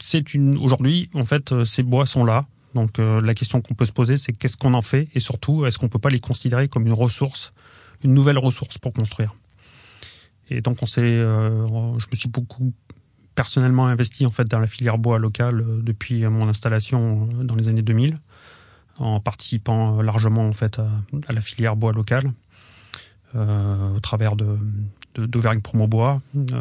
c'est 0.00 0.34
une 0.34 0.56
aujourd'hui 0.58 1.10
en 1.14 1.24
fait 1.24 1.52
euh, 1.52 1.64
ces 1.64 1.82
bois 1.82 2.06
sont 2.06 2.24
là. 2.24 2.46
Donc 2.74 2.98
la 2.98 3.34
question 3.34 3.60
qu'on 3.62 3.74
peut 3.74 3.86
se 3.86 3.92
poser, 3.92 4.18
c'est 4.18 4.32
qu'est-ce 4.32 4.56
qu'on 4.56 4.74
en 4.74 4.82
fait? 4.82 5.08
Et 5.14 5.20
surtout, 5.20 5.64
est-ce 5.64 5.78
qu'on 5.78 5.88
peut 5.88 5.98
pas 5.98 6.10
les 6.10 6.20
considérer 6.20 6.68
comme 6.68 6.86
une 6.86 6.92
ressource, 6.92 7.50
une 8.04 8.12
nouvelle 8.12 8.38
ressource 8.38 8.76
pour 8.76 8.92
construire? 8.92 9.34
Et 10.50 10.60
donc 10.60 10.76
on 10.82 10.86
s'est, 10.86 11.16
je 11.16 12.06
me 12.12 12.14
suis 12.14 12.28
beaucoup 12.28 12.72
personnellement 13.34 13.86
investi 13.86 14.26
en 14.26 14.30
fait 14.30 14.44
dans 14.44 14.60
la 14.60 14.66
filière 14.66 14.98
bois 14.98 15.18
locale 15.18 15.64
depuis 15.82 16.24
mon 16.26 16.46
installation 16.46 17.26
dans 17.42 17.56
les 17.56 17.68
années 17.68 17.82
2000 17.82 18.18
en 18.98 19.20
participant 19.20 20.02
largement 20.02 20.46
en 20.46 20.52
fait 20.52 20.78
à, 20.78 21.32
la 21.32 21.40
filière 21.40 21.76
bois 21.76 21.92
locale 21.92 22.32
euh, 23.34 23.96
au 23.96 24.00
travers 24.00 24.36
de 24.36 24.54
d'Auvergne 25.26 25.60
Promo 25.60 25.86
Bois. 25.86 26.20
Euh, 26.36 26.60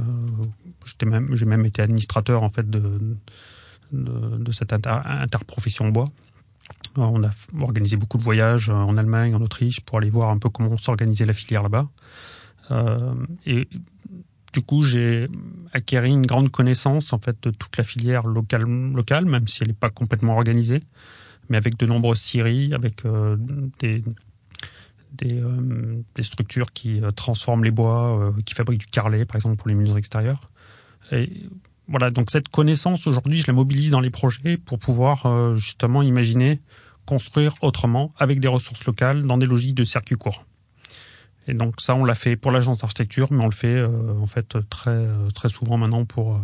j'ai 1.33 1.45
même, 1.45 1.65
été 1.65 1.81
administrateur 1.81 2.43
en 2.43 2.49
fait 2.49 2.69
de, 2.69 3.15
cette 4.51 4.73
interprofession 4.73 5.89
bois. 5.89 6.09
On 6.95 7.23
a 7.23 7.29
organisé 7.59 7.95
beaucoup 7.95 8.17
de 8.17 8.23
voyages 8.23 8.69
en 8.69 8.97
Allemagne, 8.97 9.35
en 9.35 9.41
Autriche, 9.41 9.81
pour 9.81 9.99
aller 9.99 10.09
voir 10.09 10.31
un 10.31 10.39
peu 10.39 10.49
comment 10.49 10.77
s'organisait 10.77 11.25
la 11.25 11.33
filière 11.33 11.63
là-bas. 11.63 11.87
Euh, 12.71 13.13
et 13.45 13.67
du 14.53 14.61
coup, 14.61 14.83
j'ai 14.83 15.27
acquéri 15.73 16.09
une 16.09 16.25
grande 16.25 16.49
connaissance 16.49 17.13
en 17.13 17.19
fait 17.19 17.37
de 17.43 17.51
toute 17.51 17.77
la 17.77 17.83
filière 17.83 18.23
locale, 18.23 18.63
locale 18.63 19.25
même 19.25 19.47
si 19.47 19.61
elle 19.61 19.69
n'est 19.69 19.73
pas 19.73 19.89
complètement 19.89 20.35
organisée 20.35 20.81
mais 21.49 21.57
avec 21.57 21.77
de 21.77 21.85
nombreuses 21.85 22.19
scieries, 22.19 22.73
avec 22.73 23.05
euh, 23.05 23.37
des, 23.79 24.01
des, 25.13 25.39
euh, 25.39 26.01
des, 26.15 26.23
structures 26.23 26.73
qui 26.73 27.01
euh, 27.01 27.11
transforment 27.11 27.63
les 27.63 27.71
bois, 27.71 28.33
qui 28.45 28.53
fabriquent 28.53 28.81
du 28.81 28.87
carrelet, 28.87 29.25
par 29.25 29.35
exemple, 29.35 29.57
pour 29.57 29.67
les 29.67 29.75
murs 29.75 29.97
extérieurs. 29.97 30.49
Et 31.11 31.31
voilà, 31.87 32.11
donc 32.11 32.31
cette 32.31 32.49
connaissance, 32.49 33.07
aujourd'hui, 33.07 33.39
je 33.39 33.47
la 33.47 33.53
mobilise 33.53 33.91
dans 33.91 34.01
les 34.01 34.09
projets 34.09 34.57
pour 34.57 34.77
pouvoir 34.77 35.55
justement 35.55 36.01
imaginer 36.01 36.59
construire 37.05 37.53
autrement, 37.61 38.13
avec 38.17 38.41
des 38.41 38.49
ressources 38.49 38.83
locales, 38.83 39.23
dans 39.23 39.37
des 39.37 39.45
logiques 39.45 39.75
de 39.75 39.85
circuit 39.85 40.17
court. 40.17 40.43
Et 41.47 41.53
donc 41.53 41.79
ça, 41.79 41.95
on 41.95 42.03
l'a 42.03 42.15
fait 42.15 42.35
pour 42.35 42.51
l'agence 42.51 42.79
d'architecture, 42.79 43.29
mais 43.31 43.41
on 43.41 43.47
le 43.47 43.53
fait 43.53 43.81
en 43.81 44.27
fait 44.27 44.57
très 44.69 45.07
très 45.33 45.47
souvent 45.47 45.77
maintenant 45.77 46.03
pour 46.03 46.41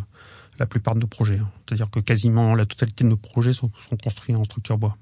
la 0.60 0.66
plupart 0.66 0.96
de 0.96 1.02
nos 1.02 1.08
projets. 1.08 1.40
C'est-à-dire 1.66 1.90
que 1.90 2.00
quasiment 2.00 2.56
la 2.56 2.66
totalité 2.66 3.04
de 3.04 3.10
nos 3.10 3.18
projets 3.18 3.54
sont, 3.54 3.72
construits 4.02 4.36
en 4.36 4.44
structure 4.44 4.78
bois. 4.78 4.98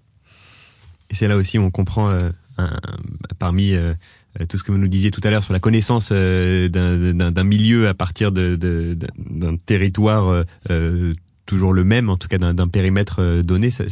Et 1.09 1.15
c'est 1.15 1.27
là 1.27 1.35
aussi 1.35 1.57
où 1.57 1.63
on 1.63 1.71
comprend, 1.71 2.09
euh, 2.09 2.31
parmi 3.39 3.73
euh, 3.73 3.93
tout 4.49 4.57
ce 4.57 4.63
que 4.63 4.71
vous 4.71 4.77
nous 4.77 4.87
disiez 4.87 5.11
tout 5.11 5.21
à 5.23 5.29
l'heure 5.29 5.43
sur 5.43 5.53
la 5.53 5.59
connaissance 5.59 6.09
euh, 6.11 6.69
d'un 6.69 7.43
milieu 7.43 7.87
à 7.87 7.93
partir 7.93 8.31
d'un 8.31 9.57
territoire 9.65 10.45
toujours 11.45 11.73
le 11.73 11.83
même, 11.83 12.09
en 12.09 12.17
tout 12.17 12.27
cas 12.27 12.37
d'un 12.37 12.67
périmètre 12.67 13.41
donné, 13.41 13.71
ça, 13.71 13.83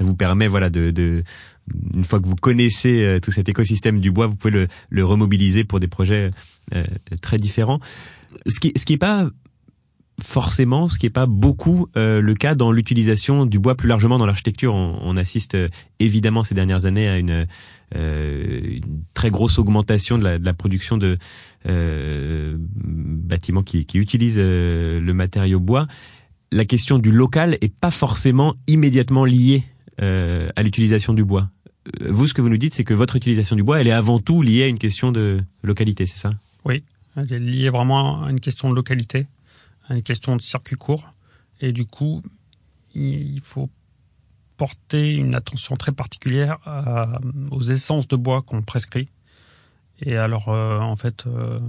vous 0.00 0.16
permet, 0.16 0.48
voilà, 0.48 0.68
de, 0.68 1.22
une 1.94 2.04
fois 2.04 2.20
que 2.20 2.26
vous 2.26 2.34
connaissez 2.34 3.18
tout 3.22 3.30
cet 3.30 3.48
écosystème 3.48 4.00
du 4.00 4.10
bois, 4.10 4.26
vous 4.26 4.34
pouvez 4.34 4.52
le, 4.52 4.68
le 4.90 5.04
remobiliser 5.04 5.62
pour 5.64 5.78
des 5.78 5.86
projets 5.86 6.30
très 7.20 7.38
différents. 7.38 7.78
Ce 8.46 8.58
qui, 8.58 8.72
ce 8.74 8.84
qui 8.84 8.94
est 8.94 8.98
pas 8.98 9.30
forcément, 10.22 10.88
ce 10.88 10.98
qui 10.98 11.06
n'est 11.06 11.10
pas 11.10 11.26
beaucoup 11.26 11.88
euh, 11.96 12.20
le 12.20 12.34
cas 12.34 12.54
dans 12.54 12.70
l'utilisation 12.70 13.46
du 13.46 13.58
bois 13.58 13.74
plus 13.74 13.88
largement 13.88 14.18
dans 14.18 14.26
l'architecture. 14.26 14.74
On, 14.74 15.16
assiste 15.16 15.54
euh, 15.54 15.68
évidemment 15.98 16.44
ces 16.44 16.54
dernières 16.54 16.86
années 16.86 17.08
à 17.08 17.18
une, 17.18 17.46
euh, 17.96 18.78
très 19.12 19.30
grosse 19.30 19.58
augmentation 19.58 20.18
de 20.18 20.38
la, 20.42 20.54
production 20.54 20.96
de 20.98 21.18
bâtiments 21.64 23.62
qui, 23.62 23.86
utilisent 23.94 24.38
le 24.38 25.12
matériau 25.12 25.60
bois. 25.60 25.86
La 26.52 26.64
question 26.64 26.98
du 26.98 27.10
local 27.10 27.58
est 27.60 27.72
pas 27.72 27.90
forcément 27.90 28.54
immédiatement 28.66 29.24
liée 29.24 29.64
à 29.98 30.62
l'utilisation 30.62 31.14
du 31.14 31.24
bois. 31.24 31.48
Vous, 32.00 32.26
ce 32.26 32.34
que 32.34 32.42
vous 32.42 32.48
nous 32.48 32.56
dites, 32.56 32.74
c'est 32.74 32.84
que 32.84 32.94
votre 32.94 33.14
utilisation 33.14 33.54
du 33.54 33.62
bois, 33.62 33.80
elle 33.80 33.86
est 33.86 33.92
avant 33.92 34.18
tout 34.18 34.42
liée 34.42 34.64
à 34.64 34.66
une 34.66 34.78
question 34.78 35.12
de 35.12 35.40
localité, 35.62 36.06
c'est 36.06 36.18
ça? 36.18 36.32
Oui, 36.64 36.82
elle 37.16 37.32
est 37.32 37.38
liée 37.38 37.70
vraiment 37.70 38.24
à 38.24 38.30
une 38.30 38.40
question 38.40 38.70
de 38.70 38.74
localité 38.74 39.26
une 39.90 40.02
question 40.02 40.36
de 40.36 40.42
circuit 40.42 40.76
court. 40.76 41.12
Et 41.60 41.72
du 41.72 41.86
coup, 41.86 42.20
il 42.94 43.40
faut 43.42 43.70
porter 44.56 45.12
une 45.12 45.34
attention 45.34 45.76
très 45.76 45.92
particulière 45.92 46.58
aux 47.50 47.62
essences 47.62 48.08
de 48.08 48.16
bois 48.16 48.42
qu'on 48.42 48.62
prescrit 48.62 49.08
et 50.00 50.16
alors 50.16 50.48
euh, 50.48 50.78
en 50.78 50.96
fait 50.96 51.26
euh, 51.26 51.60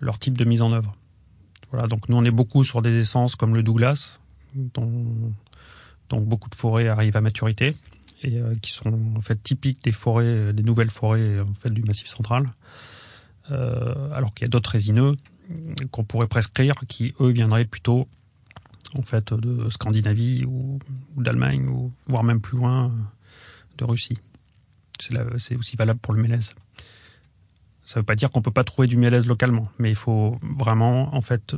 leur 0.00 0.18
type 0.18 0.36
de 0.36 0.44
mise 0.44 0.62
en 0.62 0.72
œuvre. 0.72 0.94
Voilà, 1.70 1.86
donc 1.86 2.08
nous 2.08 2.16
on 2.16 2.24
est 2.24 2.30
beaucoup 2.30 2.64
sur 2.64 2.82
des 2.82 2.98
essences 2.98 3.36
comme 3.36 3.54
le 3.54 3.62
Douglas, 3.62 4.18
dont, 4.54 5.04
beaucoup 6.10 6.48
de 6.48 6.54
forêts 6.54 6.88
arrivent 6.88 7.16
à 7.16 7.20
maturité 7.20 7.76
et 8.22 8.38
euh, 8.38 8.54
qui 8.62 8.72
sont 8.72 8.98
en 9.16 9.20
fait 9.20 9.40
typiques 9.42 9.82
des 9.84 9.92
forêts, 9.92 10.52
des 10.52 10.62
nouvelles 10.62 10.90
forêts 10.90 11.40
en 11.40 11.54
fait 11.54 11.70
du 11.70 11.82
Massif 11.82 12.08
central. 12.08 12.52
alors 13.50 14.34
qu'il 14.34 14.44
y 14.44 14.48
a 14.48 14.50
d'autres 14.50 14.70
résineux 14.70 15.16
qu'on 15.90 16.04
pourrait 16.04 16.26
prescrire, 16.26 16.74
qui 16.88 17.14
eux 17.20 17.30
viendraient 17.30 17.64
plutôt 17.64 18.08
en 18.96 19.02
fait 19.02 19.34
de 19.34 19.68
Scandinavie 19.70 20.44
ou, 20.44 20.78
d'Allemagne 21.16 21.68
ou 21.68 21.92
voire 22.06 22.24
même 22.24 22.40
plus 22.40 22.58
loin 22.58 22.92
de 23.76 23.84
Russie. 23.84 24.18
C'est 25.00 25.56
aussi 25.56 25.76
valable 25.76 26.00
pour 26.00 26.14
le 26.14 26.22
mélèze. 26.22 26.54
Ça 27.84 27.98
ne 27.98 28.02
veut 28.02 28.06
pas 28.06 28.16
dire 28.16 28.30
qu'on 28.30 28.42
peut 28.42 28.50
pas 28.50 28.64
trouver 28.64 28.88
du 28.88 28.96
mélèze 28.96 29.26
localement, 29.26 29.70
mais 29.78 29.90
il 29.90 29.96
faut 29.96 30.36
vraiment 30.42 31.14
en 31.14 31.20
fait 31.20 31.56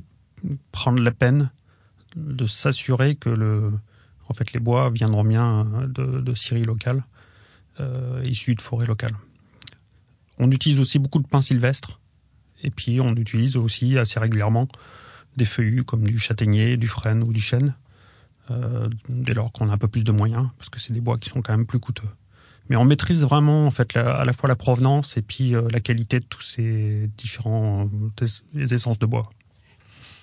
prendre 0.71 1.03
la 1.03 1.11
peine 1.11 1.51
de 2.17 2.47
s'assurer 2.47 3.17
que 3.17 3.31
le, 3.31 3.63
en 4.29 4.35
fait, 4.35 4.53
les 4.53 4.61
bois 4.61 4.91
viendront 4.91 5.25
bien 5.25 5.65
de, 5.89 6.21
de 6.21 6.35
scieries 6.35 6.65
locales, 6.65 7.05
euh, 7.81 8.23
issues 8.25 8.55
de 8.55 8.61
forêts 8.61 8.87
locales. 8.87 9.17
On 10.39 10.51
utilise 10.51 10.79
aussi 10.79 10.99
beaucoup 10.99 11.19
de 11.19 11.27
pins 11.27 11.43
sylvestres 11.43 12.00
et 12.63 12.71
puis 12.71 13.01
on 13.01 13.15
utilise 13.15 13.57
aussi 13.57 13.99
assez 13.99 14.19
régulièrement 14.21 14.69
des 15.37 15.45
feuillus 15.45 15.85
comme 15.85 16.05
du 16.05 16.19
châtaignier, 16.19 16.77
du 16.77 16.89
frêne 16.89 17.23
ou 17.23 17.33
du 17.33 17.41
chêne, 17.41 17.75
euh, 18.51 18.89
dès 19.09 19.35
lors 19.35 19.53
qu'on 19.53 19.69
a 19.69 19.73
un 19.73 19.79
peu 19.79 19.89
plus 19.89 20.05
de 20.05 20.13
moyens, 20.13 20.49
parce 20.59 20.69
que 20.69 20.81
c'est 20.81 20.93
des 20.93 21.01
bois 21.01 21.19
qui 21.19 21.31
sont 21.31 21.41
quand 21.41 21.57
même 21.57 21.67
plus 21.67 21.79
coûteux. 21.79 22.09
Mais 22.69 22.77
on 22.77 22.85
maîtrise 22.85 23.23
vraiment 23.23 23.67
en 23.67 23.71
fait 23.71 23.97
à 23.97 24.25
la 24.25 24.33
fois 24.33 24.49
la 24.49 24.57
provenance 24.57 25.17
et 25.17 25.23
puis 25.23 25.55
euh, 25.55 25.69
la 25.73 25.81
qualité 25.81 26.21
de 26.21 26.25
tous 26.25 26.43
ces 26.43 27.11
différents 27.17 27.89
euh, 28.13 28.67
essences 28.71 28.99
de 28.99 29.07
bois. 29.07 29.31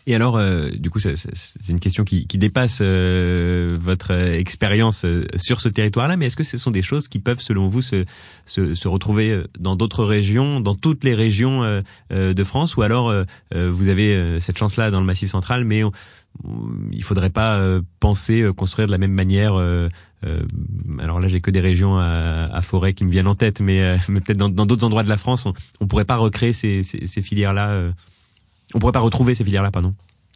Et 0.10 0.16
alors, 0.16 0.38
euh, 0.38 0.70
du 0.70 0.90
coup, 0.90 1.00
c'est 1.00 1.18
une 1.68 1.82
question 1.82 2.06
qui, 2.06 2.26
dépasse 2.26 2.80
euh, 2.82 3.78
votre 3.80 4.12
expérience 4.12 5.04
euh, 5.04 5.26
sur 5.36 5.60
ce 5.60 5.68
territoire-là, 5.68 6.16
mais 6.16 6.28
est-ce 6.28 6.38
que 6.38 6.46
ce 6.46 6.58
sont 6.58 6.72
des 6.72 6.82
choses 6.82 7.10
qui 7.10 7.20
peuvent, 7.20 7.42
selon 7.42 7.68
vous, 7.68 7.82
se, 7.82 8.06
se, 8.46 8.88
retrouver 8.88 9.44
dans 9.60 9.76
d'autres 9.76 10.06
régions, 10.06 10.62
dans 10.62 10.76
toutes 10.76 11.04
les 11.04 11.14
régions 11.14 11.84
de 12.10 12.44
France, 12.46 12.78
ou 12.78 12.84
alors 12.84 13.14
vous 13.54 13.90
avez 13.90 14.40
cette 14.40 14.58
chance-là 14.58 14.92
dans 14.92 15.02
le 15.02 15.06
Massif 15.06 15.30
central, 15.30 15.66
mais 15.66 15.84
il 16.92 17.04
faudrait 17.04 17.30
pas 17.30 17.62
penser 18.00 18.50
construire 18.56 18.88
de 18.88 18.94
la 18.94 18.98
même 18.98 19.12
manière. 19.12 19.56
alors 21.00 21.20
là, 21.20 21.28
j'ai 21.28 21.42
que 21.42 21.52
des 21.52 21.60
régions 21.60 21.98
à, 21.98 22.62
forêt 22.62 22.94
qui 22.94 23.04
me 23.04 23.12
viennent 23.12 23.28
en 23.28 23.36
tête, 23.36 23.60
mais, 23.60 23.98
peut-être 24.08 24.38
dans 24.38 24.66
d'autres 24.66 24.86
endroits 24.86 25.04
de 25.04 25.10
la 25.10 25.18
France, 25.18 25.46
on, 25.46 25.54
on 25.82 25.88
pourrait 25.88 26.06
pas 26.06 26.18
recréer 26.18 26.54
ces, 26.54 26.84
ces 26.84 27.22
filières-là 27.22 27.92
on 28.74 28.80
pourrait 28.80 28.92
pas 28.92 29.00
retrouver 29.00 29.36
ces 29.36 29.44
filières-là, 29.44 29.72
pardon. 29.72 29.94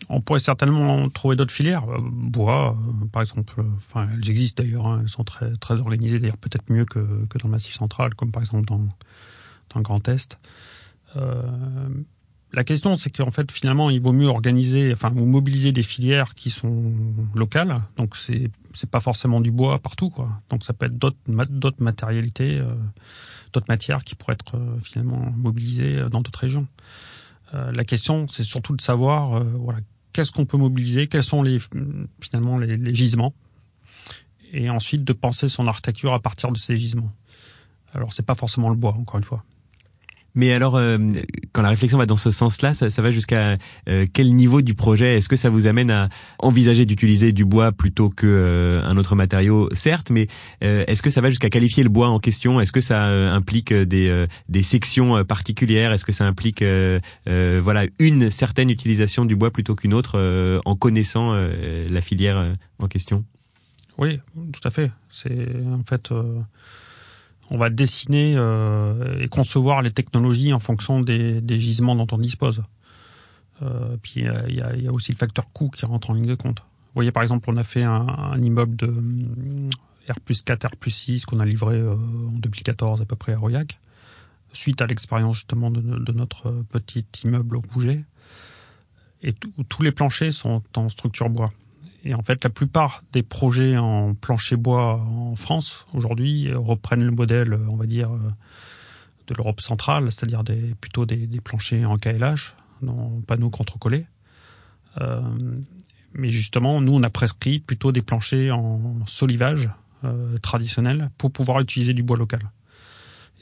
On 0.10 0.22
pourrait 0.22 0.40
certainement 0.40 1.10
trouver 1.10 1.36
d'autres 1.36 1.54
filières. 1.54 1.84
Euh, 1.90 2.00
bois, 2.02 2.78
euh, 2.86 3.06
par 3.12 3.22
exemple. 3.22 3.54
Euh, 3.60 3.64
enfin, 3.78 4.08
elles 4.14 4.30
existent 4.30 4.64
d'ailleurs. 4.64 4.88
Hein. 4.88 5.00
elles 5.02 5.10
sont 5.10 5.24
très 5.24 5.52
très 5.58 5.80
organisées, 5.80 6.20
d'ailleurs 6.20 6.38
peut-être 6.38 6.72
mieux 6.72 6.86
que, 6.86 7.00
que 7.00 7.38
dans 7.38 7.48
le 7.48 7.52
Massif 7.52 7.76
central, 7.76 8.16
comme 8.16 8.32
par 8.32 8.44
exemple 8.44 8.66
dans 8.66 8.80
dans 8.80 9.80
le 9.80 9.84
Grand 9.84 10.06
Est. 10.10 10.38
la 12.54 12.64
question, 12.66 12.98
c'est 12.98 13.10
qu'en 13.10 13.32
fait, 13.32 13.50
finalement, 13.50 13.90
il 13.90 14.02
vaut 14.02 14.12
mieux 14.12 14.28
organiser, 14.28 14.92
enfin, 14.92 15.14
ou 15.16 15.26
mobiliser 15.26 15.72
des 15.72 15.84
filières 15.84 16.34
qui 16.34 16.50
sont 16.50 16.92
locales. 17.36 17.76
Donc, 17.96 18.18
c'est 18.18 18.52
c'est 18.74 18.90
pas 18.90 19.00
forcément 19.00 19.40
du 19.40 19.52
bois 19.52 19.80
partout, 19.80 20.10
quoi. 20.10 20.28
Donc, 20.50 20.64
ça 20.66 20.74
peut 20.74 20.88
être 20.88 20.98
d'autres 20.98 21.18
d'autres 21.50 21.84
matérialités, 21.84 22.62
d'autres 23.54 23.70
matières 23.70 24.04
qui 24.04 24.16
pourraient 24.16 24.34
être 24.34 24.58
finalement 24.82 25.32
mobilisées 25.38 26.02
dans 26.10 26.22
d'autres 26.22 26.40
régions. 26.40 26.68
Euh, 27.54 27.72
la 27.72 27.84
question, 27.84 28.28
c'est 28.28 28.44
surtout 28.44 28.76
de 28.76 28.82
savoir, 28.82 29.34
euh, 29.34 29.44
voilà, 29.56 29.80
qu'est-ce 30.14 30.32
qu'on 30.32 30.46
peut 30.46 30.58
mobiliser, 30.58 31.08
quels 31.08 31.24
sont 31.24 31.44
les 31.44 31.60
finalement 32.22 32.58
les, 32.58 32.96
gisements, 32.96 33.34
et 34.52 34.70
ensuite 34.70 35.04
de 35.04 35.14
penser 35.14 35.50
son 35.50 35.68
architecture 35.68 36.14
à 36.14 36.20
partir 36.20 36.52
de 36.52 36.58
ces 36.58 36.78
gisements. 36.78 37.12
Alors 37.94 38.14
c'est 38.14 38.26
pas 38.26 38.36
forcément 38.36 38.70
le 38.70 38.76
bois, 38.76 38.96
encore 38.96 39.18
une 39.18 39.24
fois. 39.24 39.44
Mais 40.34 40.54
alors, 40.54 40.78
euh, 40.78 40.98
quand 41.52 41.62
la 41.62 41.70
réflexion 41.70 41.98
va 41.98 42.06
dans 42.06 42.18
ce 42.18 42.32
sens-là, 42.32 42.74
ça, 42.74 42.90
ça 42.90 43.02
va 43.02 43.12
jusqu'à 43.12 43.58
euh, 43.90 44.06
quel 44.12 44.34
niveau 44.34 44.62
du 44.62 44.74
projet 44.74 45.18
Est-ce 45.18 45.28
que 45.28 45.36
ça 45.36 45.50
vous 45.50 45.68
amène 45.68 45.92
à 45.92 46.10
envisager 46.40 46.86
d'utiliser 46.86 47.32
du 47.32 47.46
bois 47.46 47.72
plutôt 47.72 48.10
que 48.10 48.28
euh, 48.28 48.96
autre 48.96 49.16
matériau? 49.16 49.70
Certes, 49.74 50.12
mais 50.12 50.28
est-ce 50.62 51.02
que 51.02 51.10
ça 51.10 51.22
va 51.22 51.30
jusqu'à 51.30 51.50
qualifier 51.50 51.84
le 51.84 51.90
bois 51.90 52.10
en 52.10 52.20
question? 52.20 52.62
Est-ce 52.62 52.72
que 52.72 52.82
ça 52.82 53.04
implique 53.04 53.74
des, 53.74 54.28
des 54.48 54.64
sections 54.64 55.26
particulières? 55.26 55.92
Est-ce 55.92 56.06
que 56.06 56.12
ça 56.12 56.26
implique 56.26 56.64
voilà 57.26 57.86
une 57.98 58.30
certaine 58.30 58.70
utilisation 58.70 59.26
du 59.26 59.36
bois 59.36 59.50
plutôt 59.50 59.74
qu'une 59.74 59.94
autre 59.94 60.62
en 60.64 60.76
connaissant 60.76 61.34
la 61.34 62.02
filière 62.02 62.56
en 62.78 62.88
question? 62.88 63.26
Oui, 63.98 64.20
tout 64.54 64.68
à 64.68 64.70
fait. 64.70 64.92
C'est 65.10 65.48
en 65.74 65.84
fait, 65.84 66.12
on 67.52 67.58
va 67.58 67.70
dessiner 67.70 68.32
et 69.20 69.28
concevoir 69.28 69.82
les 69.82 69.92
technologies 69.92 70.54
en 70.54 70.60
fonction 70.60 71.02
des, 71.02 71.60
gisements 71.60 71.96
dont 71.96 72.08
on 72.12 72.18
dispose. 72.18 72.64
puis 74.02 74.26
il 74.48 74.56
y 74.56 74.88
a, 74.88 74.92
aussi 74.92 75.12
le 75.12 75.18
facteur 75.18 75.52
coût 75.52 75.70
qui 75.70 75.86
rentre 75.86 76.10
en 76.10 76.14
ligne 76.14 76.28
de 76.28 76.36
compte. 76.36 76.60
Vous 76.60 76.96
voyez, 76.96 77.12
par 77.12 77.24
exemple, 77.24 77.50
on 77.50 77.58
a 77.58 77.64
fait 77.64 77.84
un, 77.84 78.42
immeuble 78.42 78.76
de 78.78 78.88
R 80.10 80.16
4, 80.46 80.66
R 80.66 80.72
6 80.88 81.26
qu'on 81.26 81.40
a 81.40 81.46
livré 81.46 81.82
en 81.82 81.98
2014 82.40 83.02
à 83.02 83.06
peu 83.06 83.16
près 83.16 83.34
à 83.34 83.38
Royac 83.38 83.78
suite 84.54 84.82
à 84.82 84.88
l'expérience 84.88 85.38
justement 85.38 85.72
de, 85.72 86.12
notre 86.12 86.52
petit 86.70 87.06
immeuble 87.24 87.58
au 87.58 87.62
Rouget, 87.74 88.04
et 89.24 89.34
tous 89.70 89.84
les 89.84 89.92
planchers 89.92 90.34
sont 90.34 90.62
en 90.76 90.90
structure 90.90 91.30
bois. 91.30 91.52
Et 92.04 92.16
en 92.16 92.22
fait, 92.22 92.44
la 92.44 92.50
plupart 92.50 93.04
des 93.14 93.24
projets 93.24 93.78
en 93.78 94.16
plancher 94.16 94.56
bois 94.56 94.96
en 95.04 95.36
France 95.36 95.86
aujourd'hui 95.94 96.52
reprennent 96.52 97.04
le 97.04 97.12
modèle, 97.12 97.56
on 97.70 97.76
va 97.76 97.86
dire, 97.86 98.10
de 99.32 99.38
l'Europe 99.38 99.62
centrale, 99.62 100.12
c'est-à-dire 100.12 100.44
des, 100.44 100.76
plutôt 100.80 101.06
des, 101.06 101.28
planchers 101.42 101.90
en 101.90 101.98
KLH, 101.98 102.54
non 102.82 103.22
panneaux 103.22 103.50
contre-collés. 103.50 104.06
Euh, 105.00 105.22
mais 106.14 106.30
justement, 106.30 106.82
nous, 106.82 106.94
on 106.94 107.04
a 107.04 107.10
prescrit 107.10 107.60
plutôt 107.60 107.92
des 107.92 108.02
planchers 108.02 108.56
en 108.58 109.06
solivage 109.08 109.70
euh, 110.04 110.38
traditionnel 110.40 111.10
pour 111.18 111.32
pouvoir 111.32 111.60
utiliser 111.62 111.94
du 111.94 112.04
bois 112.04 112.18
local 112.18 112.42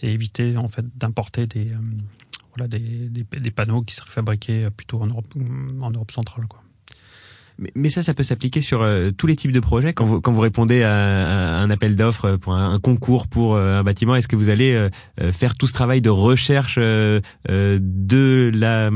et 0.01 0.12
éviter 0.12 0.55
en 0.57 0.70
fait 0.70 0.86
d'importer 0.97 1.47
des, 1.47 1.72
euh, 1.72 1.78
voilà, 2.55 2.68
des, 2.68 3.10
des, 3.10 3.51
panneaux 3.51 3.82
qui 3.82 3.95
seraient 3.95 4.12
fabriqués 4.12 4.70
plutôt 4.70 5.01
en 5.01 5.07
Europe, 5.07 5.28
en 5.82 5.91
Europe 5.91 6.12
centrale. 6.12 6.45
Quoi. 6.47 6.62
Mais, 7.76 7.89
ça, 7.89 8.03
ça 8.03 8.14
peut 8.14 8.24
s'appliquer 8.24 8.62
sur 8.62 8.82
euh, 8.82 9.12
tous 9.12 9.28
les 9.28 9.36
types 9.36 9.51
de 9.51 9.60
projets. 9.60 9.93
Quand 9.93 10.05
vous, 10.05 10.22
quand 10.22 10.32
vous 10.32 10.41
répondez 10.41 10.82
à, 10.84 11.57
un 11.57 11.70
appel 11.70 11.95
d'offres 11.95 12.38
pour 12.38 12.53
un, 12.53 12.80
concours 12.80 13.28
pour 13.28 13.55
euh, 13.55 13.80
un 13.80 13.84
bâtiment, 13.84 14.16
est-ce 14.16 14.28
que 14.28 14.36
vous 14.36 14.49
allez 14.49 14.89
faire 15.32 15.55
tout 15.55 15.68
ce 15.68 15.74
travail 15.74 16.01
de 16.01 16.10
recherche 16.10 16.78
de 16.78 18.51
la 18.53 18.89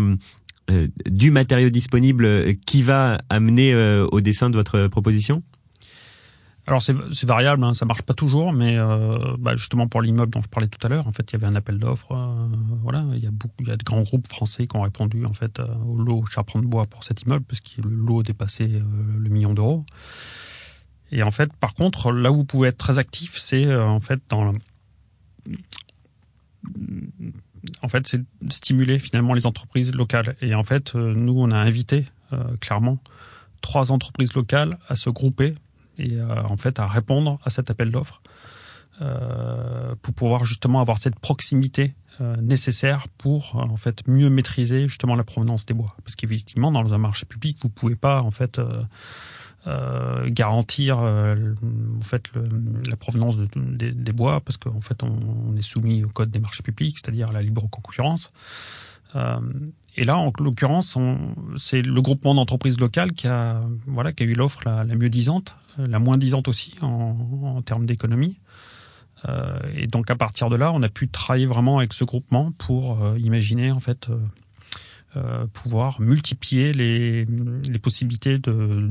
du 1.10 1.32
matériau 1.32 1.70
disponible 1.70 2.56
qui 2.66 2.84
va 2.84 3.20
amener 3.30 3.76
au 4.12 4.22
dessin 4.22 4.50
de 4.50 4.56
votre 4.56 4.88
proposition? 4.88 5.44
Alors 6.66 6.82
c'est 6.82 7.24
variable, 7.24 7.62
hein, 7.66 7.74
ça 7.74 7.86
marche 7.86 8.04
pas 8.04 8.14
toujours, 8.14 8.54
mais 8.54 8.78
euh, 8.78 9.36
bah 9.38 9.58
justement 9.58 9.88
pour 9.90 10.02
l'immeuble 10.02 10.32
dont 10.32 10.42
je 10.42 10.48
parlais 10.48 10.70
tout 10.70 10.80
à 10.86 10.90
l'heure, 10.90 11.08
en 11.08 11.12
fait 11.12 11.30
il 11.30 11.34
y 11.34 11.36
avait 11.36 11.48
un 11.48 11.56
appel 11.56 11.78
d'offres, 11.78 12.14
euh, 12.14 12.48
voilà, 12.82 13.06
il 13.14 13.20
y 13.20 13.28
a 13.28 13.32
beaucoup, 13.32 13.54
il 13.60 13.68
y 13.68 13.72
a 13.72 13.76
de 13.76 13.84
grands 13.84 14.02
groupes 14.02 14.30
français 14.30 14.66
qui 14.66 14.78
ont 14.78 14.82
répondu 14.82 15.26
en 15.26 15.34
fait 15.34 15.60
euh, 15.60 15.66
au 15.86 15.98
lot 15.98 16.26
Charpent 16.26 16.62
de 16.62 16.66
bois 16.66 16.86
pour 16.86 17.04
cet 17.04 17.24
immeuble 17.24 17.44
parce 17.44 17.60
que 17.60 17.82
le 17.82 17.90
lot 17.90 18.24
dépassait 18.24 18.70
le 18.70 19.30
million 19.30 19.54
d'euros. 19.54 19.86
Et 21.12 21.22
en 21.22 21.32
fait, 21.32 21.52
par 21.54 21.76
contre, 21.76 22.14
là 22.14 22.32
où 22.32 22.38
vous 22.38 22.46
pouvez 22.46 22.70
être 22.70 22.78
très 22.78 22.98
actif, 22.98 23.38
c'est 23.38 23.76
en 23.76 24.00
fait 24.00 24.22
dans 24.30 24.54
en 27.82 27.88
fait, 27.90 28.08
c'est 28.08 28.22
stimuler 28.50 29.00
finalement 29.00 29.34
les 29.34 29.46
entreprises 29.46 29.94
locales. 29.94 30.36
Et 30.42 30.56
en 30.56 30.64
fait, 30.64 30.96
nous, 30.96 31.36
on 31.38 31.52
a 31.52 31.58
invité 31.58 32.04
clairement 32.62 32.98
trois 33.62 33.92
entreprises 33.92 34.34
locales 34.34 34.78
à 34.88 34.96
se 34.96 35.10
grouper 35.10 35.56
et 35.98 36.18
euh, 36.18 36.42
en 36.44 36.58
fait 36.58 36.80
à 36.80 36.88
répondre 36.88 37.40
à 37.44 37.50
cet 37.50 37.70
appel 37.70 37.92
d'offres 37.92 38.20
euh, 39.02 39.96
pour 40.02 40.14
pouvoir 40.14 40.46
justement 40.46 40.80
avoir 40.80 40.98
cette 40.98 41.20
proximité 41.20 41.96
euh, 42.22 42.36
nécessaire 42.38 43.06
pour 43.18 43.56
en 43.56 43.76
fait 43.76 44.08
mieux 44.08 44.30
maîtriser 44.30 44.88
justement 44.88 45.16
la 45.16 45.24
provenance 45.24 45.66
des 45.66 45.74
bois. 45.74 45.96
Parce 46.04 46.16
qu'effectivement 46.16 46.72
dans 46.72 46.94
un 46.94 46.98
marché 46.98 47.26
public 47.26 47.58
vous 47.62 47.70
pouvez 47.70 47.96
pas 47.96 48.22
en 48.22 48.32
fait 48.32 48.60
euh, 49.66 50.30
garantir 50.30 51.00
euh, 51.00 51.54
en 51.98 52.04
fait 52.04 52.34
le, 52.34 52.44
la 52.90 52.98
provenance 52.98 53.38
de, 53.38 53.48
des, 53.56 54.12
bois 54.12 54.42
parce 54.42 54.58
qu'en 54.58 54.82
fait 54.82 55.04
on, 55.04 55.18
on, 55.48 55.56
est 55.56 55.62
soumis 55.62 56.04
au 56.04 56.10
code 56.10 56.30
des 56.30 56.40
marchés 56.40 56.64
publics 56.64 56.98
c'est-à-dire 56.98 57.30
à 57.30 57.32
la 57.32 57.42
libre 57.42 57.68
concurrence. 57.70 58.32
Euh, 59.16 59.40
et 59.96 60.04
là, 60.04 60.18
en 60.18 60.32
l'occurrence, 60.40 60.98
c'est 61.58 61.82
le 61.82 62.02
groupement 62.02 62.34
d'entreprises 62.34 62.80
locales 62.80 63.14
qui 63.14 63.28
a, 63.28 63.62
voilà, 63.86 64.12
qui 64.12 64.24
a 64.24 64.26
eu 64.26 64.34
l'offre 64.34 64.62
la, 64.66 64.84
mieux 64.86 65.10
disante, 65.10 65.56
la 65.78 66.00
moins 66.00 66.18
disante 66.18 66.48
aussi 66.48 66.76
en, 66.82 67.62
termes 67.62 67.86
d'économie. 67.86 68.38
Euh, 69.28 69.60
et 69.76 69.88
donc 69.88 70.10
à 70.12 70.16
partir 70.16 70.50
de 70.50 70.56
là, 70.56 70.72
on 70.74 70.82
a 70.84 70.90
pu 70.90 71.08
travailler 71.08 71.46
vraiment 71.46 71.78
avec 71.78 71.94
ce 71.94 72.04
groupement 72.04 72.52
pour 72.52 73.02
euh, 73.02 73.18
imaginer 73.20 73.72
en 73.72 73.80
fait 73.80 74.10
euh, 75.16 75.46
pouvoir 75.54 76.02
multiplier 76.02 76.74
les, 76.74 77.26
possibilités 77.80 78.40
de, 78.40 78.88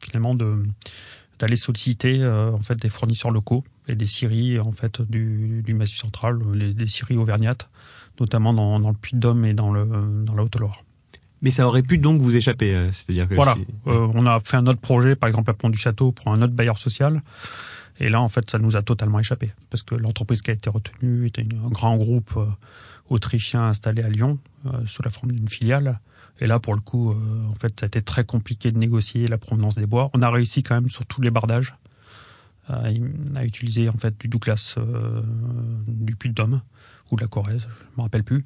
finalement 0.00 0.34
d'aller 0.34 1.56
solliciter 1.56 2.26
en 2.26 2.58
fait 2.58 2.76
des 2.76 2.88
fournisseurs 2.88 3.30
locaux 3.30 3.62
et 3.86 3.94
des 3.94 4.06
scieries 4.06 4.58
en 4.58 4.72
fait 4.72 5.02
du, 5.02 5.62
du 5.64 5.74
Massif 5.74 5.98
central, 5.98 6.34
les 6.54 6.88
scieries 6.88 7.16
auvergnates 7.16 7.68
notamment 8.20 8.52
dans, 8.52 8.80
dans 8.80 8.90
le 8.90 8.96
Puy-de-Dôme 8.96 9.44
et 9.44 9.54
dans, 9.54 9.72
le, 9.72 9.84
dans 10.24 10.34
la 10.34 10.42
Haute-Loire. 10.42 10.82
Mais 11.42 11.50
ça 11.50 11.66
aurait 11.66 11.82
pu 11.82 11.98
donc 11.98 12.20
vous 12.20 12.36
échapper, 12.36 12.74
euh, 12.74 12.90
c'est-à-dire 12.90 13.28
que 13.28 13.34
voilà, 13.34 13.54
euh, 13.86 14.08
on 14.14 14.26
a 14.26 14.40
fait 14.40 14.56
un 14.56 14.66
autre 14.66 14.80
projet, 14.80 15.14
par 15.14 15.28
exemple 15.28 15.50
à 15.50 15.54
Pont 15.54 15.70
du 15.70 15.78
Château, 15.78 16.12
pour 16.12 16.28
un 16.28 16.42
autre 16.42 16.52
bailleur 16.52 16.78
social, 16.78 17.22
et 18.00 18.08
là 18.08 18.20
en 18.20 18.28
fait 18.28 18.50
ça 18.50 18.58
nous 18.58 18.76
a 18.76 18.82
totalement 18.82 19.18
échappé 19.18 19.52
parce 19.70 19.82
que 19.82 19.94
l'entreprise 19.94 20.42
qui 20.42 20.50
a 20.50 20.54
été 20.54 20.70
retenue 20.70 21.26
était 21.26 21.44
un 21.64 21.68
grand 21.68 21.96
groupe 21.96 22.32
euh, 22.36 22.44
autrichien 23.08 23.62
installé 23.62 24.02
à 24.02 24.08
Lyon 24.08 24.38
sous 24.84 25.02
la 25.02 25.10
forme 25.10 25.32
d'une 25.32 25.48
filiale. 25.48 25.98
Et 26.40 26.46
là, 26.46 26.58
pour 26.58 26.74
le 26.74 26.80
coup, 26.80 27.10
en 27.10 27.54
fait, 27.54 27.80
ça 27.80 27.86
a 27.86 27.86
été 27.86 28.02
très 28.02 28.22
compliqué 28.22 28.70
de 28.70 28.76
négocier 28.76 29.26
la 29.28 29.38
provenance 29.38 29.76
des 29.76 29.86
bois. 29.86 30.10
On 30.12 30.20
a 30.20 30.30
réussi 30.30 30.62
quand 30.62 30.74
même 30.74 30.90
sur 30.90 31.06
tous 31.06 31.22
les 31.22 31.30
bardages 31.30 31.72
à, 32.68 32.92
utiliser 33.42 33.88
en 33.88 33.96
fait 33.96 34.14
du 34.20 34.28
Douglas 34.28 34.76
du 35.86 36.16
Puy-de-Dôme 36.16 36.60
ou 37.10 37.16
de 37.16 37.22
la 37.22 37.28
Corrèze, 37.28 37.62
je 37.62 37.66
ne 37.66 37.96
me 37.96 38.02
rappelle 38.02 38.24
plus. 38.24 38.44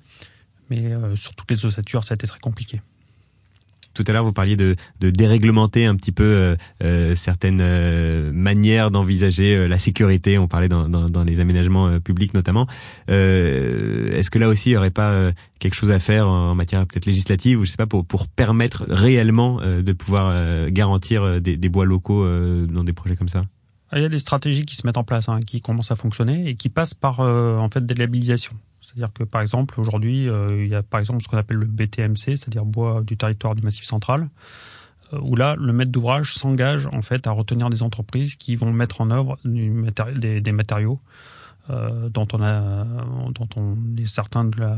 Mais 0.70 0.92
euh, 0.92 1.16
sur 1.16 1.34
toutes 1.34 1.50
les 1.50 1.64
ossatures, 1.64 2.04
ça 2.04 2.12
a 2.12 2.16
été 2.16 2.26
très 2.26 2.40
compliqué. 2.40 2.80
Tout 3.94 4.04
à 4.06 4.12
l'heure, 4.12 4.24
vous 4.24 4.32
parliez 4.32 4.56
de, 4.56 4.74
de, 5.00 5.10
déréglementer 5.10 5.84
un 5.84 5.96
petit 5.96 6.12
peu 6.12 6.24
euh, 6.24 6.56
euh 6.82 7.14
certaines 7.14 7.60
euh, 7.60 8.32
manières 8.32 8.90
d'envisager 8.90 9.68
la 9.68 9.78
sécurité. 9.78 10.38
On 10.38 10.48
parlait 10.48 10.70
dans, 10.70 10.88
dans, 10.88 11.10
dans 11.10 11.24
les 11.24 11.40
aménagements 11.40 12.00
publics 12.00 12.32
notamment. 12.32 12.66
Est-ce 13.08 14.30
que 14.30 14.38
là 14.38 14.48
aussi, 14.48 14.70
il 14.70 14.72
n'y 14.72 14.76
aurait 14.78 14.90
pas 14.90 15.32
quelque 15.58 15.74
chose 15.74 15.90
à 15.90 15.98
faire 15.98 16.26
en 16.26 16.54
matière 16.54 16.86
peut-être 16.86 17.04
législative 17.04 17.60
ou 17.60 17.66
je 17.66 17.70
sais 17.70 17.76
pas 17.76 17.86
pour, 17.86 18.06
pour 18.06 18.28
permettre 18.28 18.86
réellement 18.88 19.60
de 19.60 19.92
pouvoir 19.92 20.70
garantir 20.70 21.42
des, 21.42 21.58
des, 21.58 21.68
bois 21.68 21.84
locaux 21.84 22.26
dans 22.66 22.84
des 22.84 22.94
projets 22.94 23.16
comme 23.16 23.28
ça? 23.28 23.44
Ah, 23.90 23.98
il 23.98 24.02
y 24.02 24.06
a 24.06 24.08
des 24.08 24.20
stratégies 24.20 24.64
qui 24.64 24.74
se 24.74 24.86
mettent 24.86 24.96
en 24.96 25.04
place, 25.04 25.28
hein, 25.28 25.40
qui 25.46 25.60
commencent 25.60 25.92
à 25.92 25.96
fonctionner 25.96 26.48
et 26.48 26.54
qui 26.54 26.70
passent 26.70 26.94
par 26.94 27.20
en 27.20 27.68
fait 27.68 27.84
des 27.84 27.94
labellisations. 27.94 28.56
C'est-à-dire 28.92 29.12
que 29.12 29.24
par 29.24 29.40
exemple 29.40 29.80
aujourd'hui, 29.80 30.28
euh, 30.28 30.64
il 30.64 30.68
y 30.68 30.74
a 30.74 30.82
par 30.82 31.00
exemple 31.00 31.22
ce 31.22 31.28
qu'on 31.28 31.38
appelle 31.38 31.56
le 31.56 31.66
BTMC, 31.66 32.36
c'est-à-dire 32.36 32.64
bois 32.64 33.00
du 33.02 33.16
territoire 33.16 33.54
du 33.54 33.62
Massif 33.62 33.84
central, 33.84 34.28
euh, 35.12 35.18
où 35.22 35.34
là 35.34 35.56
le 35.58 35.72
maître 35.72 35.90
d'ouvrage 35.90 36.34
s'engage 36.34 36.86
en 36.92 37.00
fait 37.00 37.26
à 37.26 37.30
retenir 37.30 37.70
des 37.70 37.82
entreprises 37.82 38.36
qui 38.36 38.54
vont 38.54 38.70
mettre 38.72 39.00
en 39.00 39.10
œuvre 39.10 39.38
des, 39.44 40.52
matériaux 40.52 40.96
dont 41.68 42.26
on 42.32 42.42
a, 42.42 42.84
dont 43.30 43.48
on 43.56 43.76
est 43.96 44.04
certain 44.04 44.44
de 44.44 44.58
la, 44.58 44.76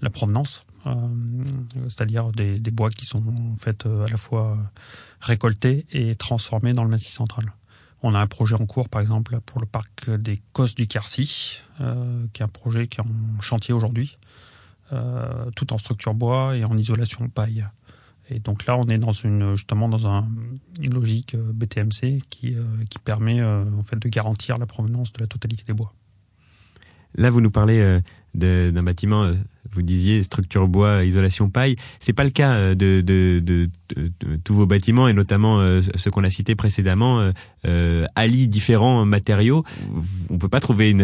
la 0.00 0.10
provenance, 0.10 0.66
c'est-à-dire 1.88 2.32
des, 2.32 2.58
des, 2.58 2.70
bois 2.70 2.90
qui 2.90 3.04
sont 3.06 3.22
en 3.28 3.56
fait 3.56 3.86
à 3.86 4.08
la 4.10 4.16
fois 4.16 4.54
récoltés 5.20 5.86
et 5.92 6.16
transformés 6.16 6.72
dans 6.72 6.82
le 6.82 6.90
Massif 6.90 7.12
central. 7.12 7.52
On 8.02 8.14
a 8.14 8.18
un 8.18 8.26
projet 8.26 8.56
en 8.56 8.66
cours, 8.66 8.88
par 8.88 9.00
exemple, 9.00 9.40
pour 9.46 9.60
le 9.60 9.66
parc 9.66 10.10
des 10.10 10.42
Cosses 10.52 10.74
du 10.74 10.88
Quercy, 10.88 11.58
euh, 11.80 12.26
qui 12.32 12.42
est 12.42 12.44
un 12.44 12.48
projet 12.48 12.88
qui 12.88 13.00
est 13.00 13.04
en 13.04 13.40
chantier 13.40 13.72
aujourd'hui, 13.72 14.16
euh, 14.92 15.50
tout 15.54 15.72
en 15.72 15.78
structure 15.78 16.12
bois 16.12 16.56
et 16.56 16.64
en 16.64 16.76
isolation 16.76 17.28
paille. 17.28 17.64
Et 18.28 18.40
donc 18.40 18.66
là, 18.66 18.76
on 18.76 18.88
est 18.88 18.98
dans 18.98 19.12
une, 19.12 19.54
justement 19.54 19.88
dans 19.88 20.08
un, 20.08 20.28
une 20.80 20.94
logique 20.94 21.34
euh, 21.34 21.52
BTMC 21.52 22.20
qui, 22.28 22.56
qui 22.90 22.98
permet 22.98 23.42
en 23.42 23.82
fait 23.84 23.96
de 23.96 24.08
garantir 24.08 24.58
la 24.58 24.66
provenance 24.66 25.12
de 25.12 25.20
la 25.20 25.28
totalité 25.28 25.62
des 25.66 25.74
bois. 25.74 25.92
Là, 27.14 27.30
vous 27.30 27.40
nous 27.40 27.50
parlez 27.50 28.00
d'un 28.34 28.82
bâtiment, 28.82 29.24
euh, 29.24 29.34
vous 29.72 29.82
disiez 29.82 30.22
structure 30.22 30.68
bois, 30.68 31.04
isolation 31.04 31.50
paille. 31.50 31.76
C'est 32.00 32.12
pas 32.12 32.24
le 32.24 32.30
cas 32.30 32.52
euh, 32.54 32.74
de, 32.74 33.68
tous 34.44 34.54
vos 34.54 34.66
bâtiments 34.66 35.08
et 35.08 35.12
notamment 35.12 35.60
euh, 35.60 35.80
ceux 35.96 36.10
qu'on 36.10 36.24
a 36.24 36.30
cités 36.30 36.54
précédemment 36.54 37.32
euh, 37.66 38.06
allient 38.14 38.48
différents 38.48 39.04
matériaux. 39.04 39.64
On 40.30 40.38
peut 40.38 40.48
pas 40.48 40.60
trouver 40.60 40.94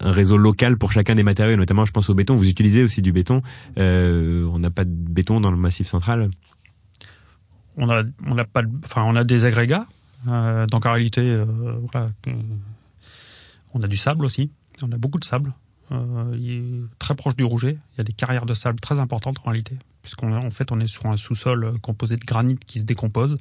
un 0.00 0.10
réseau 0.10 0.36
local 0.36 0.76
pour 0.76 0.92
chacun 0.92 1.14
des 1.14 1.22
matériaux, 1.22 1.56
notamment 1.56 1.84
je 1.84 1.92
pense 1.92 2.08
au 2.10 2.14
béton. 2.14 2.36
Vous 2.36 2.48
utilisez 2.48 2.82
aussi 2.82 3.02
du 3.02 3.12
béton. 3.12 3.42
on 3.76 4.58
n'a 4.58 4.70
pas 4.70 4.84
de 4.84 4.90
béton 4.90 5.40
dans 5.40 5.50
le 5.50 5.56
massif 5.56 5.86
central. 5.86 6.30
On 7.76 7.88
a 7.88 8.04
pas 8.44 8.62
enfin 8.84 9.02
on 9.04 9.16
a 9.16 9.24
des 9.24 9.44
agrégats. 9.44 9.86
donc 10.70 10.86
en 10.86 10.92
réalité 10.92 11.36
voilà, 11.92 12.06
on 13.74 13.82
a 13.82 13.86
du 13.86 13.96
sable 13.96 14.24
aussi. 14.24 14.50
On 14.82 14.90
a 14.92 14.96
beaucoup 14.96 15.18
de 15.18 15.24
sable. 15.24 15.52
Euh, 15.92 16.86
très 16.98 17.14
proche 17.14 17.36
du 17.36 17.44
Rouget. 17.44 17.76
Il 17.92 17.98
y 17.98 18.00
a 18.00 18.04
des 18.04 18.12
carrières 18.12 18.46
de 18.46 18.54
sable 18.54 18.80
très 18.80 18.98
importantes 18.98 19.36
en 19.44 19.50
réalité, 19.50 19.76
puisqu'en 20.02 20.50
fait 20.50 20.72
on 20.72 20.80
est 20.80 20.86
sur 20.86 21.06
un 21.06 21.16
sous-sol 21.16 21.78
composé 21.80 22.16
de 22.16 22.24
granit 22.24 22.56
qui 22.66 22.78
se 22.78 22.84
décompose. 22.84 23.36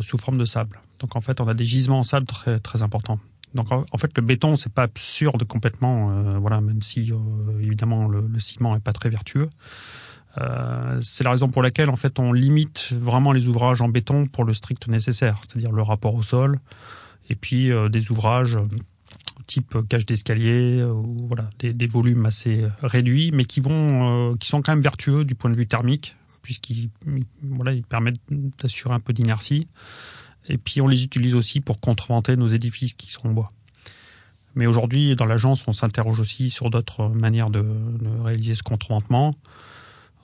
sous 0.00 0.18
forme 0.18 0.38
de 0.38 0.44
sable. 0.44 0.80
Donc 0.98 1.14
en 1.14 1.20
fait, 1.20 1.40
on 1.40 1.46
a 1.46 1.54
des 1.54 1.64
gisements 1.64 2.00
en 2.00 2.02
sable 2.02 2.26
très 2.26 2.58
très 2.58 2.82
importants. 2.82 3.20
Donc 3.54 3.70
en 3.70 3.96
fait, 3.96 4.10
le 4.16 4.22
béton, 4.22 4.56
c'est 4.56 4.72
pas 4.72 4.82
absurde 4.82 5.46
complètement, 5.46 6.38
voilà, 6.40 6.60
même 6.60 6.82
si 6.82 7.12
évidemment 7.60 8.08
le, 8.08 8.40
ciment 8.40 8.74
est 8.74 8.80
pas 8.80 8.92
très 8.92 9.08
vertueux. 9.08 9.46
Euh, 10.38 10.98
c'est 11.02 11.24
la 11.24 11.30
raison 11.30 11.48
pour 11.48 11.62
laquelle 11.62 11.90
en 11.90 11.96
fait 11.96 12.18
on 12.18 12.32
limite 12.32 12.92
vraiment 12.92 13.32
les 13.32 13.48
ouvrages 13.48 13.80
en 13.80 13.88
béton 13.88 14.26
pour 14.26 14.44
le 14.44 14.54
strict 14.54 14.88
nécessaire, 14.88 15.42
c'est-à-dire 15.42 15.72
le 15.72 15.82
rapport 15.82 16.14
au 16.14 16.22
sol, 16.22 16.58
et 17.28 17.34
puis 17.34 17.70
euh, 17.70 17.88
des 17.88 18.10
ouvrages 18.10 18.56
type 19.52 19.76
cage 19.88 20.06
d'escalier 20.06 20.82
ou 20.82 21.26
voilà 21.26 21.48
des, 21.58 21.86
volumes 21.86 22.24
assez 22.24 22.64
réduits, 22.82 23.30
mais 23.32 23.44
qui 23.44 23.60
vont, 23.60 24.30
euh, 24.32 24.36
qui 24.36 24.48
sont 24.48 24.62
quand 24.62 24.72
même 24.72 24.82
vertueux 24.82 25.24
du 25.24 25.34
point 25.34 25.50
de 25.50 25.56
vue 25.56 25.66
thermique, 25.66 26.16
puisqu'ils 26.42 26.90
voilà 27.42 27.72
ils 27.72 27.82
permettent 27.82 28.20
d'assurer 28.58 28.94
un 28.94 29.00
peu 29.00 29.12
d'inertie. 29.12 29.68
Et 30.48 30.56
puis 30.56 30.80
on 30.80 30.88
les 30.88 31.04
utilise 31.04 31.34
aussi 31.34 31.60
pour 31.60 31.80
contreventer 31.80 32.36
nos 32.36 32.48
édifices 32.48 32.94
qui 32.94 33.10
sont 33.10 33.28
en 33.28 33.32
bois. 33.32 33.52
Mais 34.54 34.66
aujourd'hui, 34.66 35.14
dans 35.16 35.26
l'agence, 35.26 35.62
on 35.66 35.72
s'interroge 35.72 36.20
aussi 36.20 36.50
sur 36.50 36.70
d'autres 36.70 37.08
manières 37.08 37.50
de, 37.50 37.64
réaliser 38.22 38.54
ce 38.54 38.62
contreventement. 38.62 39.34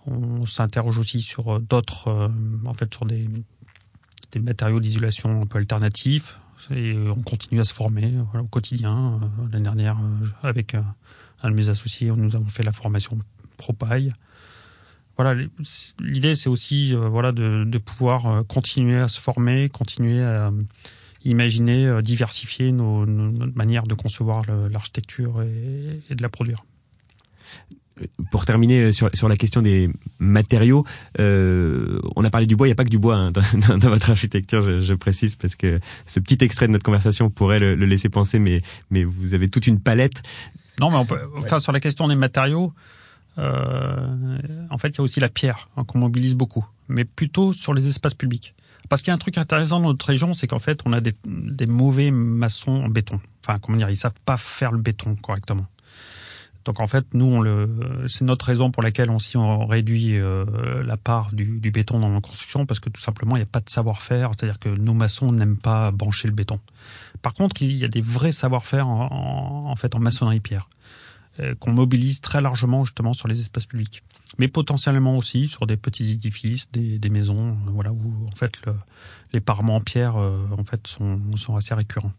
On 0.07 0.47
s'interroge 0.47 0.99
aussi 0.99 1.21
sur 1.21 1.57
euh, 1.57 1.59
d'autres, 1.59 2.09
euh, 2.09 2.29
en 2.67 2.73
fait, 2.73 2.93
sur 2.95 3.05
des 3.05 3.27
matériaux 4.41 4.81
d'isolation 4.81 5.43
un 5.43 5.47
peu 5.47 5.59
alternatifs. 5.59 6.41
Et 6.71 6.97
on 7.09 7.23
continue 7.23 7.61
à 7.61 7.65
se 7.65 7.73
former 7.73 8.13
voilà, 8.31 8.45
au 8.45 8.49
quotidien. 8.49 9.21
Euh, 9.23 9.49
l'année 9.53 9.65
dernière, 9.65 9.99
avec 10.43 10.75
un 11.43 11.51
de 11.51 11.55
mes 11.55 11.69
associés, 11.69 12.11
nous 12.15 12.37
avons 12.37 12.47
fait 12.47 12.63
la 12.63 12.73
formation 12.73 13.17
Propaille. 13.57 14.13
Voilà, 15.17 15.43
l'idée 15.99 16.37
c'est 16.37 16.49
aussi 16.49 16.95
voilà 16.95 17.33
de, 17.33 17.79
pouvoir 17.79 18.47
continuer 18.47 18.99
à 18.99 19.09
se 19.09 19.19
former, 19.19 19.69
continuer 19.69 20.23
à 20.23 20.53
imaginer, 21.25 22.01
diversifier 22.03 22.71
notre 22.71 23.57
manière 23.57 23.83
de 23.83 23.95
concevoir 23.95 24.45
l'architecture 24.71 25.43
et 25.43 26.15
de 26.15 26.23
la 26.23 26.29
produire 26.29 26.65
pour 28.31 28.45
terminer 28.45 28.81
euh, 28.81 28.93
sur, 28.93 29.11
sur 29.15 29.29
la 29.29 29.37
question 29.37 29.63
des 29.63 29.91
matériaux, 30.19 30.85
euh, 31.19 32.01
on 32.17 32.25
a 32.25 32.31
parlé 32.31 32.47
du 32.47 32.57
bois, 32.57 32.67
il 32.67 32.71
n'y 32.71 32.73
a 32.73 32.77
pas 32.77 32.85
que 32.85 32.91
du 32.91 32.99
bois 32.99 33.17
hein, 33.17 33.33
dans, 33.69 33.79
dans, 33.79 33.89
votre 33.89 34.11
architecture, 34.11 34.63
je, 34.63 34.81
je, 34.81 34.95
précise, 34.95 35.35
parce 35.35 35.57
que 35.57 35.81
ce 36.07 36.21
petit 36.21 36.39
extrait 36.45 36.67
de 36.67 36.73
notre 36.73 36.85
conversation 36.85 37.31
pourrait 37.31 37.61
le, 37.61 37.75
le, 37.75 37.87
laisser 37.87 38.09
penser, 38.09 38.39
mais, 38.39 38.63
mais 38.91 39.05
vous 39.05 39.35
avez 39.35 39.49
toute 39.49 39.67
une 39.67 39.81
palette. 39.81 40.23
Non, 40.81 40.91
mais 40.91 40.97
on 40.97 41.07
peut, 41.07 41.21
enfin, 41.37 41.61
sur 41.61 41.73
la 41.73 41.81
question 41.81 42.09
des 42.09 42.15
matériaux, 42.15 42.73
euh, 43.39 44.39
en 44.71 44.79
fait, 44.79 44.89
il 44.89 44.99
y 44.99 45.01
a 45.01 45.05
aussi 45.05 45.21
la 45.21 45.29
pierre 45.29 45.69
hein, 45.77 45.85
qu'on 45.85 45.99
mobilise 45.99 46.35
beaucoup, 46.35 46.67
mais 46.89 47.05
plutôt 47.05 47.53
sur 47.53 47.73
les 47.75 47.87
espaces 47.89 48.15
publics. 48.15 48.55
Parce 48.89 49.03
qu'il 49.03 49.11
y 49.11 49.13
a 49.13 49.15
un 49.15 49.19
truc 49.19 49.39
intéressant 49.39 49.81
dans 49.81 49.89
notre 49.89 50.07
région, 50.07 50.35
c'est 50.35 50.47
qu'en 50.47 50.59
fait, 50.59 50.81
on 50.85 50.93
a 50.93 51.01
des, 51.01 51.15
des 51.25 51.67
mauvais 51.67 52.11
maçons 52.11 52.83
en 52.83 52.89
béton. 52.89 53.21
Enfin, 53.45 53.59
comment 53.59 53.77
dire, 53.77 53.91
ils 53.91 53.97
savent 53.97 54.13
pas 54.25 54.37
faire 54.37 54.73
le 54.73 54.79
béton 54.79 55.15
correctement. 55.17 55.67
Donc 56.69 56.81
en 56.81 56.87
fait, 56.87 57.15
nous, 57.15 57.43
c'est 58.09 58.27
notre 58.27 58.45
raison 58.45 58.71
pour 58.71 58.83
laquelle 58.83 59.09
on, 59.11 59.67
réduit 59.67 60.19
euh, 60.19 60.85
la 60.85 60.99
part 60.99 61.33
du, 61.33 61.47
béton 61.71 61.99
dans 61.99 62.11
la 62.11 62.21
construction, 62.21 62.67
parce 62.67 62.79
que 62.79 62.91
tout 62.91 63.01
simplement, 63.01 63.37
il 63.37 63.39
n'y 63.39 63.45
a 63.45 63.47
pas 63.47 63.61
de 63.61 63.71
savoir-faire, 63.71 64.33
c'est-à-dire 64.37 64.59
que 64.59 64.69
nos 64.69 64.93
maçons 64.93 65.33
n'aiment 65.33 65.57
pas 65.57 65.91
brancher 65.93 66.29
le 66.29 66.35
béton. 66.35 66.61
Par 67.23 67.33
contre, 67.33 67.63
il 67.63 67.73
y 67.79 67.87
a 67.87 67.89
des 67.89 68.03
vrais 68.03 68.33
savoir-faire 68.33 68.87
en, 68.87 69.75
fait 69.77 69.95
en 69.95 69.99
maçonnerie 69.99 70.41
pierre 70.41 70.69
euh, 71.41 71.55
qu'on 71.55 71.73
mobilise 71.73 72.21
très 72.21 72.43
largement 72.43 72.85
justement 72.85 73.15
sur 73.15 73.29
les 73.29 73.41
espaces 73.41 73.65
publics, 73.65 74.03
mais 74.37 74.49
potentiellement 74.49 75.17
aussi 75.17 75.49
sur 75.49 75.67
des 75.67 75.79
petits 75.79 76.13
édifices, 76.13 76.69
des, 76.71 77.09
maisons, 77.09 77.53
euh, 77.53 77.71
voilà 77.71 77.93
où 77.93 78.27
en 78.31 78.37
fait 78.37 78.61
le, 78.67 78.75
les 79.33 79.41
parements 79.41 79.77
en 79.77 79.81
pierre 79.81 80.17
sont 81.35 81.57
assez 81.57 81.73
récurrents. 81.73 82.13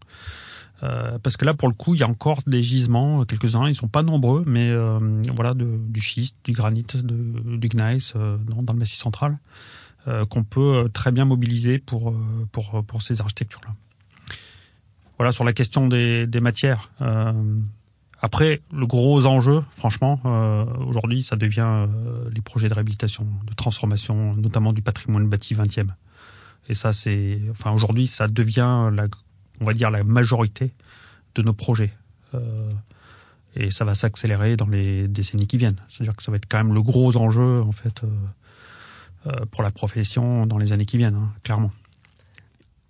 Euh, 0.84 1.17
parce 1.19 1.38
que 1.38 1.45
là, 1.45 1.53
pour 1.53 1.67
le 1.67 1.73
coup, 1.73 1.95
il 1.95 1.99
y 1.99 2.03
a 2.03 2.07
encore 2.07 2.41
des 2.47 2.63
gisements, 2.63 3.25
quelques-uns, 3.25 3.67
ils 3.67 3.75
sont 3.75 3.88
pas 3.88 4.03
nombreux, 4.03 4.43
mais 4.45 4.69
euh, 4.69 4.99
voilà, 5.36 5.53
du 5.53 6.01
schiste, 6.01 6.36
du 6.43 6.53
granit, 6.53 6.86
du 7.03 7.67
gneiss 7.67 8.13
euh, 8.15 8.38
dans, 8.38 8.73
le 8.73 8.80
massif 8.80 8.97
central, 8.97 9.38
euh, 10.07 10.25
qu'on 10.25 10.43
peut 10.43 10.75
euh, 10.75 10.88
très 10.88 11.11
bien 11.11 11.25
mobiliser 11.25 11.80
pour 11.80 12.15
pour 12.51 12.84
pour 12.86 13.01
ces 13.01 13.19
architectures-là. 13.19 13.73
Voilà 15.17 15.34
sur 15.34 15.43
la 15.43 15.51
question 15.51 15.88
des, 15.88 16.27
des 16.27 16.39
matières. 16.39 16.89
après, 18.21 18.61
le 18.71 18.88
gros 18.88 19.25
enjeu, 19.25 19.61
franchement, 19.75 20.21
aujourd'hui, 20.88 21.23
ça 21.23 21.36
devient 21.36 21.88
les 22.34 22.39
projets 22.39 22.69
de 22.69 22.73
réhabilitation, 22.73 23.27
de 23.45 23.53
transformation, 23.53 24.34
notamment 24.36 24.71
du 24.71 24.82
patrimoine 24.82 25.27
bâti 25.27 25.55
20e. 25.55 25.89
Et 26.69 26.73
ça, 26.73 26.93
c'est, 26.93 27.41
enfin, 27.51 27.71
aujourd'hui, 27.71 28.07
ça 28.07 28.30
devient 28.30 28.89
la 28.93 29.09
on 29.62 29.66
va 29.66 29.74
dire, 29.74 29.91
la 29.91 30.03
majorité 30.03 30.72
de 31.36 31.41
nos 31.41 31.53
projets. 31.53 31.91
Euh, 32.36 32.70
et 33.55 33.72
ça 33.72 33.86
va 33.86 33.95
s'accélérer 33.95 34.55
dans 34.55 34.68
les 34.68 35.07
décennies 35.07 35.47
qui 35.47 35.57
viennent. 35.57 35.82
C'est-à-dire 35.88 36.16
que 36.16 36.24
ça 36.24 36.32
va 36.32 36.38
être 36.38 36.45
quand 36.47 36.57
même 36.57 36.74
le 36.74 36.82
gros 36.82 37.16
enjeu, 37.18 37.62
en 37.62 37.72
fait, 37.72 38.03
euh, 38.03 38.07
euh, 39.28 39.45
pour 39.51 39.64
la 39.64 39.72
profession 39.72 40.45
dans 40.45 40.57
les 40.57 40.72
années 40.72 40.86
qui 40.86 40.97
viennent, 40.97 41.16
hein, 41.16 41.34
clairement. 41.43 41.72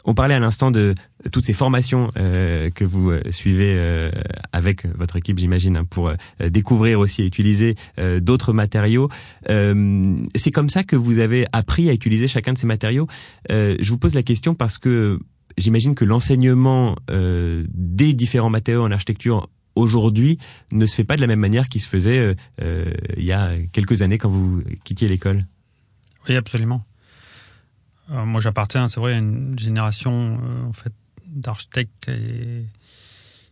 On 0.05 0.13
parlait 0.13 0.33
à 0.33 0.39
l'instant 0.39 0.71
de 0.71 0.95
toutes 1.31 1.43
ces 1.43 1.53
formations 1.53 2.09
que 2.15 2.83
vous 2.83 3.11
suivez 3.31 4.09
avec 4.53 4.85
votre 4.97 5.17
équipe, 5.17 5.37
j'imagine, 5.37 5.75
hein, 5.75 5.83
pour 5.83 6.13
découvrir 6.39 6.99
aussi 6.99 7.21
et 7.21 7.25
utiliser 7.25 7.75
d'autres 8.21 8.53
matériaux. 8.53 9.09
C'est 9.45 10.51
comme 10.51 10.69
ça 10.69 10.83
que 10.83 10.95
vous 10.95 11.19
avez 11.19 11.45
appris 11.51 11.89
à 11.89 11.93
utiliser 11.93 12.29
chacun 12.29 12.53
de 12.53 12.57
ces 12.57 12.65
matériaux. 12.65 13.07
je 13.49 13.87
vous 13.89 13.97
pose 13.97 14.15
la 14.15 14.23
question 14.23 14.55
parce 14.55 14.77
que 14.77 15.19
j'imagine 15.59 15.95
que 15.95 16.05
l'enseignement 16.05 16.95
euh, 17.09 17.65
des 17.69 18.13
différents 18.13 18.49
matériaux 18.49 18.83
en 18.83 18.91
architecture 18.91 19.49
aujourd'hui 19.75 20.39
ne 20.71 20.85
se 20.85 20.95
fait 20.95 21.03
pas 21.03 21.15
de 21.15 21.21
la 21.21 21.27
même 21.27 21.39
manière 21.39 21.69
qu'il 21.69 21.81
se 21.81 21.87
faisait 21.87 22.17
euh, 22.17 22.35
euh, 22.61 22.91
il 23.17 23.23
y 23.23 23.31
a 23.31 23.55
quelques 23.71 24.01
années 24.01 24.17
quand 24.17 24.29
vous 24.29 24.63
quittiez 24.83 25.07
l'école. 25.07 25.45
Oui, 26.27 26.35
absolument. 26.35 26.85
Moi, 28.11 28.41
j'appartiens, 28.41 28.87
c'est 28.87 28.99
vrai, 28.99 29.13
à 29.13 29.17
une 29.19 29.57
génération 29.59 30.39
en 30.67 30.73
fait 30.73 30.91
d'architectes 31.27 32.09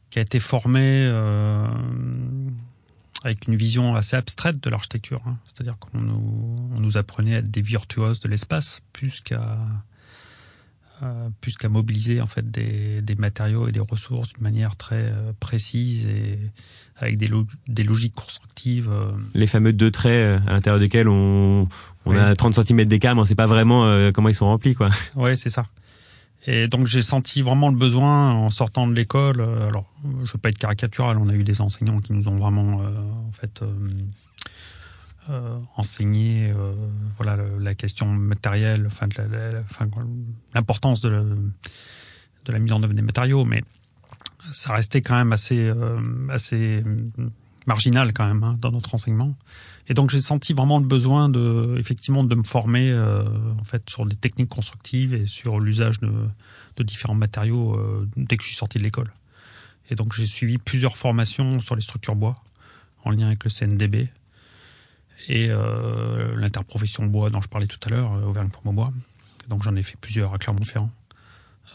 qui, 0.09 0.17
a 0.17 0.21
été 0.23 0.39
formée 0.39 1.05
avec 3.23 3.47
une 3.47 3.55
vision 3.55 3.93
assez 3.93 4.15
abstraite 4.15 4.59
de 4.59 4.69
l'architecture. 4.71 5.21
Hein. 5.27 5.37
C'est-à-dire 5.45 5.77
qu'on 5.77 5.99
nous, 5.99 6.55
on 6.75 6.79
nous 6.79 6.97
apprenait 6.97 7.35
à 7.35 7.37
être 7.37 7.51
des 7.51 7.61
virtuoses 7.61 8.19
de 8.19 8.29
l'espace 8.29 8.81
plus 8.93 9.21
qu'à 9.21 9.59
euh, 11.03 11.29
plus 11.41 11.57
qu'à 11.57 11.69
mobiliser 11.69 12.21
en 12.21 12.27
fait 12.27 12.49
des, 12.49 13.01
des, 13.01 13.15
matériaux 13.15 13.67
et 13.67 13.71
des 13.71 13.79
ressources 13.79 14.29
d'une 14.33 14.43
manière 14.43 14.75
très 14.75 15.11
euh, 15.11 15.31
précise 15.39 16.05
et 16.05 16.39
avec 16.99 17.17
des, 17.17 17.27
lo 17.27 17.45
des 17.67 17.83
logiques 17.83 18.15
constructives. 18.15 18.89
Euh. 18.89 19.11
Les 19.33 19.47
fameux 19.47 19.73
deux 19.73 19.91
traits 19.91 20.11
euh, 20.11 20.39
à 20.47 20.53
l'intérieur 20.53 20.79
desquels 20.79 21.07
on, 21.07 21.67
on 22.05 22.11
oui. 22.11 22.17
a 22.17 22.35
30 22.35 22.65
cm 22.65 22.85
d'écart, 22.85 23.15
mais 23.15 23.21
on 23.21 23.25
sait 23.25 23.35
pas 23.35 23.45
vraiment 23.45 23.85
euh, 23.85 24.11
comment 24.11 24.29
ils 24.29 24.35
sont 24.35 24.45
remplis, 24.47 24.73
quoi. 24.73 24.89
Ouais, 25.15 25.35
c'est 25.35 25.49
ça. 25.49 25.67
Et 26.45 26.67
donc 26.67 26.87
j'ai 26.87 27.01
senti 27.01 27.41
vraiment 27.41 27.69
le 27.69 27.75
besoin 27.75 28.31
en 28.31 28.49
sortant 28.49 28.87
de 28.87 28.93
l'école. 28.93 29.41
Alors, 29.67 29.85
je 30.23 30.31
veux 30.31 30.39
pas 30.39 30.49
être 30.49 30.57
caricatural, 30.57 31.17
on 31.17 31.27
a 31.27 31.33
eu 31.33 31.43
des 31.43 31.59
enseignants 31.59 31.99
qui 31.99 32.13
nous 32.13 32.29
ont 32.29 32.37
vraiment, 32.37 32.81
en 33.27 33.31
fait 33.33 33.61
euh, 33.61 33.67
enseigner 35.75 36.51
euh, 36.51 36.73
voilà 37.17 37.37
la 37.59 37.75
question 37.75 38.07
matérielle, 38.07 38.87
l'importance 40.53 41.01
de, 41.01 41.35
la, 42.47 42.59
mise 42.59 42.71
en 42.71 42.81
œuvre 42.83 42.93
des 42.93 43.01
matériaux, 43.01 43.45
mais 43.45 43.63
ça 44.51 44.73
restait 44.73 45.01
quand 45.01 45.15
même 45.15 45.33
assez 45.33 45.67
euh, 45.67 45.99
assez 46.29 46.83
marginal 47.67 48.13
quand 48.13 48.25
même 48.25 48.43
hein, 48.43 48.57
dans 48.59 48.71
notre 48.71 48.95
enseignement. 48.95 49.35
Et 49.87 49.93
donc 49.93 50.09
j'ai 50.09 50.21
senti 50.21 50.53
vraiment 50.53 50.79
le 50.79 50.85
besoin 50.85 51.29
de 51.29 51.75
effectivement 51.77 52.23
de 52.23 52.33
me 52.33 52.43
former 52.43 52.89
euh, 52.89 53.23
en 53.59 53.63
fait 53.63 53.87
sur 53.89 54.05
des 54.05 54.15
techniques 54.15 54.49
constructives 54.49 55.13
et 55.13 55.25
sur 55.27 55.59
l'usage 55.59 55.99
de, 55.99 56.11
de 56.77 56.83
différents 56.83 57.15
matériaux 57.15 57.75
euh, 57.75 58.07
dès 58.15 58.37
que 58.37 58.43
je 58.43 58.47
suis 58.47 58.57
sorti 58.57 58.79
de 58.79 58.83
l'école. 58.83 59.09
Et 59.89 59.95
donc 59.95 60.13
j'ai 60.13 60.25
suivi 60.25 60.57
plusieurs 60.57 60.97
formations 60.97 61.59
sur 61.59 61.75
les 61.75 61.81
structures 61.81 62.15
bois 62.15 62.35
en 63.03 63.11
lien 63.11 63.27
avec 63.27 63.43
le 63.43 63.49
CNDB 63.49 64.09
et 65.27 65.49
euh, 65.49 66.35
l'interprofession 66.35 67.05
bois 67.05 67.29
dont 67.29 67.41
je 67.41 67.49
parlais 67.49 67.67
tout 67.67 67.79
à 67.85 67.89
l'heure, 67.89 68.13
euh, 68.13 68.23
Auvergne-Fourme-Bois. 68.23 68.91
Donc 69.49 69.63
j'en 69.63 69.75
ai 69.75 69.83
fait 69.83 69.97
plusieurs 69.99 70.33
à 70.33 70.37
Clermont-Ferrand. 70.37 70.89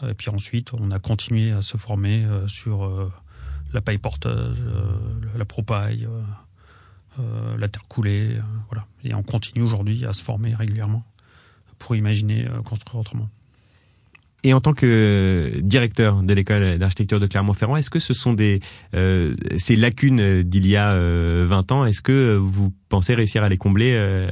Euh, 0.01 0.09
et 0.09 0.13
puis 0.13 0.29
ensuite, 0.29 0.73
on 0.73 0.91
a 0.91 0.99
continué 0.99 1.51
à 1.51 1.61
se 1.61 1.77
former 1.77 2.27
sur 2.47 3.11
la 3.73 3.81
paille 3.81 3.99
porteuse, 3.99 4.57
la 5.35 5.45
propaille, 5.45 6.07
la 7.57 7.67
terre 7.67 7.87
coulée, 7.87 8.37
voilà. 8.69 8.85
Et 9.03 9.13
on 9.13 9.23
continue 9.23 9.63
aujourd'hui 9.63 10.05
à 10.05 10.13
se 10.13 10.23
former 10.23 10.55
régulièrement 10.55 11.03
pour 11.77 11.95
imaginer 11.95 12.47
construire 12.65 12.99
autrement. 12.99 13.29
Et 14.45 14.53
en 14.53 14.59
tant 14.59 14.73
que 14.73 15.53
directeur 15.61 16.21
de 16.21 16.33
l'école 16.33 16.77
d'architecture 16.77 17.21
de 17.21 17.27
Clermont-Ferrand, 17.27 17.77
est-ce 17.77 17.89
que 17.89 17.99
ce 17.99 18.13
sont 18.13 18.33
des 18.33 18.59
euh, 18.93 19.35
ces 19.57 19.77
lacunes 19.77 20.43
d'il 20.43 20.67
y 20.67 20.75
a 20.75 20.91
euh, 20.91 21.45
20 21.47 21.71
ans 21.71 21.85
Est-ce 21.85 22.01
que 22.01 22.35
vous 22.35 22.73
pensez 22.89 23.13
réussir 23.15 23.43
à 23.43 23.49
les 23.49 23.57
combler 23.57 23.93
euh, 23.93 24.29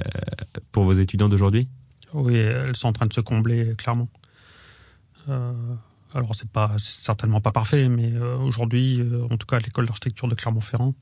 pour 0.73 0.83
vos 0.83 0.93
étudiants 0.93 1.29
d'aujourd'hui? 1.29 1.69
Oui, 2.13 2.35
elles 2.35 2.75
sont 2.75 2.89
en 2.89 2.93
train 2.93 3.05
de 3.05 3.13
se 3.13 3.21
combler 3.21 3.73
clairement. 3.77 4.09
alors 6.13 6.35
c'est 6.35 6.49
pas 6.49 6.75
certainement 6.77 7.39
pas 7.39 7.53
parfait, 7.53 7.87
mais 7.87 8.11
aujourd'hui, 8.17 9.01
en 9.29 9.37
tout 9.37 9.47
cas, 9.47 9.59
l'école 9.59 9.85
d'architecture 9.85 10.27
de 10.27 10.35
Clermont-Ferrand, 10.35 10.93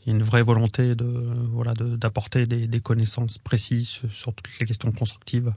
il 0.00 0.08
y 0.08 0.12
a 0.12 0.16
une 0.16 0.24
vraie 0.24 0.42
volonté 0.42 0.94
de 0.94 1.04
voilà 1.52 1.74
d'apporter 1.74 2.46
des, 2.46 2.66
des, 2.66 2.80
connaissances 2.80 3.36
précises 3.36 4.00
sur 4.10 4.32
toutes 4.32 4.58
les 4.58 4.64
questions 4.64 4.90
constructives, 4.90 5.52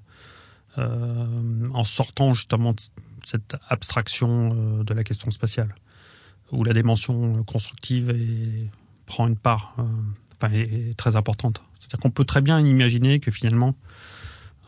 en 0.78 1.84
sortant 1.84 2.34
justement 2.34 2.74
de 2.74 2.82
cette 3.26 3.56
abstraction 3.70 4.84
de 4.84 4.94
la 4.94 5.04
question 5.04 5.30
spatiale 5.32 5.74
où 6.52 6.64
la 6.64 6.74
dimension 6.74 7.44
constructive 7.44 8.14
prend 9.06 9.28
une 9.28 9.38
part 9.38 9.76
euh, 9.80 9.84
enfin, 10.36 10.54
est, 10.54 10.96
très 10.98 11.16
importante. 11.16 11.62
C'est-à-dire 11.80 12.00
qu'on 12.00 12.12
peut 12.12 12.26
très 12.26 12.42
bien 12.42 12.60
imaginer 12.60 13.20
que 13.20 13.32
finalement, 13.32 13.76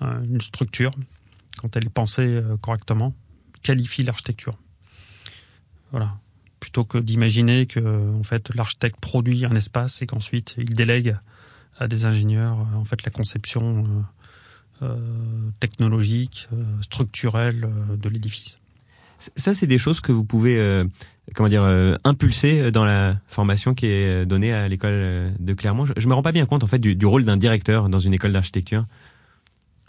euh, 0.01 0.24
une 0.24 0.41
structure, 0.41 0.91
quand 1.58 1.76
elle 1.76 1.86
est 1.86 1.93
pensée 1.93 2.28
euh, 2.28 2.58
correctement, 2.58 3.14
qualifie 3.62 4.04
l'architecture. 4.04 4.58
Voilà. 5.91 6.18
Plutôt 6.60 6.86
que 6.86 6.97
d'imaginer 6.97 7.66
que 7.66 8.10
en 8.18 8.24
fait, 8.24 8.54
l'architecte 8.56 8.99
produit 8.99 9.45
un 9.45 9.56
espace 9.56 10.01
et 10.01 10.08
qu'ensuite 10.08 10.56
il 10.58 10.76
délègue 10.76 11.16
à 11.78 11.88
des 11.88 12.06
ingénieurs 12.06 12.58
en 12.76 12.86
fait, 12.86 13.04
la 13.04 13.12
conception 13.12 14.06
technologique, 15.59 16.49
structurelle 16.82 17.69
de 17.97 18.09
l'édifice. 18.09 18.57
Ça, 19.38 19.53
c'est 19.53 19.67
des 19.67 19.78
choses 19.78 20.01
que 20.01 20.11
vous 20.11 20.26
pouvez, 20.26 20.57
euh, 20.57 20.84
comment 21.34 21.47
dire, 21.47 21.63
euh, 21.63 21.95
impulser 22.03 22.71
dans 22.71 22.84
la 22.84 23.17
formation 23.28 23.74
qui 23.74 23.86
est 23.86 24.26
donnée 24.26 24.51
à 24.51 24.67
l'école 24.67 25.34
de 25.39 25.53
Clermont. 25.53 25.86
Je, 25.86 25.93
ne 25.93 26.07
me 26.07 26.13
rends 26.13 26.21
pas 26.21 26.34
bien 26.34 26.45
compte 26.45 26.63
en 26.63 26.67
fait 26.67 26.80
du, 26.80 27.05
rôle 27.05 27.24
d'un 27.24 27.38
directeur 27.38 27.88
dans 27.88 27.99
une 27.99 28.13
école 28.13 28.34
d'architecture. 28.34 28.86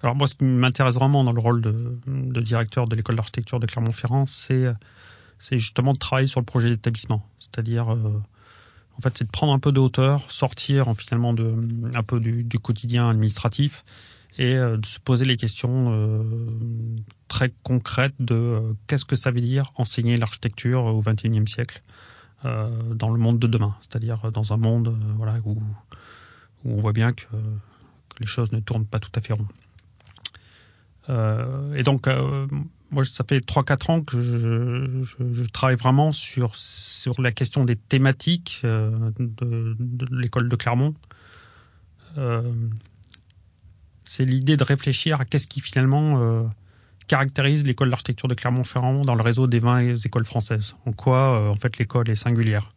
Alors 0.02 0.14
moi, 0.14 0.28
ce 0.28 0.34
qui 0.34 0.44
m'intéresse 0.44 0.94
vraiment 0.94 1.24
dans 1.24 1.32
le 1.32 1.40
rôle 1.40 1.62
de, 1.62 2.40
directeur 2.40 2.86
de 2.86 2.94
l'école 2.94 3.16
d'architecture 3.16 3.58
de 3.58 3.66
Clermont-Ferrand, 3.66 4.26
c'est 4.26 4.66
c'est 5.38 5.58
justement 5.58 5.92
de 5.92 5.98
travailler 5.98 6.28
sur 6.28 6.40
le 6.40 6.46
projet 6.46 6.70
d'établissement. 6.70 7.28
C'est-à-dire, 7.38 7.92
euh, 7.92 8.22
en 8.96 9.00
fait, 9.02 9.18
c'est 9.18 9.24
de 9.24 9.30
prendre 9.30 9.52
un 9.52 9.58
peu 9.58 9.72
de 9.72 9.80
hauteur, 9.80 10.30
sortir 10.30 10.94
finalement 10.96 11.34
de 11.34 11.52
un 11.94 12.02
peu 12.02 12.20
du, 12.20 12.44
du 12.44 12.58
quotidien 12.58 13.10
administratif 13.10 13.84
et 14.38 14.56
euh, 14.56 14.76
de 14.76 14.86
se 14.86 14.98
poser 14.98 15.24
les 15.24 15.36
questions 15.36 15.92
euh, 15.92 16.22
très 17.28 17.52
concrètes 17.62 18.14
de 18.18 18.34
euh, 18.34 18.72
qu'est-ce 18.86 19.04
que 19.04 19.16
ça 19.16 19.30
veut 19.30 19.40
dire 19.40 19.70
enseigner 19.76 20.16
l'architecture 20.16 20.86
au 20.86 21.02
XXIe 21.02 21.46
siècle 21.46 21.82
dans 22.44 23.10
le 23.10 23.18
monde 23.18 23.38
de 23.38 23.46
demain, 23.46 23.74
c'est-à-dire 23.80 24.30
dans 24.30 24.52
un 24.52 24.58
monde 24.58 24.94
voilà 25.16 25.38
où, 25.46 25.52
où, 26.62 26.76
on 26.76 26.78
voit 26.78 26.92
bien 26.92 27.14
que, 27.14 27.24
les 28.20 28.26
choses 28.26 28.52
ne 28.52 28.60
tournent 28.60 28.84
pas 28.84 28.98
tout 28.98 29.10
à 29.14 29.22
fait 29.22 29.32
rond. 29.32 29.48
et 31.74 31.82
donc 31.82 32.06
moi, 32.90 33.02
ça 33.06 33.24
fait 33.26 33.38
3-4 33.38 33.90
ans 33.90 34.02
que 34.02 34.20
je, 34.20 35.50
travaille 35.54 35.76
vraiment 35.76 36.12
sur, 36.12 36.54
sur 36.54 37.22
la 37.22 37.32
question 37.32 37.64
des 37.64 37.76
thématiques 37.76 38.60
de 38.62 39.76
l'école 40.10 40.50
de 40.50 40.56
Clermont. 40.56 40.94
C'est 44.04 44.24
l'idée 44.24 44.56
de 44.56 44.64
réfléchir 44.64 45.20
à 45.20 45.24
qu'est-ce 45.24 45.46
qui 45.46 45.60
finalement 45.60 46.20
euh, 46.20 46.44
caractérise 47.08 47.64
l'école 47.64 47.90
d'architecture 47.90 48.28
de 48.28 48.34
Clermont-Ferrand 48.34 49.02
dans 49.02 49.14
le 49.14 49.22
réseau 49.22 49.46
des 49.46 49.60
20 49.60 50.04
écoles 50.04 50.26
françaises. 50.26 50.76
En 50.86 50.92
quoi, 50.92 51.40
euh, 51.40 51.48
en 51.48 51.56
fait, 51.56 51.78
l'école 51.78 52.08
est 52.10 52.16
singulière. 52.16 52.70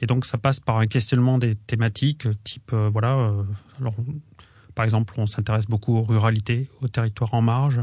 Et 0.00 0.06
donc, 0.06 0.26
ça 0.26 0.38
passe 0.38 0.60
par 0.60 0.78
un 0.78 0.86
questionnement 0.86 1.38
des 1.38 1.54
thématiques, 1.54 2.28
type, 2.44 2.72
euh, 2.72 2.88
voilà, 2.88 3.32
alors, 3.80 3.94
par 4.74 4.84
exemple, 4.84 5.14
on 5.16 5.26
s'intéresse 5.26 5.66
beaucoup 5.66 5.96
aux 5.96 6.02
ruralités, 6.02 6.68
aux 6.80 6.88
territoires 6.88 7.34
en 7.34 7.42
marge, 7.42 7.80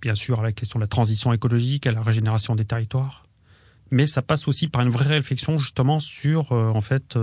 bien 0.00 0.14
sûr 0.14 0.40
à 0.40 0.42
la 0.42 0.52
question 0.52 0.78
de 0.78 0.84
la 0.84 0.88
transition 0.88 1.32
écologique, 1.32 1.86
à 1.86 1.92
la 1.92 2.02
régénération 2.02 2.56
des 2.56 2.64
territoires, 2.64 3.24
mais 3.90 4.06
ça 4.06 4.22
passe 4.22 4.48
aussi 4.48 4.68
par 4.68 4.82
une 4.82 4.90
vraie 4.90 5.08
réflexion 5.08 5.58
justement 5.58 5.98
sur, 5.98 6.52
en 6.52 6.80
fait, 6.80 7.16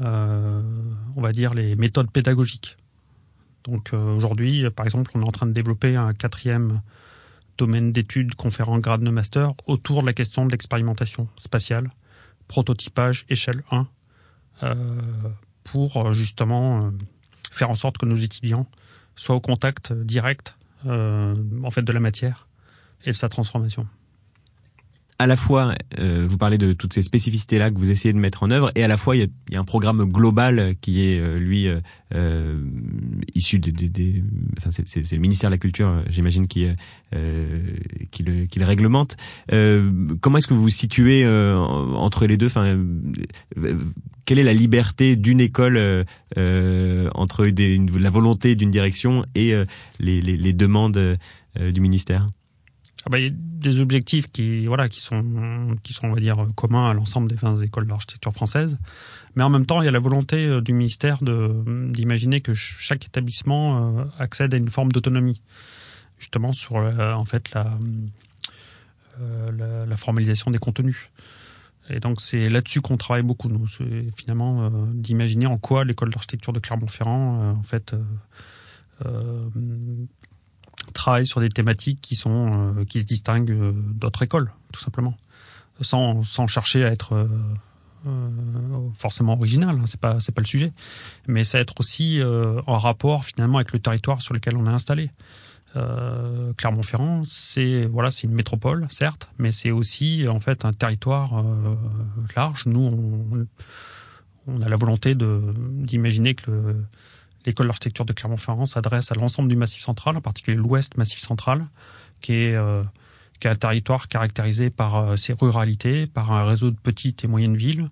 euh, 0.00 0.62
on 1.16 1.20
va 1.20 1.32
dire, 1.32 1.54
les 1.54 1.76
méthodes 1.76 2.10
pédagogiques. 2.10 2.76
Donc 3.64 3.92
euh, 3.92 4.16
aujourd'hui, 4.16 4.68
par 4.70 4.86
exemple, 4.86 5.10
on 5.14 5.22
est 5.22 5.28
en 5.28 5.32
train 5.32 5.46
de 5.46 5.52
développer 5.52 5.96
un 5.96 6.14
quatrième 6.14 6.80
domaine 7.56 7.92
d'études 7.92 8.34
conférant 8.34 8.78
grade 8.78 9.02
de 9.02 9.10
master 9.10 9.52
autour 9.66 10.02
de 10.02 10.06
la 10.06 10.12
question 10.12 10.46
de 10.46 10.52
l'expérimentation 10.52 11.28
spatiale, 11.38 11.90
prototypage 12.46 13.26
échelle 13.28 13.64
1, 13.72 13.88
euh, 14.62 14.74
pour 15.64 16.12
justement 16.12 16.92
faire 17.50 17.70
en 17.70 17.74
sorte 17.74 17.98
que 17.98 18.06
nos 18.06 18.16
étudiants 18.16 18.66
soient 19.16 19.34
au 19.34 19.40
contact 19.40 19.92
direct 19.92 20.54
en 20.86 21.70
fait 21.70 21.82
de 21.82 21.92
la 21.92 21.98
matière 21.98 22.46
et 23.04 23.10
de 23.10 23.16
sa 23.16 23.28
transformation 23.28 23.88
à 25.20 25.26
la 25.26 25.34
fois, 25.34 25.74
euh, 25.98 26.26
vous 26.28 26.38
parlez 26.38 26.58
de 26.58 26.72
toutes 26.72 26.92
ces 26.92 27.02
spécificités-là 27.02 27.70
que 27.72 27.78
vous 27.78 27.90
essayez 27.90 28.12
de 28.12 28.18
mettre 28.18 28.44
en 28.44 28.50
œuvre, 28.52 28.70
et 28.76 28.84
à 28.84 28.88
la 28.88 28.96
fois, 28.96 29.16
il 29.16 29.18
y 29.18 29.22
a, 29.24 29.26
il 29.48 29.54
y 29.54 29.56
a 29.56 29.60
un 29.60 29.64
programme 29.64 30.04
global 30.04 30.76
qui 30.80 31.08
est, 31.08 31.18
euh, 31.18 31.38
lui, 31.38 31.66
euh, 31.66 31.80
euh 32.14 32.60
issu 33.34 33.58
des... 33.58 34.22
enfin, 34.56 34.70
c'est 34.70 35.12
le 35.12 35.18
ministère 35.18 35.50
de 35.50 35.54
la 35.54 35.58
Culture, 35.58 36.02
j'imagine, 36.08 36.46
qui, 36.46 36.66
qui, 38.10 38.22
le, 38.22 38.46
qui 38.46 38.58
le 38.58 38.64
réglemente. 38.64 39.16
comment 40.20 40.38
est-ce 40.38 40.46
que 40.46 40.54
vous 40.54 40.62
vous 40.62 40.70
situez 40.70 41.26
entre 41.26 42.26
les 42.26 42.36
deux? 42.36 42.46
Enfin, 42.46 42.78
Quelle 44.24 44.38
est 44.38 44.44
la 44.44 44.54
liberté 44.54 45.16
d'une 45.16 45.40
école 45.40 46.04
entre 46.36 47.46
des, 47.46 47.78
la 47.78 48.10
volonté 48.10 48.56
d'une 48.56 48.70
direction 48.70 49.24
et 49.34 49.52
les, 50.00 50.20
les, 50.20 50.36
les 50.36 50.52
demandes 50.52 51.18
du 51.56 51.80
ministère? 51.80 52.28
Ah 53.06 53.10
bah, 53.10 53.18
il 53.18 53.24
y 53.24 53.28
a 53.28 53.30
des 53.32 53.80
objectifs 53.80 54.30
qui, 54.32 54.66
sont, 54.98 55.24
on 56.02 56.12
va 56.12 56.20
dire, 56.20 56.46
communs 56.56 56.90
à 56.90 56.94
l'ensemble 56.94 57.28
des 57.28 57.36
20 57.36 57.62
écoles 57.62 57.86
d'architecture 57.86 58.32
française. 58.32 58.76
Mais 59.36 59.44
en 59.44 59.50
même 59.50 59.66
temps, 59.66 59.80
il 59.80 59.84
y 59.84 59.88
a 59.88 59.92
la 59.92 60.00
volonté 60.00 60.46
euh, 60.46 60.60
du 60.60 60.72
ministère 60.72 61.18
d'imaginer 61.22 62.40
que 62.40 62.54
chaque 62.54 63.06
établissement 63.06 63.98
euh, 63.98 64.04
accède 64.18 64.52
à 64.52 64.56
une 64.56 64.68
forme 64.68 64.90
d'autonomie, 64.90 65.40
justement 66.18 66.52
sur, 66.52 66.76
en 66.76 67.24
fait, 67.24 67.52
la, 67.52 67.78
euh, 69.20 69.86
la, 69.86 69.96
formalisation 69.96 70.50
des 70.50 70.58
contenus. 70.58 71.08
Et 71.90 72.00
donc 72.00 72.20
c'est 72.20 72.50
là-dessus 72.50 72.80
qu'on 72.80 72.96
travaille 72.96 73.22
beaucoup, 73.22 73.48
nous, 73.48 73.66
finalement, 74.16 74.70
d'imaginer 74.92 75.46
en 75.46 75.56
quoi 75.56 75.84
l'école 75.84 76.10
d'architecture 76.10 76.52
de 76.52 76.58
Clermont-Ferrand, 76.58 77.56
en 77.58 77.62
fait, 77.62 77.94
travaille 80.92 81.26
sur 81.26 81.40
des 81.40 81.48
thématiques 81.48 82.00
qui 82.00 82.14
sont 82.14 82.74
euh, 82.78 82.84
qui 82.84 83.00
se 83.00 83.06
distinguent 83.06 83.50
euh, 83.50 83.72
d'autres 83.72 84.22
écoles, 84.22 84.50
tout 84.72 84.80
simplement, 84.80 85.14
sans, 85.80 86.22
sans 86.22 86.46
chercher 86.46 86.84
à 86.84 86.88
être 86.88 87.28
euh, 88.06 88.88
forcément 88.94 89.34
original. 89.34 89.76
Hein, 89.76 89.84
c'est 89.86 90.00
pas 90.00 90.20
c'est 90.20 90.32
pas 90.32 90.42
le 90.42 90.46
sujet, 90.46 90.70
mais 91.26 91.44
ça 91.44 91.58
être 91.58 91.74
aussi 91.80 92.20
en 92.66 92.78
rapport 92.78 93.24
finalement 93.24 93.58
avec 93.58 93.72
le 93.72 93.78
territoire 93.78 94.22
sur 94.22 94.34
lequel 94.34 94.56
on 94.56 94.66
est 94.66 94.70
installé. 94.74 95.10
Euh, 95.76 96.52
Clermont-Ferrand, 96.56 97.24
c'est 97.28 97.84
voilà, 97.84 98.10
c'est 98.10 98.26
une 98.26 98.32
métropole, 98.32 98.86
certes, 98.90 99.28
mais 99.38 99.52
c'est 99.52 99.70
aussi 99.70 100.26
en 100.26 100.38
fait 100.38 100.64
un 100.64 100.72
territoire 100.72 101.38
euh, 101.38 101.74
large. 102.34 102.64
Nous, 102.66 102.80
on, 102.80 103.46
on, 104.46 104.62
a 104.62 104.68
la 104.68 104.76
volonté 104.76 105.14
de 105.14 105.40
d'imaginer 105.58 106.34
que 106.34 106.50
le, 106.50 106.80
l'école 107.46 107.66
d'architecture 107.66 108.04
de 108.04 108.12
Clermont-Ferrand 108.12 108.66
s'adresse 108.66 109.12
à 109.12 109.14
l'ensemble 109.14 109.48
du 109.48 109.56
Massif 109.56 109.82
central, 109.82 110.16
en 110.16 110.20
particulier 110.20 110.56
l'Ouest 110.56 110.96
Massif 110.96 111.20
central, 111.20 111.66
qui 112.20 112.32
est, 112.32 112.54
euh, 112.54 112.82
un 113.44 113.54
territoire 113.54 114.08
caractérisé 114.08 114.70
par 114.70 114.96
euh, 114.96 115.16
ses 115.16 115.32
ruralités, 115.32 116.06
par 116.06 116.32
un 116.32 116.44
réseau 116.44 116.70
de 116.70 116.76
petites 116.76 117.24
et 117.24 117.28
moyennes 117.28 117.56
villes, 117.56 117.88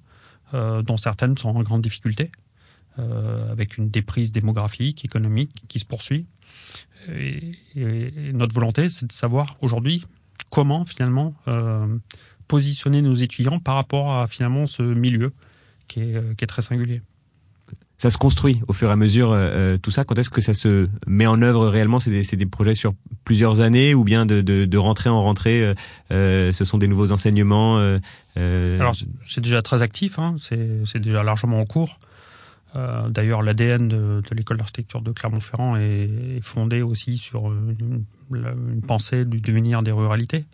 euh, 0.55 0.83
dont 0.83 0.97
certaines 0.97 1.37
sont 1.37 1.51
en 1.51 1.63
grande 1.63 1.83
difficulté, 1.83 2.31
avec 3.51 3.77
une 3.77 3.91
déprise 3.91 4.33
démographique, 4.33 5.05
économique 5.05 5.51
qui 5.69 5.79
se 5.79 5.85
poursuit. 5.85 6.25
Et, 7.09 7.53
notre 8.33 8.55
volonté, 8.55 8.89
c'est 8.89 9.07
de 9.07 9.13
savoir 9.13 9.55
aujourd'hui 9.61 10.03
comment 10.49 10.87
finalement 10.87 11.35
positionner 12.49 13.03
nos 13.03 13.13
étudiants 13.13 13.59
par 13.59 13.75
rapport 13.75 14.15
à 14.15 14.27
finalement 14.29 14.65
ce 14.65 14.83
milieu 14.83 15.29
qui 15.89 16.01
est 16.01 16.47
très 16.47 16.63
singulier 16.63 17.03
ça 17.99 18.11
se 18.11 18.19
construit 18.19 18.61
au 18.69 18.73
fur 18.73 18.91
et 18.91 18.93
à 18.93 18.97
mesure 18.97 19.33
euh, 19.33 19.39
euh, 19.39 19.79
tout 19.79 19.91
ça. 19.91 20.05
Quand 20.05 20.19
est-ce 20.19 20.29
que 20.29 20.41
ça 20.41 20.55
se 20.55 20.89
met 21.07 21.27
en 21.27 21.41
œuvre 21.41 21.69
réellement? 21.69 21.99
C'est 21.99 22.11
des, 22.11 22.37
des, 22.37 22.47
projets 22.47 22.75
sur 22.75 22.95
plusieurs 23.25 23.61
années 23.61 23.95
ou 23.95 24.05
bien 24.05 24.27
de, 24.27 24.43
de, 24.43 24.67
de 24.67 24.79
rentrée 24.79 25.09
en 25.09 25.23
rentrée 25.23 25.63
euh, 25.63 25.75
euh 26.11 26.53
Ce 26.53 26.65
sont 26.65 26.79
des 26.79 26.89
nouveaux 26.89 27.13
enseignements 27.13 27.79
Alors 28.37 28.95
c'est 29.27 29.41
déjà 29.41 29.63
très 29.63 29.83
actif, 29.83 30.19
hein, 30.19 30.37
c'est 30.41 30.99
déjà 30.99 31.23
largement 31.23 31.61
en 31.61 31.65
cours. 31.65 31.99
D'ailleurs, 33.09 33.41
l'ADN 33.41 33.89
de, 33.89 34.21
de 34.29 34.35
l'école 34.35 34.59
d'architecture 34.59 35.01
de 35.01 35.11
Clermont-Ferrand 35.11 35.77
est, 35.77 36.41
fondé 36.43 36.83
aussi 36.83 37.17
sur 37.17 37.51
une, 37.51 38.05
une, 38.31 38.83
pensée 38.83 39.25
du 39.25 39.41
devenir 39.41 39.83
des 39.83 39.93
ruralités. 39.93 40.45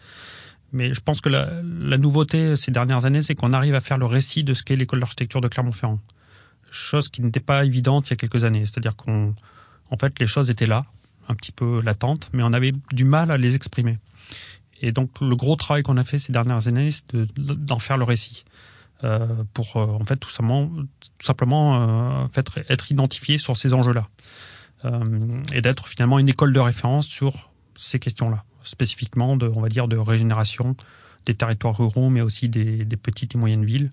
Mais 0.72 0.94
je 0.94 1.00
pense 1.00 1.20
que 1.20 1.28
la, 1.28 1.50
la 1.80 1.98
nouveauté 1.98 2.56
ces 2.56 2.70
dernières 2.70 3.06
années, 3.06 3.22
c'est 3.22 3.34
qu'on 3.34 3.52
arrive 3.52 3.74
à 3.74 3.80
faire 3.80 3.98
le 3.98 4.06
récit 4.06 4.44
de 4.44 4.54
ce 4.54 4.62
qu'est 4.62 4.76
l'école 4.76 5.00
d'architecture 5.00 5.40
de 5.40 5.48
Clermont-Ferrand 5.48 5.98
chose 6.72 7.08
qui 7.08 7.22
n'était 7.22 7.40
pas 7.40 7.64
évidente 7.64 8.08
il 8.08 8.10
y 8.10 8.14
a 8.14 8.16
quelques 8.16 8.44
années. 8.44 8.64
C'est-à-dire 8.66 8.96
qu'on, 8.96 9.34
en 9.90 9.96
fait, 9.96 10.18
les 10.18 10.26
choses 10.26 10.50
étaient 10.50 10.66
là. 10.66 10.82
un 11.28 11.34
petit 11.34 11.52
peu 11.52 11.80
latentes, 11.82 12.30
mais 12.32 12.42
on 12.42 12.52
avait 12.52 12.72
du 12.92 13.04
mal 13.04 13.30
à 13.30 13.38
les 13.38 13.54
exprimer. 13.54 13.98
Et 14.82 14.90
donc 14.90 15.20
le 15.20 15.36
gros 15.36 15.56
travail 15.56 15.84
qu'on 15.84 15.96
a 15.96 16.04
fait 16.04 16.18
ces 16.18 16.32
dernières 16.32 16.66
années, 16.66 16.90
c'est 16.90 17.16
d'en 17.38 17.78
faire 17.78 17.96
le 17.96 18.04
récit. 18.04 18.42
Euh, 19.04 19.26
pour 19.52 19.76
euh, 19.76 19.86
en 19.86 20.04
fait 20.04 20.16
tout 20.16 20.30
simplement, 20.30 20.70
euh, 22.28 22.42
être 22.68 22.92
identifié 22.92 23.36
sur 23.38 23.56
ces 23.56 23.74
enjeux-là 23.74 24.02
et 25.52 25.60
d'être 25.60 25.86
finalement 25.86 26.18
une 26.18 26.28
école 26.28 26.52
de 26.52 26.58
référence 26.58 27.06
sur 27.06 27.52
ces 27.76 28.00
questions-là, 28.00 28.42
spécifiquement 28.64 29.36
de, 29.36 29.46
on 29.46 29.60
va 29.60 29.68
dire, 29.68 29.86
de 29.86 29.96
régénération 29.96 30.76
des 31.24 31.34
territoires 31.34 31.78
ruraux, 31.78 32.10
mais 32.10 32.20
aussi 32.20 32.48
des 32.48 32.84
petites 33.00 33.36
et 33.36 33.38
moyennes 33.38 33.64
villes. 33.64 33.92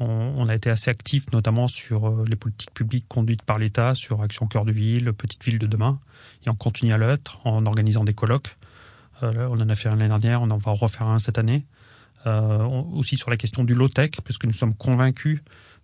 On, 0.00 0.06
on, 0.36 0.48
a 0.48 0.54
été 0.54 0.70
assez 0.70 0.90
actif, 0.90 1.24
notamment 1.32 1.68
sur 1.68 2.24
les 2.24 2.36
politiques 2.36 2.72
publiques 2.74 3.06
conduites 3.08 3.42
par 3.42 3.58
l'État, 3.58 3.94
sur 3.94 4.22
Action 4.22 4.46
Cœur 4.46 4.64
de 4.64 4.72
Ville, 4.72 5.12
Petite 5.12 5.44
Ville 5.44 5.58
de 5.58 5.66
demain, 5.66 6.00
et 6.44 6.50
on 6.50 6.54
continue 6.54 6.92
à 6.92 6.98
l'être 6.98 7.40
en 7.46 7.64
organisant 7.66 8.04
des 8.04 8.14
colloques. 8.14 8.54
Euh, 9.22 9.48
on 9.50 9.60
en 9.60 9.68
a 9.68 9.74
fait 9.74 9.88
un 9.88 9.96
l'année 9.96 10.08
dernière, 10.08 10.42
on 10.42 10.50
en 10.50 10.58
va 10.58 10.72
en 10.72 10.74
refaire 10.74 11.06
un 11.06 11.18
cette 11.18 11.38
année. 11.38 11.64
Euh, 12.26 12.64
aussi 12.94 13.16
sur 13.16 13.28
la 13.28 13.36
question 13.36 13.64
du 13.64 13.74
low-tech, 13.74 14.12
puisque 14.24 14.44
nous 14.44 14.54
sommes 14.54 14.74
convaincus 14.74 15.40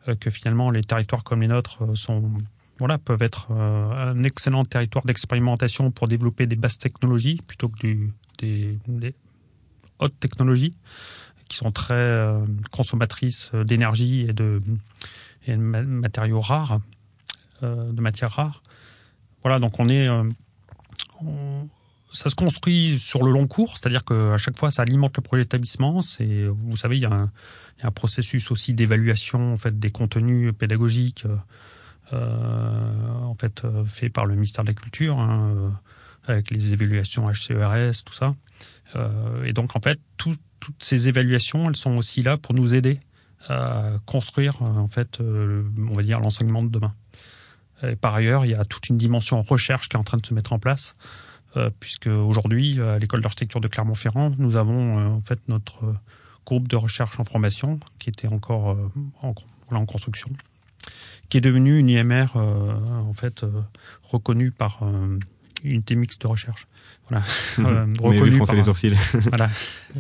euh, 0.09 0.15
que 0.15 0.31
finalement 0.31 0.71
les 0.71 0.83
territoires 0.83 1.23
comme 1.23 1.43
les 1.43 1.49
nôtres 1.49 1.97
sont 1.97 2.33
voilà, 2.79 2.97
peuvent 2.97 3.21
être 3.21 3.53
un 3.53 4.23
excellent 4.23 4.65
territoire 4.65 5.05
d'expérimentation 5.05 5.91
pour 5.91 6.09
développer 6.09 6.47
des 6.47 6.57
basses 6.57 6.79
technologies 6.79 7.39
plutôt 7.47 7.69
que 7.69 7.79
du, 7.79 8.09
des, 8.39 8.71
des, 8.89 9.15
hautes 9.99 10.19
technologies 10.19 10.75
qui 11.51 11.57
sont 11.59 11.73
très 11.73 12.27
consommatrices 12.71 13.51
d'énergie 13.53 14.23
et 14.23 14.33
de, 14.33 14.59
matériaux 15.57 16.41
rares, 16.41 16.81
de 17.61 18.01
matières 18.01 18.31
rares. 18.31 18.63
Voilà, 19.43 19.59
donc 19.59 19.79
on 19.81 19.89
est, 19.89 20.09
ça 22.13 22.31
se 22.31 22.35
construit 22.35 22.99
sur 22.99 23.23
le 23.23 23.31
long 23.31 23.47
cours, 23.47 23.77
c'est-à-dire 23.77 24.05
qu'à 24.05 24.39
chaque 24.39 24.59
fois, 24.59 24.71
ça 24.71 24.83
alimente 24.83 25.17
le 25.17 25.23
projet 25.23 25.43
d'établissement. 25.43 26.03
C'est, 26.03 26.47
vous 26.47 26.77
savez, 26.77 26.97
il 26.97 27.03
y, 27.03 27.07
a 27.07 27.29
un, 27.83 27.91
processus 27.91 28.51
aussi 28.51 28.75
d'évaluation 28.75 29.53
en 29.53 29.57
fait 29.57 29.79
des 29.79 29.91
contenus 29.91 30.53
pédagogiques, 30.57 31.25
euh, 32.13 33.23
en 33.23 33.35
fait, 33.35 33.65
euh, 33.65 33.85
fait 33.85 34.11
par 34.11 34.27
le 34.27 34.35
ministère 34.35 34.65
de 34.65 34.69
la 34.69 34.75
Culture, 34.75 35.19
hein, 35.19 35.53
euh, 35.55 35.71
avec 36.27 36.51
les 36.51 36.73
évaluations 36.73 37.31
HCERS, 37.31 38.03
tout 38.05 38.13
ça. 38.13 38.35
Euh, 38.97 39.45
et 39.45 39.53
donc, 39.53 39.77
en 39.77 39.81
fait, 39.81 40.01
tout, 40.17 40.35
toutes 40.61 40.83
ces 40.83 41.09
évaluations, 41.09 41.69
elles 41.69 41.77
sont 41.77 41.97
aussi 41.97 42.23
là 42.23 42.37
pour 42.37 42.55
nous 42.55 42.75
aider 42.75 43.01
à 43.49 43.93
construire, 44.07 44.63
en 44.63 44.87
fait, 44.87 45.19
on 45.21 45.95
va 45.95 46.03
dire 46.03 46.21
l'enseignement 46.21 46.63
de 46.63 46.69
demain. 46.69 46.95
Et 47.83 47.97
par 47.97 48.15
ailleurs, 48.15 48.45
il 48.45 48.51
y 48.51 48.55
a 48.55 48.65
toute 48.65 48.89
une 48.91 48.99
dimension 48.99 49.41
recherche 49.43 49.89
qui 49.89 49.97
est 49.97 49.99
en 49.99 50.05
train 50.05 50.19
de 50.19 50.27
se 50.27 50.35
mettre 50.35 50.53
en 50.53 50.59
place. 50.59 50.95
Euh, 51.57 51.71
puisque 51.81 52.07
aujourd'hui, 52.07 52.81
à 52.81 52.99
l'école 52.99 53.23
d'architecture 53.23 53.61
de 53.61 53.67
Clermont-Ferrand, 53.67 54.31
nous 54.39 54.55
avons 54.55 54.99
euh, 54.99 55.09
en 55.09 55.21
fait 55.21 55.41
notre 55.49 55.85
euh, 55.85 55.95
groupe 56.47 56.69
de 56.69 56.77
recherche 56.77 57.19
en 57.19 57.25
formation 57.25 57.81
qui 57.99 58.09
était 58.09 58.29
encore 58.29 58.77
en, 59.23 59.35
en 59.73 59.85
construction, 59.85 60.31
qui 61.29 61.39
est 61.39 61.41
devenu 61.41 61.79
une 61.79 61.89
IMR 61.89 62.27
en 62.35 63.13
fait 63.13 63.45
reconnue 64.03 64.51
par 64.51 64.81
unité 65.65 65.95
mixte 65.95 66.23
de 66.23 66.27
recherche. 66.27 66.67
Voilà. 67.09 67.25
reconnue 68.01 68.39
par, 68.39 68.55
les 68.55 68.63
sourcils. 68.63 68.95
voilà. 69.13 69.51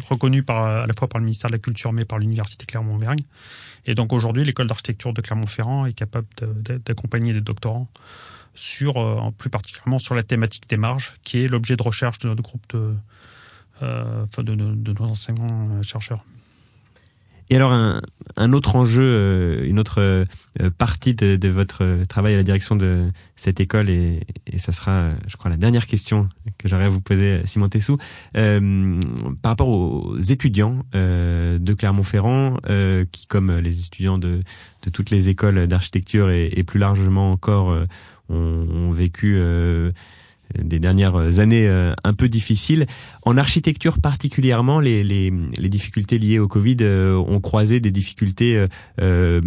Reconnue 0.09 0.43
par, 0.43 0.65
à 0.65 0.87
la 0.87 0.95
fois 0.99 1.09
par 1.09 1.19
le 1.19 1.25
ministère 1.25 1.51
de 1.51 1.55
la 1.55 1.59
Culture, 1.59 1.93
mais 1.93 2.05
par 2.05 2.19
l'université 2.19 2.67
Clermont-Auvergne. 2.67 3.23
Et 3.87 3.95
donc 3.95 4.13
aujourd'hui, 4.13 4.45
l'école 4.45 4.67
d'architecture 4.67 5.13
de 5.13 5.21
Clermont-Ferrand 5.21 5.87
est 5.87 5.93
capable 5.93 6.27
d'accompagner 6.85 7.33
des 7.33 7.41
doctorants 7.41 7.89
sur, 8.55 8.99
euh, 8.99 9.31
plus 9.39 9.51
particulièrement 9.51 9.99
sur 9.99 10.15
la 10.15 10.23
thématique 10.23 10.69
des 10.69 10.77
marges, 10.77 11.15
qui 11.25 11.45
est 11.45 11.49
l'objet 11.49 11.77
de 11.77 11.83
recherche 11.83 12.19
de 12.19 12.29
notre 12.29 12.43
groupe 12.43 12.65
de, 12.75 12.95
euh, 13.83 14.25
de, 14.39 14.43
de, 14.43 14.75
de, 14.75 14.93
nos 15.01 15.11
enseignants 15.11 15.83
chercheurs. 15.83 16.25
Et 17.51 17.57
alors 17.57 17.73
un, 17.73 18.01
un 18.37 18.53
autre 18.53 18.77
enjeu, 18.77 19.03
euh, 19.03 19.67
une 19.67 19.81
autre 19.81 20.01
euh, 20.01 20.25
partie 20.79 21.15
de, 21.15 21.35
de, 21.35 21.49
votre 21.49 22.05
travail 22.09 22.35
à 22.35 22.37
la 22.37 22.45
direction 22.45 22.77
de 22.77 23.11
cette 23.35 23.59
école, 23.59 23.91
et, 23.91 24.21
et 24.47 24.59
ça 24.61 24.71
sera, 24.71 25.11
je 25.27 25.37
crois, 25.37 25.51
la 25.51 25.57
dernière 25.57 25.89
question 25.89 26.29
que 26.59 26.69
j'aurais 26.69 26.85
à 26.85 26.89
vous 26.89 27.01
poser, 27.01 27.41
Simon 27.47 27.69
Tessou, 27.69 27.99
euh, 28.37 29.01
par 29.43 29.51
rapport 29.51 29.69
aux 29.69 30.17
étudiants 30.17 30.85
euh, 30.95 31.59
de 31.59 31.75
Clermont-Ferrand, 31.75 32.59
euh, 32.69 33.05
qui, 33.11 33.27
comme 33.27 33.59
les 33.59 33.85
étudiants 33.85 34.19
de, 34.19 34.43
de 34.83 34.91
toutes 34.91 35.11
les 35.11 35.29
écoles 35.29 35.67
d'architecture 35.67 36.31
et, 36.31 36.51
et, 36.55 36.63
plus 36.63 36.79
largement 36.79 37.33
encore, 37.33 37.77
ont, 38.29 38.37
ont, 38.37 38.93
vécu 38.93 39.41
des 40.59 40.79
dernières 40.79 41.39
années 41.39 41.69
euh, 41.69 41.93
un 42.05 42.15
peu 42.15 42.29
difficiles. 42.29 42.87
En 43.23 43.37
architecture 43.37 44.01
particulièrement, 44.01 44.81
les, 44.81 45.05
les, 45.05 45.33
les 45.59 45.69
difficultés 45.69 46.19
liées 46.19 46.39
au 46.39 46.49
Covid 46.49 46.79
euh, 46.81 47.15
ont 47.17 47.41
croisé 47.41 47.81
des 47.81 47.91
difficultés 47.91 48.67
euh, 49.01 49.41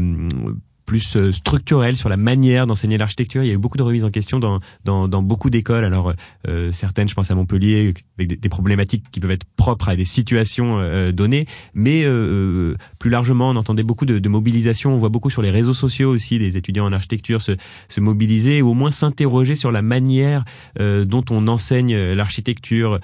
plus 0.85 1.15
euh, 1.15 1.31
structurelle 1.31 1.97
sur 1.97 2.09
la 2.09 2.17
manière 2.17 2.67
d'enseigner 2.67 2.97
l'architecture. 2.97 3.43
Il 3.43 3.47
y 3.47 3.51
a 3.51 3.53
eu 3.53 3.57
beaucoup 3.57 3.77
de 3.77 3.83
remises 3.83 4.05
en 4.05 4.11
question 4.11 4.39
dans, 4.39 4.59
dans, 4.83 5.07
dans 5.07 5.21
beaucoup 5.21 5.49
d'écoles. 5.49 5.85
Alors 5.85 6.13
euh, 6.47 6.71
certaines, 6.71 7.07
je 7.07 7.13
pense 7.13 7.31
à 7.31 7.35
Montpellier, 7.35 7.93
avec 8.17 8.29
des, 8.29 8.35
des, 8.35 8.49
problématiques 8.49 9.05
qui 9.11 9.19
peuvent 9.19 9.31
être 9.31 9.45
propres 9.55 9.89
à 9.89 9.95
des 9.95 10.05
situations 10.05 10.79
euh, 10.79 11.11
données, 11.11 11.45
mais 11.73 12.03
euh, 12.03 12.75
plus 12.99 13.09
largement, 13.09 13.49
on 13.49 13.55
entendait 13.55 13.83
beaucoup 13.83 14.05
de, 14.05 14.19
de, 14.19 14.29
mobilisation. 14.29 14.93
On 14.93 14.97
voit 14.97 15.09
beaucoup 15.09 15.29
sur 15.29 15.41
les 15.41 15.51
réseaux 15.51 15.73
sociaux 15.73 16.09
aussi 16.09 16.39
des 16.39 16.57
étudiants 16.57 16.85
en 16.85 16.93
architecture 16.93 17.41
se, 17.41 17.53
se 17.87 18.01
mobiliser, 18.01 18.61
ou 18.61 18.69
au 18.69 18.73
moins 18.73 18.91
s'interroger 18.91 19.55
sur 19.55 19.71
la 19.71 19.81
manière 19.81 20.43
dont 20.79 21.23
on 21.29 21.47
enseigne 21.47 21.95
l'architecture, 21.95 22.99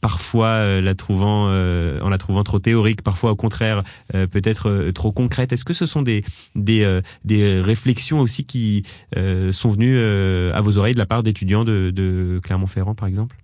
parfois 0.00 0.80
la 0.80 0.94
trouvant 0.94 1.46
en 1.46 2.08
la 2.08 2.18
trouvant 2.18 2.42
trop 2.42 2.58
théorique, 2.58 3.02
parfois 3.02 3.30
au 3.32 3.36
contraire 3.36 3.84
peut-être 4.12 4.90
trop 4.92 5.12
concrète. 5.12 5.52
Est-ce 5.52 5.64
que 5.64 5.72
ce 5.72 5.86
sont 5.86 6.02
des 6.02 6.24
des, 6.54 6.82
euh, 6.82 7.00
des 7.24 7.60
réflexions 7.60 8.20
aussi 8.20 8.44
qui 8.44 8.84
euh, 9.16 9.52
sont 9.52 9.70
venues 9.70 9.96
euh, 9.96 10.52
à 10.54 10.60
vos 10.60 10.76
oreilles 10.76 10.94
de 10.94 10.98
la 10.98 11.06
part 11.06 11.22
d'étudiants 11.22 11.64
de, 11.64 12.40
Clermont-Ferrand, 12.42 12.94
par 12.94 13.08
exemple? 13.08 13.36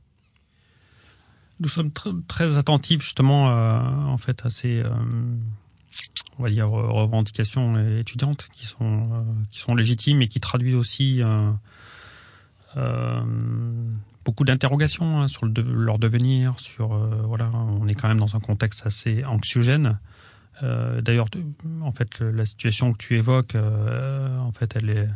Nous 1.61 1.69
sommes 1.69 1.91
tr 1.91 2.11
très 2.29 2.57
attentifs 2.57 3.03
justement 3.03 3.47
en 3.47 4.17
fait 4.17 4.47
à 4.47 4.51
ces 4.51 4.81
on 6.39 6.45
va 6.45 6.51
dire 6.51 6.69
revendications 6.69 7.99
étudiantes 7.99 8.47
qui 8.55 8.65
sont 8.65 9.09
qui 9.51 9.59
sont 9.59 9.75
légitimes 9.75 10.23
et 10.23 10.29
qui 10.29 10.39
traduisent 10.39 10.77
aussi 10.77 11.21
beaucoup 14.25 14.45
d'interrogations 14.45 15.23
hein, 15.23 15.27
sur 15.27 15.47
leur 15.47 15.99
devenir 15.99 16.61
sur 16.61 16.91
voilà 17.27 17.51
on 17.53 17.89
est 17.89 17.95
quand 17.95 18.07
même 18.07 18.21
dans 18.21 18.37
un 18.37 18.41
contexte 18.41 18.87
assez 18.87 19.25
anxiogène 19.25 19.99
euh, 20.63 21.01
D'ailleurs, 21.01 21.27
en 21.83 21.93
fait, 21.93 22.21
la 22.21 22.47
situation 22.47 22.93
que 22.93 22.99
tu 22.99 23.17
évoques, 23.17 23.55
euh, 23.55 24.37
en 24.39 24.53
fait, 24.53 24.77
elle 24.77 24.91
est, 24.91 25.09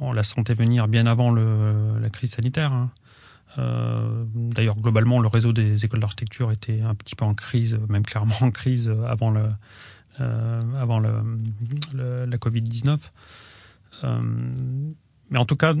on 0.00 0.12
la 0.12 0.22
sentait 0.22 0.54
venir 0.54 0.88
bien 0.88 1.06
avant 1.06 1.32
la 1.32 2.10
crise 2.10 2.34
sanitaire. 2.34 2.72
Hein. 2.72 2.90
Euh, 3.58 4.24
D'ailleurs, 4.34 4.76
globalement, 4.76 5.20
le 5.20 5.28
réseau 5.28 5.52
des 5.52 5.84
écoles 5.84 6.00
d'architecture 6.00 6.52
était 6.52 6.82
un 6.82 6.94
petit 6.94 7.14
peu 7.16 7.24
en 7.24 7.34
crise, 7.34 7.78
même 7.88 8.04
clairement 8.04 8.36
en 8.40 8.50
crise 8.50 8.92
avant 9.06 9.30
la 9.30 9.56
Covid 12.38 12.62
19. 12.62 13.12
Euh, 14.04 14.20
mais 15.30 15.38
en 15.38 15.44
tout 15.44 15.56
cas, 15.56 15.74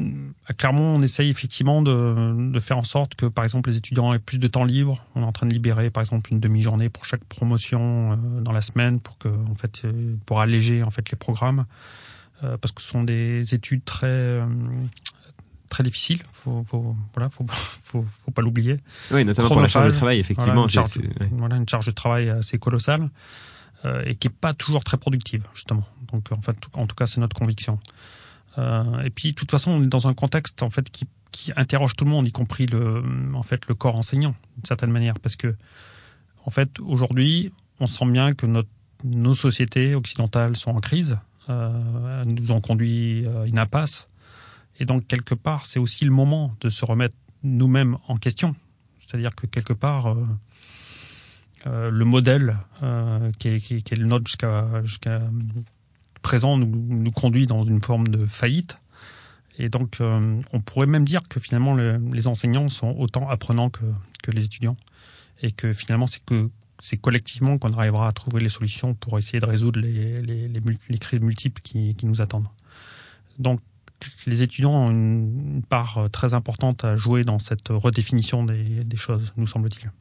à 0.46 0.52
Clermont, 0.54 0.96
on 0.96 1.02
essaye 1.02 1.30
effectivement 1.30 1.80
de, 1.80 2.50
de, 2.50 2.60
faire 2.60 2.78
en 2.78 2.84
sorte 2.84 3.14
que, 3.14 3.26
par 3.26 3.44
exemple, 3.44 3.70
les 3.70 3.76
étudiants 3.76 4.12
aient 4.12 4.18
plus 4.18 4.38
de 4.38 4.48
temps 4.48 4.64
libre. 4.64 5.04
On 5.14 5.22
est 5.22 5.26
en 5.26 5.32
train 5.32 5.46
de 5.46 5.52
libérer, 5.52 5.90
par 5.90 6.00
exemple, 6.00 6.32
une 6.32 6.40
demi-journée 6.40 6.88
pour 6.88 7.04
chaque 7.04 7.24
promotion 7.24 8.12
euh, 8.12 8.40
dans 8.40 8.50
la 8.50 8.60
semaine, 8.60 8.98
pour 8.98 9.18
que, 9.18 9.28
en 9.28 9.54
fait, 9.54 9.84
euh, 9.84 10.16
pour 10.26 10.40
alléger 10.40 10.82
en 10.82 10.90
fait 10.90 11.10
les 11.10 11.16
programmes, 11.16 11.64
euh, 12.42 12.56
parce 12.56 12.72
que 12.72 12.82
ce 12.82 12.88
sont 12.88 13.04
des 13.04 13.54
études 13.54 13.84
très 13.84 14.06
euh, 14.08 14.46
très 15.70 15.84
difficiles. 15.84 16.22
Faut, 16.32 16.64
faut 16.64 16.96
voilà, 17.14 17.28
faut, 17.28 17.46
faut, 17.84 18.04
faut 18.08 18.30
pas 18.32 18.42
l'oublier. 18.42 18.74
Oui, 19.12 19.24
notamment 19.24 19.48
pour 19.48 19.60
la 19.60 19.68
charge 19.68 19.92
de 19.92 19.96
travail, 19.96 20.18
effectivement. 20.18 20.54
Voilà, 20.54 20.62
une 20.64 20.68
charge, 20.70 20.96
ouais. 20.96 21.30
voilà, 21.30 21.56
une 21.56 21.68
charge 21.68 21.86
de 21.86 21.92
travail 21.92 22.30
assez 22.30 22.58
colossale 22.58 23.10
et 24.04 24.16
qui 24.16 24.26
est 24.26 24.34
pas 24.34 24.52
toujours 24.52 24.82
très 24.82 24.96
productive, 24.96 25.44
justement. 25.54 25.86
Donc, 26.12 26.32
en 26.36 26.40
fait, 26.40 26.56
en 26.72 26.88
tout 26.88 26.96
cas, 26.96 27.06
c'est 27.06 27.20
notre 27.20 27.36
conviction. 27.36 27.78
Euh, 28.58 29.02
et 29.02 29.10
puis, 29.10 29.30
de 29.30 29.34
toute 29.34 29.50
façon, 29.50 29.72
on 29.72 29.82
est 29.82 29.88
dans 29.88 30.08
un 30.08 30.14
contexte 30.14 30.62
en 30.62 30.70
fait 30.70 30.90
qui, 30.90 31.06
interroge 31.54 31.94
tout 31.96 32.06
le 32.06 32.10
monde, 32.10 32.26
y 32.26 32.32
compris 32.32 32.64
le, 32.64 33.02
en 33.34 33.42
fait, 33.42 33.66
le 33.66 33.74
corps 33.74 33.98
enseignant, 33.98 34.34
d'une 34.56 34.64
certaine 34.64 34.90
manière, 34.90 35.18
parce 35.20 35.36
que, 35.36 35.54
en 36.46 36.50
fait, 36.50 36.80
aujourd'hui, 36.80 37.52
on 37.78 37.86
sent 37.86 38.06
bien 38.06 38.32
que 38.32 38.46
nos 39.04 39.34
sociétés 39.34 39.94
occidentales 39.94 40.56
sont 40.56 40.70
en 40.70 40.80
crise, 40.80 41.18
euh, 41.50 42.24
nous 42.24 42.52
ont 42.52 42.62
conduit 42.62 43.26
à 43.26 43.44
une 43.44 43.58
impasse, 43.58 44.06
et 44.78 44.84
donc 44.84 45.06
quelque 45.06 45.34
part, 45.34 45.66
c'est 45.66 45.78
aussi 45.78 46.04
le 46.04 46.10
moment 46.10 46.54
de 46.60 46.70
se 46.70 46.84
remettre 46.84 47.16
nous-mêmes 47.42 47.96
en 48.08 48.16
question. 48.16 48.54
C'est-à-dire 49.00 49.34
que 49.34 49.46
quelque 49.46 49.72
part, 49.72 50.06
euh, 50.06 50.24
euh, 51.66 51.90
le 51.90 52.04
modèle 52.04 52.56
euh, 52.82 53.30
qui 53.38 53.48
est, 53.48 53.96
le 53.96 54.04
nôtre 54.04 54.26
jusqu'à 54.84 55.20
présent 56.26 56.56
nous, 56.56 57.10
conduit 57.12 57.46
dans 57.46 57.62
une 57.62 57.80
forme 57.80 58.08
de 58.08 58.26
faillite. 58.26 58.78
Et 59.58 59.68
donc, 59.68 59.98
on 60.00 60.60
pourrait 60.60 60.88
même 60.88 61.04
dire 61.04 61.28
que 61.28 61.38
finalement, 61.38 61.76
les 61.76 62.26
enseignants 62.26 62.68
sont 62.68 62.90
autant 62.98 63.28
apprenants 63.28 63.70
que, 63.70 64.32
les 64.32 64.44
étudiants. 64.44 64.76
Et 65.40 65.52
que 65.52 65.72
finalement, 65.72 66.08
c'est 66.08 66.24
que 66.24 66.50
c'est 66.80 66.96
collectivement 66.96 67.58
qu'on 67.58 67.72
arrivera 67.72 68.08
à 68.08 68.12
trouver 68.12 68.40
les 68.40 68.48
solutions 68.48 68.92
pour 68.94 69.18
essayer 69.18 69.38
de 69.38 69.46
résoudre 69.46 69.78
les, 69.78 70.20
les, 70.20 70.98
crises 70.98 71.20
multiples 71.20 71.62
qui, 71.62 71.94
qui, 71.94 72.06
nous 72.06 72.20
attendent. 72.20 72.48
Donc, 73.38 73.60
les 74.26 74.42
étudiants 74.42 74.74
ont 74.74 74.90
une, 74.90 75.62
part 75.62 76.08
très 76.10 76.34
importante 76.34 76.84
à 76.84 76.96
jouer 76.96 77.22
dans 77.22 77.38
cette 77.38 77.68
redéfinition 77.68 78.42
des 78.44 78.96
choses, 78.96 79.32
nous 79.36 79.46
semble-t-il. 79.46 79.92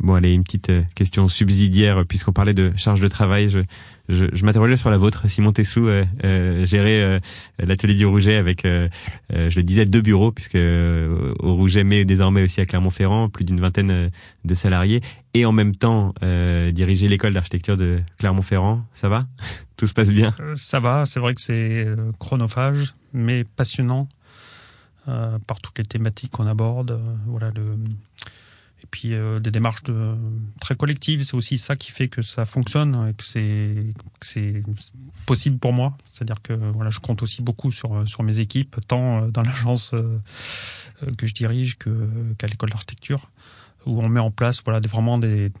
Bon, 0.00 0.14
allez, 0.14 0.32
une 0.32 0.44
petite 0.44 0.70
euh, 0.70 0.82
question 0.94 1.26
subsidiaire, 1.26 2.04
puisqu'on 2.06 2.32
parlait 2.32 2.54
de 2.54 2.72
charge 2.76 3.00
de 3.00 3.08
travail. 3.08 3.48
Je, 3.48 3.60
je, 4.08 4.26
je 4.32 4.44
m'interrogeais 4.44 4.76
sur 4.76 4.90
la 4.90 4.96
vôtre, 4.96 5.28
Simon 5.28 5.52
Tessou, 5.52 5.88
euh, 5.88 6.04
euh, 6.24 6.64
gérer 6.64 7.02
euh, 7.02 7.18
l'atelier 7.58 7.94
du 7.94 8.06
Rouget 8.06 8.36
avec, 8.36 8.64
euh, 8.64 8.88
je 9.30 9.56
le 9.56 9.62
disais, 9.62 9.86
deux 9.86 10.00
bureaux, 10.00 10.30
puisque 10.30 10.56
au 10.56 11.54
Rouget, 11.54 11.82
mais 11.82 12.04
désormais 12.04 12.44
aussi 12.44 12.60
à 12.60 12.66
Clermont-Ferrand, 12.66 13.28
plus 13.28 13.44
d'une 13.44 13.60
vingtaine 13.60 14.10
de 14.44 14.54
salariés, 14.54 15.02
et 15.34 15.44
en 15.44 15.52
même 15.52 15.74
temps 15.74 16.14
diriger 16.72 17.08
l'école 17.08 17.34
d'architecture 17.34 17.76
de 17.76 17.98
Clermont-Ferrand. 18.18 18.82
Ça 18.92 19.08
va? 19.08 19.20
Tout 19.76 19.86
se 19.86 19.92
passe 19.92 20.10
bien? 20.10 20.32
Ça 20.54 20.80
va, 20.80 21.06
c'est 21.06 21.20
vrai 21.20 21.34
que 21.34 21.40
c'est 21.40 21.88
chronophage, 22.18 22.94
mais 23.12 23.44
passionnant 23.44 24.08
par 25.06 25.60
toutes 25.62 25.78
les 25.78 25.84
thématiques 25.84 26.32
qu'on 26.32 26.46
aborde. 26.46 27.00
voilà, 27.26 27.50
le 27.54 27.62
et 28.82 28.86
puis 28.90 29.14
euh, 29.14 29.40
des 29.40 29.50
démarches 29.50 29.82
très 30.60 30.76
collectives. 30.76 31.24
C'est 31.24 31.34
aussi 31.34 31.58
ça 31.58 31.76
qui 31.76 31.90
fait 31.90 32.08
que 32.08 32.22
ça 32.22 32.44
fonctionne 32.44 33.08
et 33.08 33.14
que 33.14 33.24
c'est 34.20 34.62
possible 35.26 35.58
pour 35.58 35.72
moi. 35.72 35.96
C'est-à-dire 36.06 36.40
que 36.42 36.52
voilà, 36.52 36.90
je 36.90 37.00
compte 37.00 37.22
aussi 37.22 37.42
beaucoup 37.42 37.72
sur 37.72 38.08
sur 38.08 38.22
mes 38.22 38.38
équipes, 38.38 38.76
tant 38.86 39.24
euh, 39.24 39.28
dans 39.28 39.42
l'agence 39.42 39.92
euh, 39.94 40.18
que 41.16 41.26
je 41.26 41.34
dirige 41.34 41.78
qu'à 41.78 42.46
l'école 42.46 42.70
d'architecture, 42.70 43.30
où 43.86 44.00
on 44.00 44.08
met 44.08 44.20
en 44.20 44.30
place 44.30 44.62
voilà 44.64 44.80
vraiment 44.80 45.18
des 45.18 45.52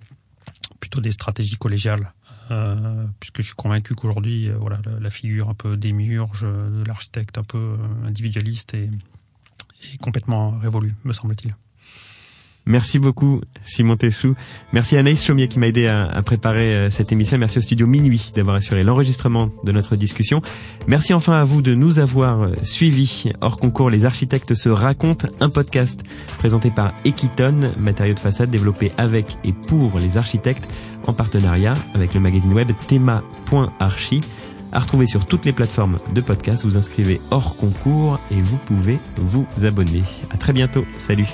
plutôt 0.80 1.00
des 1.00 1.12
stratégies 1.12 1.56
collégiales. 1.56 2.12
Euh, 2.50 3.04
puisque 3.20 3.42
je 3.42 3.48
suis 3.48 3.54
convaincu 3.54 3.94
qu'aujourd'hui, 3.94 4.48
voilà, 4.58 4.80
la, 5.00 5.10
figure 5.10 5.50
un 5.50 5.54
peu 5.54 5.76
démiurge 5.76 6.44
de 6.44 6.82
l'architecte, 6.86 7.36
un 7.36 7.42
peu 7.42 7.76
individualiste, 8.06 8.72
est 8.72 8.88
complètement 10.00 10.58
révolue, 10.58 10.94
me 11.04 11.12
semble-t-il. 11.12 11.54
Merci 12.68 12.98
beaucoup 12.98 13.40
Simon 13.64 13.96
Tessou. 13.96 14.34
Merci 14.74 14.96
à 14.96 15.00
Anaïs 15.00 15.24
Chaumier 15.24 15.48
qui 15.48 15.58
m'a 15.58 15.68
aidé 15.68 15.86
à, 15.86 16.20
préparer 16.22 16.74
euh, 16.74 16.90
cette 16.90 17.10
émission. 17.10 17.38
Merci 17.38 17.58
au 17.58 17.62
studio 17.62 17.86
Minuit 17.86 18.30
d'avoir 18.34 18.56
assuré 18.56 18.84
l'enregistrement 18.84 19.48
de 19.64 19.72
notre 19.72 19.96
discussion. 19.96 20.42
Merci 20.86 21.14
enfin 21.14 21.32
à 21.32 21.44
vous 21.44 21.62
de 21.62 21.74
nous 21.74 21.98
avoir 21.98 22.42
euh, 22.42 22.52
suivis. 22.62 23.32
Hors 23.40 23.56
concours, 23.56 23.88
les 23.88 24.04
architectes 24.04 24.54
se 24.54 24.68
racontent 24.68 25.28
un 25.40 25.48
podcast 25.48 26.02
présenté 26.38 26.70
par 26.70 26.92
Equiton, 27.06 27.72
matériaux 27.78 28.14
de 28.14 28.20
façade 28.20 28.50
développé 28.50 28.92
avec 28.98 29.38
et 29.44 29.54
pour 29.54 29.98
les 29.98 30.18
architectes 30.18 30.68
en 31.06 31.14
partenariat 31.14 31.72
avec 31.94 32.12
le 32.12 32.20
magazine 32.20 32.52
web 32.52 32.68
thema.archi. 32.86 34.20
À 34.72 34.80
retrouver 34.80 35.06
sur 35.06 35.24
toutes 35.24 35.46
les 35.46 35.54
plateformes 35.54 35.96
de 36.14 36.20
podcast, 36.20 36.66
vous 36.66 36.76
inscrivez 36.76 37.22
hors 37.30 37.56
concours 37.56 38.20
et 38.30 38.42
vous 38.42 38.58
pouvez 38.58 38.98
vous 39.16 39.46
abonner. 39.64 40.04
À 40.30 40.36
très 40.36 40.52
bientôt. 40.52 40.84
Salut. 40.98 41.28